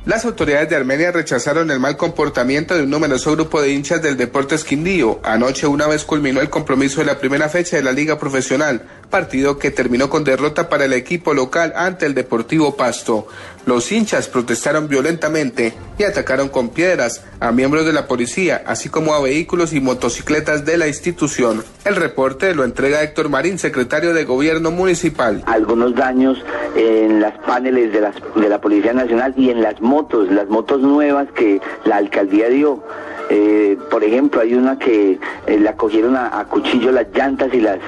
[0.05, 4.17] Las autoridades de Armenia rechazaron el mal comportamiento de un numeroso grupo de hinchas del
[4.17, 5.21] Deportes Quindío.
[5.23, 8.83] Anoche una vez culminó el compromiso de la primera fecha de la Liga Profesional,
[9.13, 13.29] partido que terminó con derrota para el equipo local ante el Deportivo Pasto.
[13.67, 19.15] Los hinchas protestaron violentamente y atacaron con piedras a miembros de la policía, así como
[19.15, 21.63] a vehículos y motocicletas de la institución.
[21.85, 25.43] El reporte lo entrega Héctor Marín, secretario de Gobierno Municipal.
[25.47, 26.43] Algunos daños
[26.75, 31.61] en las paneles de, la Policía Nacional y en las motos, las motos nuevas que
[31.85, 32.83] la alcaldía dio.
[33.31, 37.79] Eh, por ejemplo, hay una que eh, la cogieron a, cuchillo las llantas y las,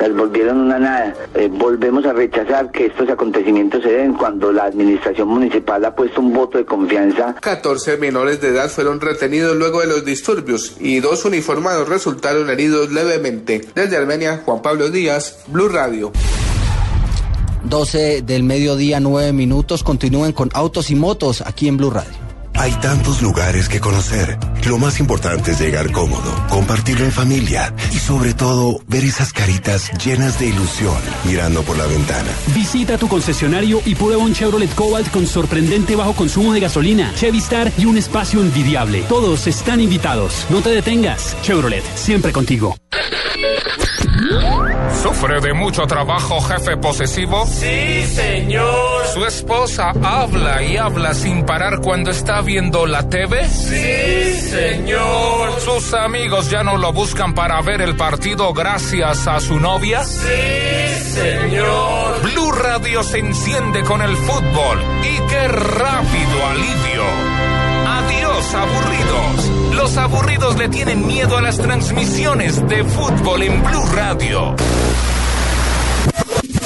[0.00, 1.14] las volvieron nada.
[1.34, 6.20] Eh, volvemos a rechazar que estos acontecimientos se den cuando la administración municipal ha puesto
[6.20, 7.34] un voto de confianza.
[7.40, 12.92] 14 menores de edad fueron retenidos luego de los disturbios y dos uniformados resultaron heridos
[12.92, 13.60] levemente.
[13.74, 16.12] Desde Armenia, Juan Pablo Díaz, Blue Radio.
[17.64, 19.82] 12 del mediodía, 9 minutos.
[19.84, 22.31] Continúen con Autos y Motos aquí en Blue Radio.
[22.54, 24.38] Hay tantos lugares que conocer.
[24.66, 29.90] Lo más importante es llegar cómodo, compartirlo en familia y sobre todo ver esas caritas
[30.04, 32.30] llenas de ilusión mirando por la ventana.
[32.54, 37.38] Visita tu concesionario y prueba un Chevrolet Cobalt con sorprendente bajo consumo de gasolina, Chevy
[37.38, 39.02] Star y un espacio envidiable.
[39.08, 40.46] Todos están invitados.
[40.50, 41.36] No te detengas.
[41.42, 42.76] Chevrolet, siempre contigo.
[45.02, 47.44] ¿Sufre de mucho trabajo, jefe posesivo?
[47.46, 49.06] Sí, señor.
[49.12, 53.48] ¿Su esposa habla y habla sin parar cuando está viendo la TV?
[53.48, 55.60] Sí, señor.
[55.60, 60.04] ¿Sus amigos ya no lo buscan para ver el partido gracias a su novia?
[60.04, 62.22] Sí, señor.
[62.22, 67.31] Blue Radio se enciende con el fútbol y qué rápido alivio.
[68.42, 69.74] Adiós, aburridos.
[69.74, 74.56] Los aburridos le tienen miedo a las transmisiones de fútbol en Blue Radio.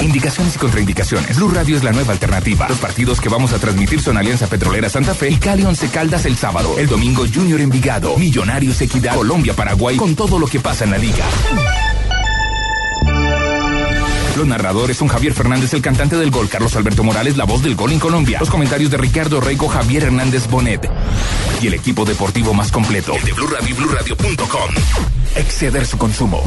[0.01, 1.35] Indicaciones y contraindicaciones.
[1.37, 2.67] Blue Radio es la nueva alternativa.
[2.67, 6.25] Los partidos que vamos a transmitir son Alianza Petrolera Santa Fe y Cali Once Caldas
[6.25, 6.75] el sábado.
[6.79, 10.97] El domingo Junior Envigado, Millonarios Equidad, Colombia Paraguay con todo lo que pasa en la
[10.97, 11.25] liga.
[14.37, 17.75] Los narradores son Javier Fernández, el cantante del gol, Carlos Alberto Morales, la voz del
[17.75, 18.37] gol en Colombia.
[18.39, 20.87] Los comentarios de Ricardo Reico, Javier Hernández Bonet.
[21.59, 24.69] Y el equipo deportivo más completo, el de Blue Radio y BlueRadio.com.
[25.35, 26.43] Exceder su consumo.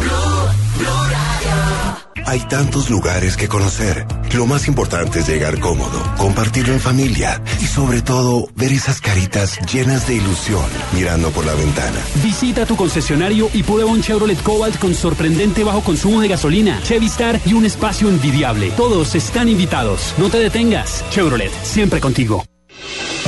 [2.27, 4.07] Hay tantos lugares que conocer.
[4.35, 9.59] Lo más importante es llegar cómodo, compartirlo en familia y sobre todo ver esas caritas
[9.73, 11.99] llenas de ilusión mirando por la ventana.
[12.23, 17.07] Visita tu concesionario y prueba un Chevrolet Cobalt con sorprendente bajo consumo de gasolina, Chevy
[17.07, 18.70] Star y un espacio envidiable.
[18.73, 20.15] Todos están invitados.
[20.19, 21.02] No te detengas.
[21.09, 22.44] Chevrolet, siempre contigo.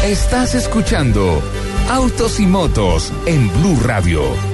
[0.04, 1.40] Estás escuchando
[1.88, 4.51] Autos y Motos en Blue Radio.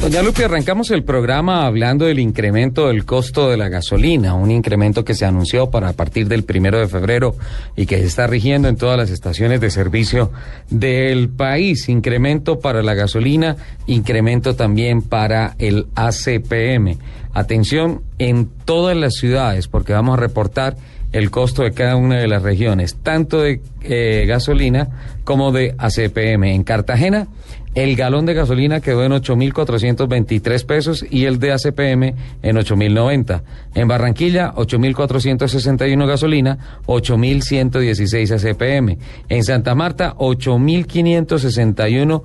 [0.00, 5.04] Doña Lupe, arrancamos el programa hablando del incremento del costo de la gasolina, un incremento
[5.04, 7.36] que se anunció para partir del primero de febrero
[7.76, 10.32] y que se está rigiendo en todas las estaciones de servicio
[10.68, 11.88] del país.
[11.88, 16.98] Incremento para la gasolina, incremento también para el ACPM.
[17.32, 20.76] Atención en todas las ciudades, porque vamos a reportar
[21.12, 24.88] el costo de cada una de las regiones, tanto de eh, gasolina
[25.24, 26.44] como de ACPM.
[26.44, 27.28] En Cartagena,
[27.74, 33.42] el galón de gasolina quedó en 8.423 pesos y el de ACPM en 8.090.
[33.74, 38.98] En Barranquilla, 8.461 gasolina, 8.116 ACPM.
[39.28, 42.22] En Santa Marta, 8.561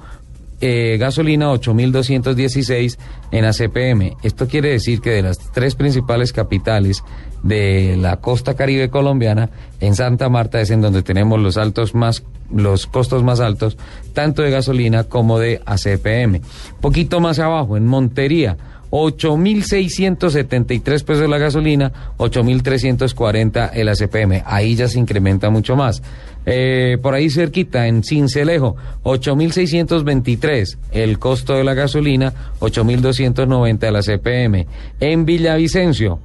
[0.60, 2.98] eh, gasolina 8.216
[3.32, 4.18] en ACPM.
[4.24, 7.04] Esto quiere decir que de las tres principales capitales
[7.44, 9.50] de la costa caribe colombiana,
[9.80, 12.24] en Santa Marta es en donde tenemos los altos más
[12.54, 13.78] los costos más altos,
[14.14, 16.40] tanto de gasolina como de ACPM.
[16.80, 18.56] Poquito más abajo, en Montería,
[18.90, 24.44] 8.673 pesos la gasolina, 8.340 el ACPM.
[24.46, 26.02] Ahí ya se incrementa mucho más.
[26.46, 34.66] Eh, por ahí cerquita, en Cincelejo, 8.623 el costo de la gasolina, 8.290 el ACPM.
[35.02, 36.22] En Villavicencio,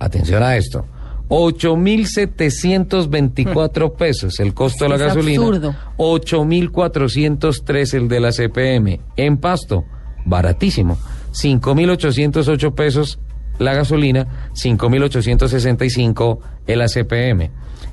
[0.00, 0.84] atención a esto,
[1.28, 5.76] 8.724 pesos el costo de la gasolina, absurdo.
[5.96, 9.00] 8.403 el de la CPM.
[9.16, 9.84] En Pasto,
[10.24, 10.98] baratísimo,
[11.32, 13.20] 5.808 pesos
[13.60, 17.50] la gasolina, 5.865 el ACPM.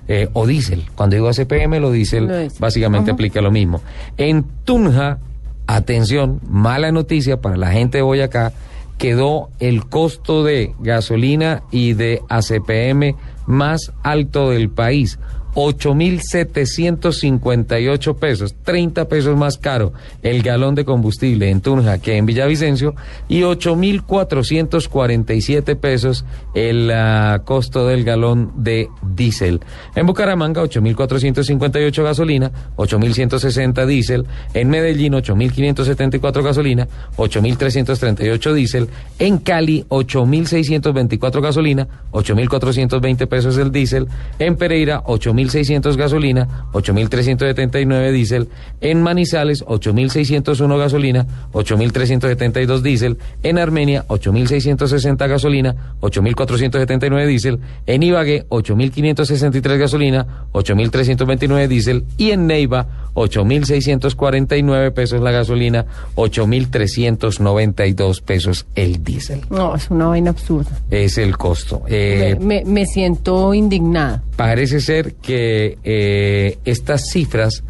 [0.09, 0.85] Eh, o diésel.
[0.95, 3.15] Cuando digo ACPM, lo diésel básicamente Ajá.
[3.15, 3.81] aplica lo mismo.
[4.15, 5.19] En Tunja,
[5.67, 8.53] atención, mala noticia para la gente de Boyacá,
[8.98, 13.15] quedó el costo de gasolina y de ACPM
[13.45, 15.19] más alto del país.
[15.57, 22.93] 8.758 pesos, 30 pesos más caro el galón de combustible en Tunja que en Villavicencio
[23.27, 29.61] y 8.447 pesos el ah, costo del galón de diésel.
[29.95, 34.27] En Bucaramanga 8.458 gasolina, 8.160 diésel.
[34.53, 38.89] En Medellín 8.574 gasolina, 8.338 diésel.
[39.17, 44.07] En Cali 8.624 gasolina, 8.420 pesos el diésel.
[44.38, 45.01] En Pereira
[45.48, 48.49] 8.600 gasolina, 8.379 diésel.
[48.82, 53.18] En Manizales 8.601 gasolina, 8.372 diésel.
[53.44, 57.60] En Armenia 8.660 gasolina, 8.479 diésel.
[57.86, 62.03] En Ibagué 8.563 gasolina, 8.329 diésel.
[62.18, 69.41] Y en Neiva 8.649 pesos la gasolina, 8.392 pesos el diésel.
[69.49, 70.72] No, es una vaina absurda.
[70.91, 71.84] Es el costo.
[71.88, 74.24] Eh, me, me siento indignada.
[74.36, 75.36] parece ser que
[75.84, 77.64] eh, estas cifras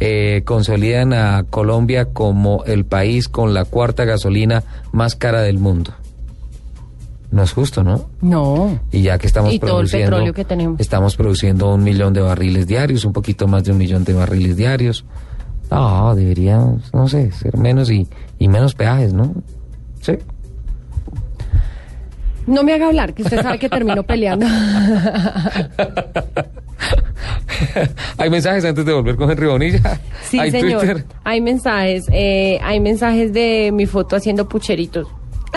[0.00, 5.92] eh, consolidan a Colombia como el país con la cuarta gasolina más cara del mundo.
[7.30, 8.08] No es justo, ¿no?
[8.20, 8.78] No.
[8.92, 10.80] Y ya que estamos Y todo el produciendo, petróleo que tenemos.
[10.80, 14.56] estamos produciendo un millón de barriles diarios, un poquito más de un millón de barriles
[14.56, 15.04] diarios.
[15.70, 18.06] No, debería, no sé, ser menos y,
[18.38, 19.34] y menos peajes, ¿no?
[20.00, 20.12] Sí.
[22.46, 24.46] No me haga hablar, que usted sabe que termino peleando.
[28.18, 30.00] ¿Hay mensajes antes de volver con Henry Bonilla?
[30.24, 30.80] Sí, ¿Hay señor.
[30.80, 31.04] Twitter?
[31.22, 32.06] Hay mensajes.
[32.10, 35.06] eh, hay mensajes de mi foto haciendo pucheritos.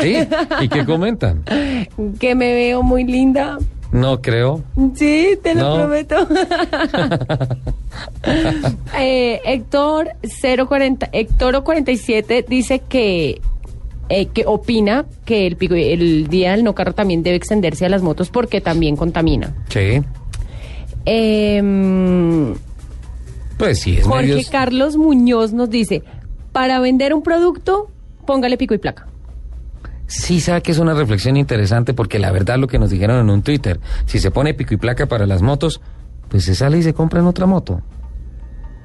[0.01, 0.15] ¿Sí?
[0.61, 1.43] ¿Y qué comentan?
[2.19, 3.57] Que me veo muy linda.
[3.91, 4.61] No creo.
[4.95, 5.75] Sí, te lo No.
[5.77, 6.27] prometo.
[8.99, 10.09] eh, Héctor
[10.67, 13.41] 040, Héctor 47 dice que
[14.09, 18.01] eh, que opina que el, el día del no carro también debe extenderse a las
[18.01, 19.53] motos porque también contamina.
[19.69, 20.01] Sí.
[21.09, 22.53] Em,
[23.57, 24.45] Pues sí, es Jorge.
[24.51, 26.03] Carlos Muñoz nos dice,
[26.51, 27.89] para vender un producto,
[28.25, 29.07] póngale pico y placa.
[30.05, 33.29] Sí, sabe que es una reflexión interesante porque la verdad lo que nos dijeron en
[33.29, 35.79] un Twitter, si se pone pico y placa para las motos,
[36.29, 37.81] pues se sale y se compra en otra moto.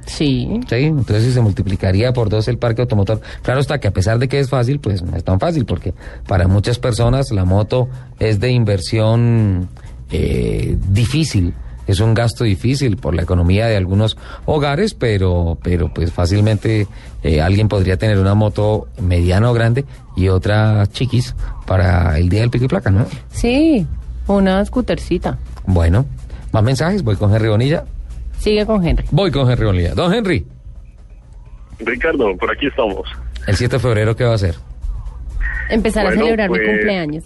[0.07, 0.61] Sí.
[0.69, 3.21] Sí, entonces se multiplicaría por dos el parque automotor.
[3.43, 5.95] Claro está que a pesar de que es fácil, pues no es tan fácil porque
[6.27, 7.89] para muchas personas la moto
[8.19, 9.69] es de inversión
[10.11, 11.55] eh, difícil.
[11.87, 16.87] Es un gasto difícil por la economía de algunos hogares, pero, pero pues fácilmente
[17.23, 19.85] eh, alguien podría tener una moto mediana o grande
[20.17, 21.35] y otra chiquis
[21.67, 23.07] para el día del pico y placa, ¿no?
[23.31, 23.85] Sí,
[24.29, 25.39] una scootercita.
[25.67, 26.07] Bueno,
[26.53, 27.85] más mensajes, voy con Henry Bonilla.
[28.39, 29.05] Sigue con Henry.
[29.11, 29.95] Voy con Henry Bonilla.
[29.95, 30.47] Don Henry,
[31.81, 33.09] Ricardo, por aquí estamos.
[33.47, 34.55] el 7 de febrero, ¿qué va a hacer?
[35.69, 37.25] Empezar Bueno, a celebrar mi pues- cumpleaños.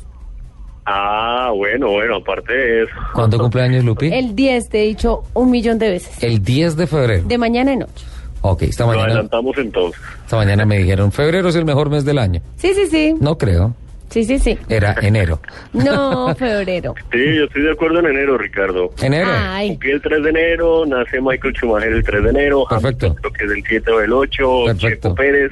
[0.86, 2.92] Ah, bueno, bueno, aparte de eso.
[3.12, 4.08] ¿Cuándo cumpleaños, Lupi?
[4.12, 6.22] El 10 te he dicho un millón de veces.
[6.22, 7.22] El 10 de febrero.
[7.26, 8.06] De mañana en noche.
[8.42, 10.00] Ok, esta Lo mañana, adelantamos entonces.
[10.24, 12.40] esta mañana me dijeron, febrero es el mejor mes del año.
[12.56, 13.14] Sí, sí, sí.
[13.20, 13.74] No creo,
[14.08, 14.56] Sí, sí, sí.
[14.68, 15.40] era enero.
[15.72, 16.94] No, febrero.
[17.10, 18.90] Sí, yo estoy de acuerdo en enero, Ricardo.
[19.02, 19.28] Enero.
[19.32, 23.06] Ay, Cumplí el 3 de enero, nace Michael Schumacher el 3 de enero, Perfecto.
[23.06, 25.08] Hamilton creo que es del 7 o del 8, Perfecto.
[25.08, 25.50] Checo Pérez,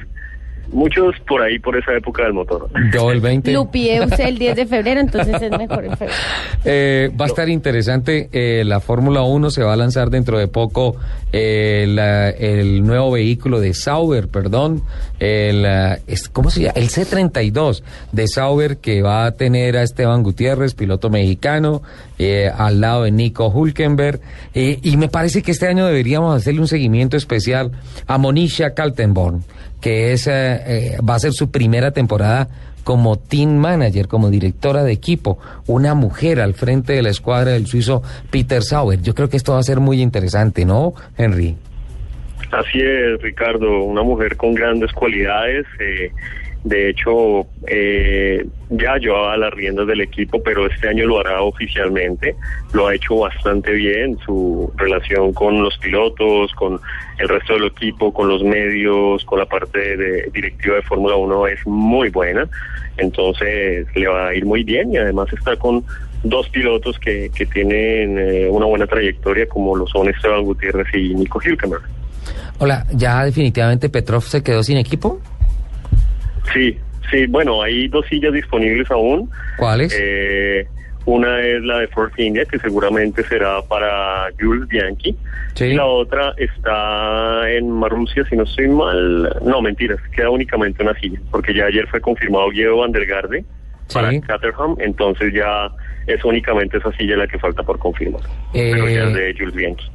[0.75, 2.69] muchos por ahí, por esa época del motor.
[2.93, 3.51] Yo el 20.
[3.53, 6.13] Lupi Euse el 10 de febrero, entonces es mejor el febrero.
[6.67, 8.27] Eh, va a estar interesante.
[8.31, 10.95] eh, la Fórmula 1 se va a lanzar dentro de poco
[11.31, 14.81] eh, la- el nuevo vehículo de Sauber, perdón.
[15.19, 15.63] El,
[16.07, 16.73] es- ¿Cómo se llama?
[16.75, 21.83] El C32 de Sauber que va a tener a Esteban Gutiérrez, piloto mexicano,
[22.17, 24.19] eh, al lado de Nico Hulkenberg.
[24.55, 27.71] eh, y me parece que este año deberíamos hacerle un seguimiento especial
[28.07, 29.43] a Monisha Kaltenborn,
[29.81, 32.47] que es, eh, eh, va a ser su primera temporada
[32.83, 37.65] como team manager, como directora de equipo, una mujer al frente de la escuadra del
[37.65, 39.01] suizo Peter Sauer.
[39.01, 41.57] Yo creo que esto va a ser muy interesante, ¿no, Henry?
[42.51, 45.65] Así es, Ricardo, una mujer con grandes cualidades.
[45.79, 46.11] eh,
[46.65, 52.35] de hecho, eh, ya llevaba las riendas del equipo, pero este año lo hará oficialmente.
[52.73, 54.17] Lo ha hecho bastante bien.
[54.25, 56.79] Su relación con los pilotos, con
[57.19, 61.47] el resto del equipo, con los medios, con la parte de directiva de Fórmula 1
[61.49, 62.49] es muy buena.
[62.97, 65.83] Entonces, le va a ir muy bien y además está con
[66.23, 71.13] dos pilotos que, que tienen eh, una buena trayectoria, como lo son Esteban Gutiérrez y
[71.13, 71.83] Nico Hülkenberg.
[72.57, 75.19] Hola, ¿ya definitivamente Petrov se quedó sin equipo?
[76.53, 76.77] Sí,
[77.11, 79.29] sí, bueno, hay dos sillas disponibles aún.
[79.57, 79.95] ¿Cuáles?
[79.97, 80.67] Eh,
[81.05, 85.15] una es la de Force India, que seguramente será para Jules Bianchi.
[85.53, 85.65] Sí.
[85.65, 89.37] Y la otra está en Marrusia, si no estoy mal.
[89.43, 93.45] No, mentiras, queda únicamente una silla, porque ya ayer fue confirmado Diego Van der Garde
[93.93, 95.69] para Caterham, entonces ya
[96.07, 98.21] es únicamente esa silla la que falta por confirmar.
[98.53, 99.85] Pero ya es Eh, de Jules Bianchi.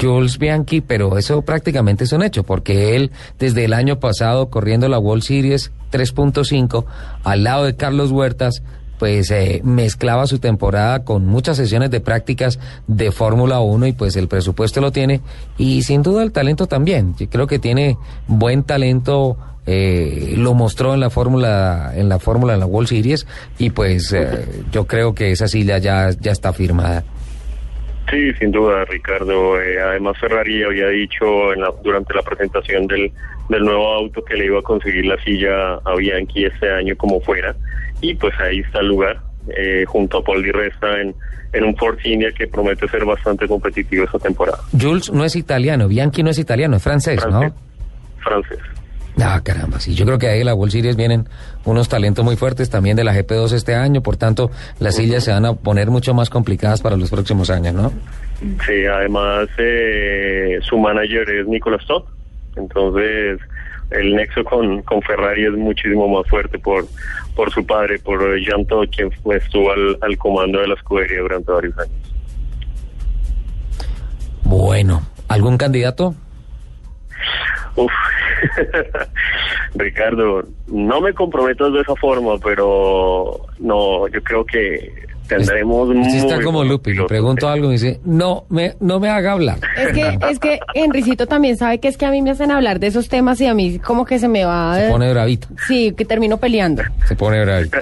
[0.00, 4.88] Jules Bianchi, pero eso prácticamente es un hecho, porque él desde el año pasado corriendo
[4.88, 6.84] la World Series 3.5
[7.24, 8.62] al lado de Carlos Huertas,
[8.98, 14.14] pues eh, mezclaba su temporada con muchas sesiones de prácticas de Fórmula 1 y pues
[14.16, 15.20] el presupuesto lo tiene
[15.58, 17.14] y sin duda el talento también.
[17.18, 17.96] Yo creo que tiene
[18.28, 19.36] buen talento.
[19.66, 23.26] Eh, lo mostró en la fórmula en la fórmula en la World Series
[23.58, 27.02] y pues eh, yo creo que esa silla ya ya está firmada
[28.10, 29.58] Sí, sin duda, Ricardo.
[29.62, 33.10] Eh, además, Ferrari había dicho en la- durante la presentación del,
[33.48, 37.18] del nuevo auto que le iba a conseguir la silla a Bianchi este año como
[37.22, 37.56] fuera.
[38.02, 39.20] Y pues ahí está el lugar,
[39.56, 41.14] eh, junto a Paul Di Resta en,
[41.54, 44.58] en un Force India que promete ser bastante competitivo esta temporada.
[44.78, 47.54] Jules no es italiano, Bianchi no es italiano, es francés, ¿no?
[48.22, 48.58] Francés.
[49.20, 49.94] Ah, caramba, sí.
[49.94, 51.28] Yo creo que ahí en la World Series vienen
[51.64, 54.50] unos talentos muy fuertes también de la GP2 este año, por tanto,
[54.80, 57.92] las sillas se van a poner mucho más complicadas para los próximos años, ¿no?
[58.66, 62.04] Sí, además eh, su manager es Nicolas Todd.
[62.56, 63.40] Entonces,
[63.90, 66.86] el nexo con, con Ferrari es muchísimo más fuerte por,
[67.36, 71.52] por su padre, por Jean Todt, quien estuvo al, al comando de la escudería durante
[71.52, 72.14] varios años.
[74.42, 76.14] Bueno, ¿algún candidato?
[77.76, 77.92] Uf,
[79.74, 86.36] Ricardo, no me comprometo de esa forma, pero no, yo creo que tendremos Sí está
[86.36, 89.58] muy como buenos Lupi, le pregunto algo y dice, no me, no me haga hablar.
[89.76, 92.78] Es que, es que Enricito también sabe que es que a mí me hacen hablar
[92.78, 94.76] de esos temas y a mí como que se me va...
[94.78, 96.82] Se pone bravito, Sí, que termino peleando.
[97.06, 97.78] se pone bravito.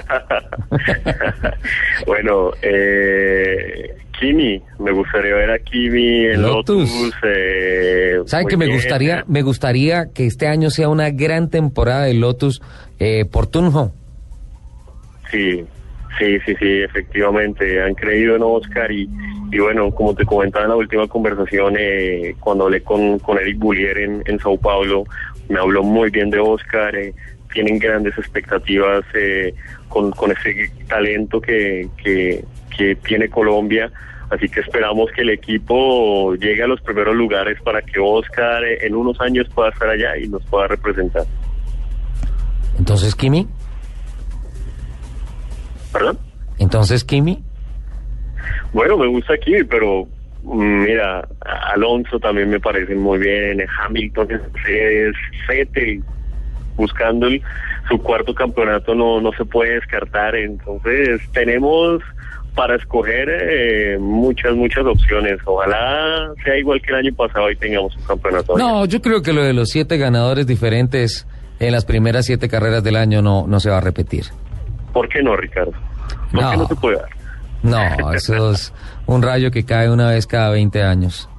[2.07, 6.89] bueno, eh, Kimi, me gustaría ver a Kimi en Lotus.
[6.89, 7.13] Lotus.
[7.23, 8.77] eh, ¿Saben que me bien.
[8.77, 12.61] gustaría, me gustaría que este año sea una gran temporada de Lotus
[12.99, 13.91] eh, por Tunjo?
[15.31, 15.63] Sí,
[16.19, 17.81] sí, sí, sí, efectivamente.
[17.81, 19.09] Han creído en Oscar y,
[19.51, 23.57] y bueno, como te comentaba en la última conversación, eh, cuando hablé con, con Eric
[23.57, 25.03] Boulier en, en Sao Paulo,
[25.49, 26.95] me habló muy bien de Oscar.
[26.95, 27.13] eh,
[27.51, 29.53] tienen grandes expectativas eh,
[29.87, 32.43] con, con ese talento que, que,
[32.77, 33.91] que tiene Colombia.
[34.29, 38.79] Así que esperamos que el equipo llegue a los primeros lugares para que Oscar eh,
[38.85, 41.23] en unos años pueda estar allá y nos pueda representar.
[42.79, 43.47] Entonces, Kimi,
[45.91, 46.17] ¿Perdón?
[46.57, 47.43] entonces, Kimi,
[48.73, 50.07] Bueno, me gusta aquí, pero
[50.43, 51.27] mm, mira,
[51.73, 55.13] Alonso también me parece muy bien, Hamilton es
[55.47, 56.01] Vettel
[56.75, 57.41] buscando el-
[57.87, 62.01] su cuarto campeonato no no se puede descartar, entonces tenemos
[62.55, 65.39] para escoger eh, muchas muchas opciones.
[65.45, 68.57] Ojalá sea igual que el año pasado y tengamos un campeonato.
[68.57, 71.27] No, yo creo que lo de los siete ganadores diferentes
[71.59, 74.25] en las primeras siete carreras del año no, no se va a repetir.
[74.91, 75.71] ¿Por qué no, Ricardo?
[76.31, 76.55] ¿Por qué No.
[76.57, 77.09] no se puede dar?
[77.63, 78.73] No, eso es
[79.05, 81.29] un rayo que cae una vez cada 20 años.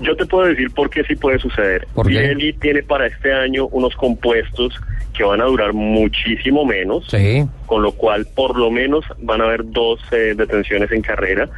[0.00, 1.86] Yo te puedo decir por qué sí puede suceder.
[2.06, 4.74] Pirelli tiene para este año unos compuestos
[5.16, 7.44] que van a durar muchísimo menos, Sí.
[7.66, 11.48] con lo cual por lo menos van a haber dos eh, detenciones en carrera.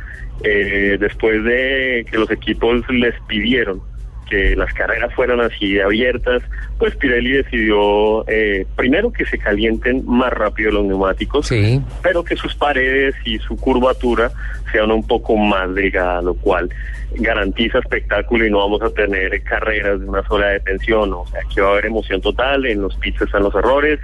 [0.44, 3.80] Eh, después de que los equipos les pidieron
[4.28, 6.42] que las carreras fueran así abiertas,
[6.78, 11.80] pues Pirelli decidió eh, primero que se calienten más rápido los neumáticos, Sí.
[12.02, 14.30] pero que sus paredes y su curvatura
[14.72, 16.68] sean un poco más delgadas, lo cual
[17.14, 21.60] garantiza espectáculo y no vamos a tener carreras de una sola detención, o sea, aquí
[21.60, 24.00] va a haber emoción total, en los pits están los errores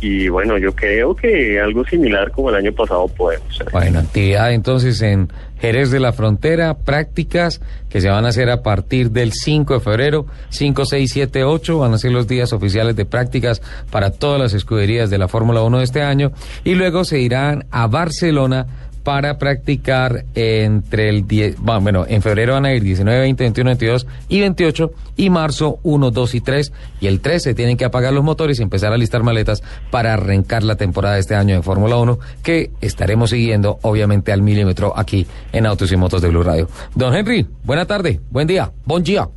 [0.00, 3.70] y bueno, yo creo que algo similar como el año pasado podemos hacer.
[3.70, 5.28] Bueno, actividad entonces en
[5.60, 9.80] Jerez de la Frontera, prácticas que se van a hacer a partir del 5 de
[9.80, 13.60] febrero, 5, 6, 7, 8, van a ser los días oficiales de prácticas
[13.90, 16.32] para todas las escuderías de la Fórmula 1 de este año
[16.64, 22.66] y luego se irán a Barcelona para practicar entre el 10, bueno, en febrero van
[22.66, 27.06] a ir 19, 20, 21, 22 y 28 y marzo 1, 2 y 3 y
[27.06, 30.76] el 13 tienen que apagar los motores y empezar a listar maletas para arrancar la
[30.76, 35.66] temporada de este año de Fórmula 1 que estaremos siguiendo obviamente al milímetro aquí en
[35.66, 36.68] Autos y Motos de Blue Radio.
[36.94, 39.28] Don Henry, buena tarde, buen día, buen día.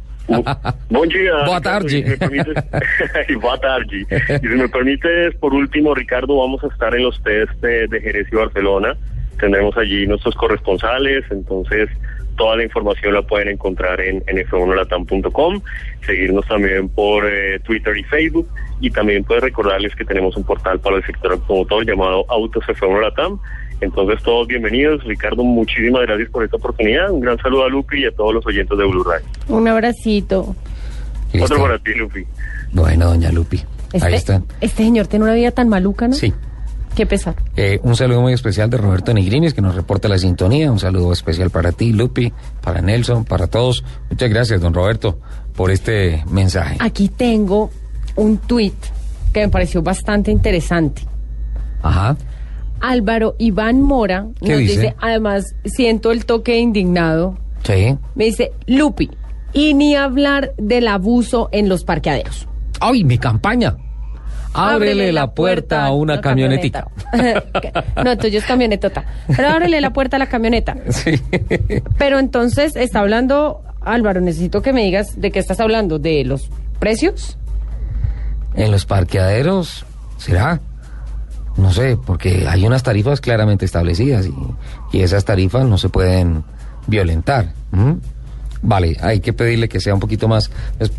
[0.90, 1.34] Buen día.
[1.46, 2.00] Boa tarde.
[2.00, 4.06] y si Boa tarde.
[4.42, 8.02] Y si me permites, por último, Ricardo, vamos a estar en los test de, de
[8.02, 8.96] Jerez y Barcelona.
[9.40, 11.90] Tendremos allí nuestros corresponsales, entonces
[12.38, 15.62] toda la información la pueden encontrar en, en f1latam.com,
[16.06, 18.48] seguirnos también por eh, Twitter y Facebook,
[18.80, 23.02] y también puedes recordarles que tenemos un portal para el sector automotor llamado Autos F1
[23.02, 23.40] Latam.
[23.82, 25.04] Entonces todos bienvenidos.
[25.04, 27.12] Ricardo, muchísimas gracias por esta oportunidad.
[27.12, 29.26] Un gran saludo a Lupi y a todos los oyentes de Blue Radio.
[29.50, 30.56] Un abracito.
[31.42, 32.24] Otro para ti, Lupi.
[32.72, 33.60] Bueno, doña Lupi,
[33.92, 34.46] Este, ahí están.
[34.62, 36.14] este señor tiene una vida tan maluca, ¿no?
[36.14, 36.34] Sí.
[36.96, 37.36] Qué pesar.
[37.56, 40.72] Eh, un saludo muy especial de Roberto Negrinis que nos reporta la sintonía.
[40.72, 43.84] Un saludo especial para ti, Lupi, para Nelson, para todos.
[44.10, 45.20] Muchas gracias, don Roberto,
[45.56, 46.78] por este mensaje.
[46.80, 47.72] Aquí tengo
[48.16, 48.76] un tuit
[49.34, 51.02] que me pareció bastante interesante.
[51.82, 52.16] Ajá.
[52.80, 54.82] Álvaro Iván Mora ¿Qué nos dice?
[54.82, 54.96] dice?
[55.00, 57.38] además, siento el toque indignado.
[57.64, 57.98] Sí.
[58.14, 59.10] Me dice, Lupi,
[59.54, 62.48] y ni hablar del abuso en los parqueaderos.
[62.80, 63.78] ¡Ay, mi campaña!
[64.54, 66.88] Ábrele la puerta a una camionetica.
[68.04, 69.04] no, tuyo es camionetota.
[69.28, 70.76] Pero ábrele la puerta a la camioneta.
[70.90, 71.20] Sí.
[71.98, 76.50] Pero entonces está hablando, Álvaro, necesito que me digas de qué estás hablando, de los
[76.80, 77.38] precios.
[78.56, 79.86] En los parqueaderos,
[80.18, 80.62] ¿será?
[81.58, 84.34] No sé, porque hay unas tarifas claramente establecidas y,
[84.98, 86.44] y esas tarifas no se pueden
[86.88, 87.54] violentar.
[88.66, 90.50] Vale, hay que pedirle que sea un poquito más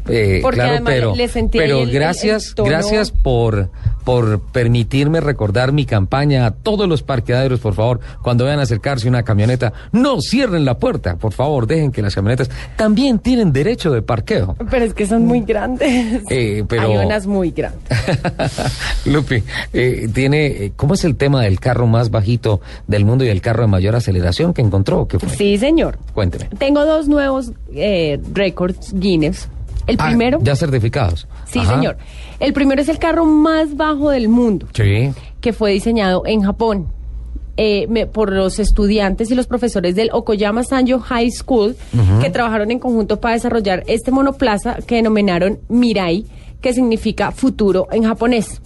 [0.08, 3.70] eh, Porque claro, además pero, le sentí pero el- gracias, el gracias por,
[4.04, 9.08] por permitirme recordar mi campaña a todos los parqueaderos, por favor, cuando vayan a acercarse
[9.08, 13.90] una camioneta, no cierren la puerta, por favor, dejen que las camionetas también tienen derecho
[13.90, 14.56] de parqueo.
[14.70, 16.22] Pero es que son muy grandes.
[16.30, 17.88] Eh, pero Hay unas muy grandes.
[19.06, 23.28] Lupi, eh, tiene, eh, ¿cómo es el tema del carro más bajito del mundo y
[23.28, 25.06] el carro de mayor aceleración que encontró?
[25.08, 25.30] ¿Qué fue?
[25.30, 25.98] Sí, señor.
[26.12, 26.50] Cuénteme.
[26.58, 29.48] Tengo dos nuevos eh, récords Guinness.
[29.86, 31.26] El Ah, primero, ya certificados.
[31.46, 31.74] sí, Ajá.
[31.74, 31.96] señor.
[32.40, 35.10] El primero es el carro más bajo del mundo, Sí.
[35.40, 36.88] que fue diseñado en Japón.
[37.56, 41.76] eh, me- por los estudiantes y los profesores del Okoyama Sanjo High School
[42.20, 46.26] que trabajaron en conjunto para desarrollar este monoplaza que denominaron Mirai,
[46.60, 48.60] que significa futuro en japonés.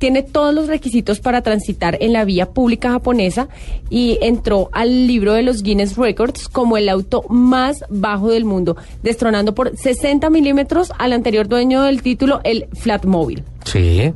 [0.00, 3.48] Tiene todos los requisitos para transitar en la vía pública japonesa
[3.90, 8.78] y entró al libro de los Guinness Records como el auto más bajo del mundo,
[9.02, 13.44] destronando por 60 milímetros al anterior dueño del título, el Flatmobile.
[13.66, 14.14] Sí.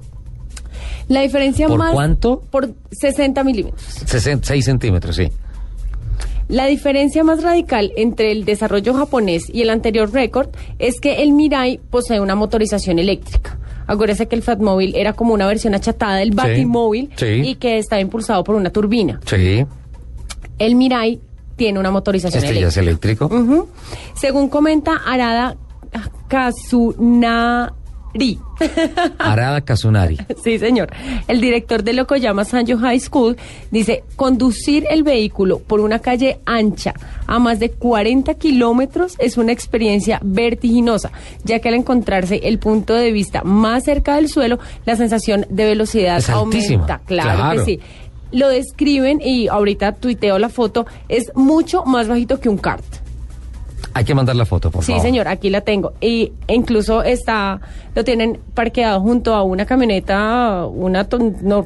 [1.08, 1.92] La diferencia ¿Por más...
[1.92, 2.40] cuánto?
[2.50, 3.82] Por 60 milímetros.
[4.06, 5.28] 6 centímetros, sí.
[6.48, 10.48] La diferencia más radical entre el desarrollo japonés y el anterior récord
[10.78, 13.58] es que el Mirai posee una motorización eléctrica.
[13.86, 17.26] Acuérdese que el Fatmobile era como una versión achatada del Batimóvil sí.
[17.44, 19.20] y que estaba impulsado por una turbina.
[19.26, 19.64] Sí.
[20.58, 21.20] El Mirai
[21.56, 23.26] tiene una motorización Este ya es eléctrica.
[23.26, 23.68] eléctrico.
[24.14, 25.56] Según comenta Arada
[28.14, 28.38] Kazunari.
[29.18, 30.18] Arada Kazunari.
[30.42, 30.90] Sí, señor.
[31.28, 33.36] El director de Lokoyama Sanjo High School
[33.70, 36.94] dice, conducir el vehículo por una calle ancha
[37.26, 41.10] a más de 40 kilómetros es una experiencia vertiginosa,
[41.44, 45.64] ya que al encontrarse el punto de vista más cerca del suelo, la sensación de
[45.64, 47.00] velocidad Es aumenta.
[47.04, 47.58] Claro, claro.
[47.58, 47.80] que sí.
[48.32, 53.03] Lo describen y ahorita tuiteo la foto, es mucho más bajito que un kart.
[53.96, 55.06] Hay que mandar la foto, por Sí, favor.
[55.06, 55.92] señor, aquí la tengo.
[56.00, 57.60] Y incluso está,
[57.94, 61.06] lo tienen parqueado junto a una camioneta, una,
[61.42, 61.64] no,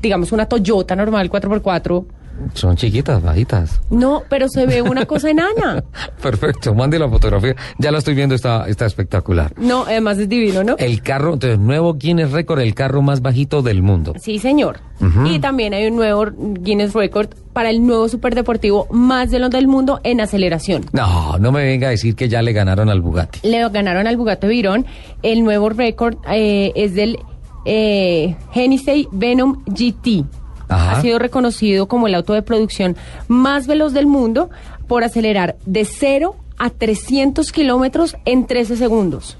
[0.00, 2.04] digamos, una Toyota normal 4x4.
[2.54, 3.80] Son chiquitas, bajitas.
[3.90, 5.82] No, pero se ve una cosa enana.
[6.22, 7.54] Perfecto, mande la fotografía.
[7.78, 9.52] Ya la estoy viendo, está, está espectacular.
[9.56, 10.76] No, además es divino, ¿no?
[10.78, 14.14] El carro, entonces, nuevo Guinness Record, el carro más bajito del mundo.
[14.20, 14.80] Sí, señor.
[15.24, 19.98] Y también hay un nuevo Guinness Record para el nuevo superdeportivo más veloz del mundo
[20.04, 20.84] en aceleración.
[20.92, 23.40] No, no me venga a decir que ya le ganaron al Bugatti.
[23.48, 24.84] Le ganaron al Bugatti Veyron.
[25.22, 27.18] El nuevo récord eh, es del
[27.64, 30.24] eh, Genesee Venom GT.
[30.70, 30.92] Ajá.
[30.92, 32.96] Ha sido reconocido como el auto de producción
[33.28, 34.50] más veloz del mundo
[34.86, 39.36] por acelerar de 0 a 300 kilómetros en 13 segundos.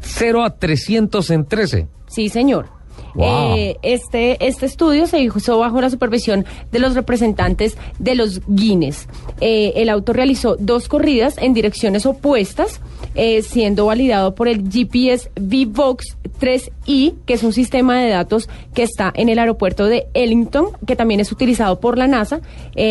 [0.00, 1.88] 0 a 300 en 13.
[2.08, 2.81] Sí, señor.
[3.14, 3.56] Wow.
[3.56, 9.08] Eh, este, este estudio se hizo bajo la supervisión de los representantes de los Guinness.
[9.40, 12.80] Eh, el auto realizó dos corridas en direcciones opuestas,
[13.14, 18.82] eh, siendo validado por el GPS VVOX 3i, que es un sistema de datos que
[18.82, 22.40] está en el aeropuerto de Ellington, que también es utilizado por la NASA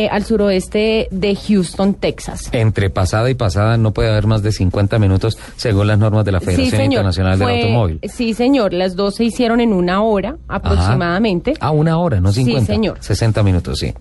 [0.10, 2.50] al suroeste de Houston, Texas.
[2.54, 6.32] Entre pasada y pasada no puede haber más de 50 minutos según las normas de
[6.32, 8.00] la Federación Internacional del Automóvil.
[8.04, 8.74] Sí, señor.
[8.74, 10.11] Las dos se hicieron en una hora
[10.48, 11.54] aproximadamente.
[11.60, 12.74] A una hora, no Sí, 50.
[12.74, 12.98] señor.
[13.00, 13.94] 60 minutos, sí.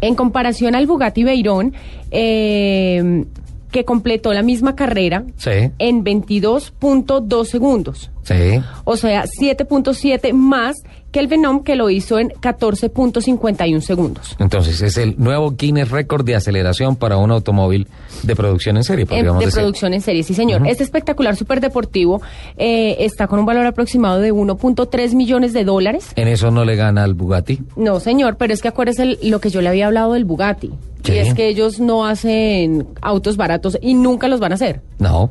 [0.00, 1.74] En comparación al Bugatti Veyron,
[2.10, 3.24] eh,
[3.70, 8.10] que completó la misma carrera Sí, en 22.2 segundos.
[8.22, 8.60] sí.
[8.84, 10.76] O sea, 7.7 más
[11.12, 14.34] que el Venom que lo hizo en 14.51 segundos.
[14.38, 17.86] Entonces es el nuevo Guinness Record de aceleración para un automóvil
[18.22, 19.60] de producción en serie, En- podríamos de decir.
[19.60, 20.66] producción en serie, sí señor.
[20.66, 22.20] Este espectacular superdeportivo
[22.56, 26.08] eh, está con un valor aproximado de 1.3 millones de dólares.
[26.16, 27.60] En eso no le gana al Bugatti.
[27.76, 30.70] No, señor, pero es que acuérdese lo que yo le había hablado del Bugatti.
[31.04, 34.80] Y es que ellos no hacen autos baratos y nunca los van a hacer.
[34.98, 35.30] No.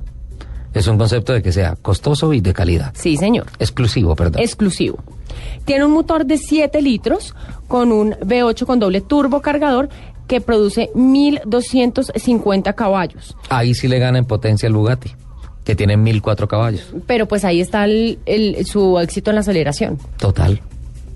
[0.73, 2.91] Es un concepto de que sea costoso y de calidad.
[2.95, 3.47] Sí, señor.
[3.59, 4.41] Exclusivo, perdón.
[4.41, 4.99] Exclusivo.
[5.65, 7.35] Tiene un motor de 7 litros
[7.67, 9.89] con un V8 con doble turbo cargador
[10.27, 13.35] que produce 1250 caballos.
[13.49, 15.11] Ahí sí le gana en potencia al Bugatti,
[15.65, 16.93] que tiene 1004 caballos.
[17.05, 19.97] Pero pues ahí está el- el- su éxito en la aceleración.
[20.17, 20.61] Total.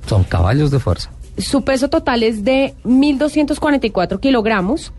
[0.08, 1.11] Son caballos de fuerza.
[1.38, 4.92] Su peso total es de 1.244 kilogramos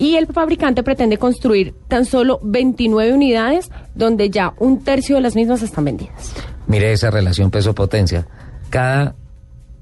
[0.00, 5.36] y el fabricante pretende construir tan solo 29 unidades donde ya un tercio de las
[5.36, 6.32] mismas están vendidas.
[6.66, 8.26] Mire esa relación peso-potencia.
[8.70, 9.14] Cada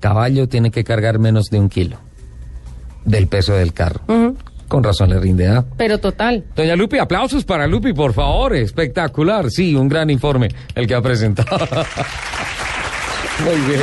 [0.01, 1.99] caballo tiene que cargar menos de un kilo
[3.05, 4.01] del peso del carro.
[4.67, 5.65] Con razón le rinde, ¿ah?
[5.79, 6.45] Pero total.
[6.55, 8.55] Doña Lupi, aplausos para Lupi, por favor.
[8.55, 9.51] Espectacular.
[9.51, 11.67] Sí, un gran informe el que ha presentado.
[13.45, 13.81] Muy bien.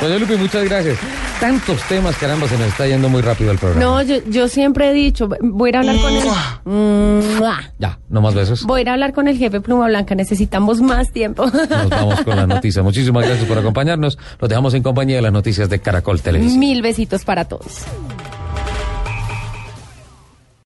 [0.00, 0.98] Doña Lupi, muchas gracias.
[1.40, 3.84] Tantos temas, caramba, se nos está yendo muy rápido el programa.
[3.84, 7.60] No, yo, yo siempre he dicho, voy a ir a hablar con el...
[7.78, 8.64] Ya, no más besos.
[8.64, 11.46] Voy a ir a hablar con el jefe Pluma Blanca, necesitamos más tiempo.
[11.46, 12.82] Nos vamos con las noticias.
[12.82, 14.18] Muchísimas gracias por acompañarnos.
[14.40, 16.58] Los dejamos en compañía de las noticias de Caracol Televisión.
[16.58, 17.84] Mil besitos para todos.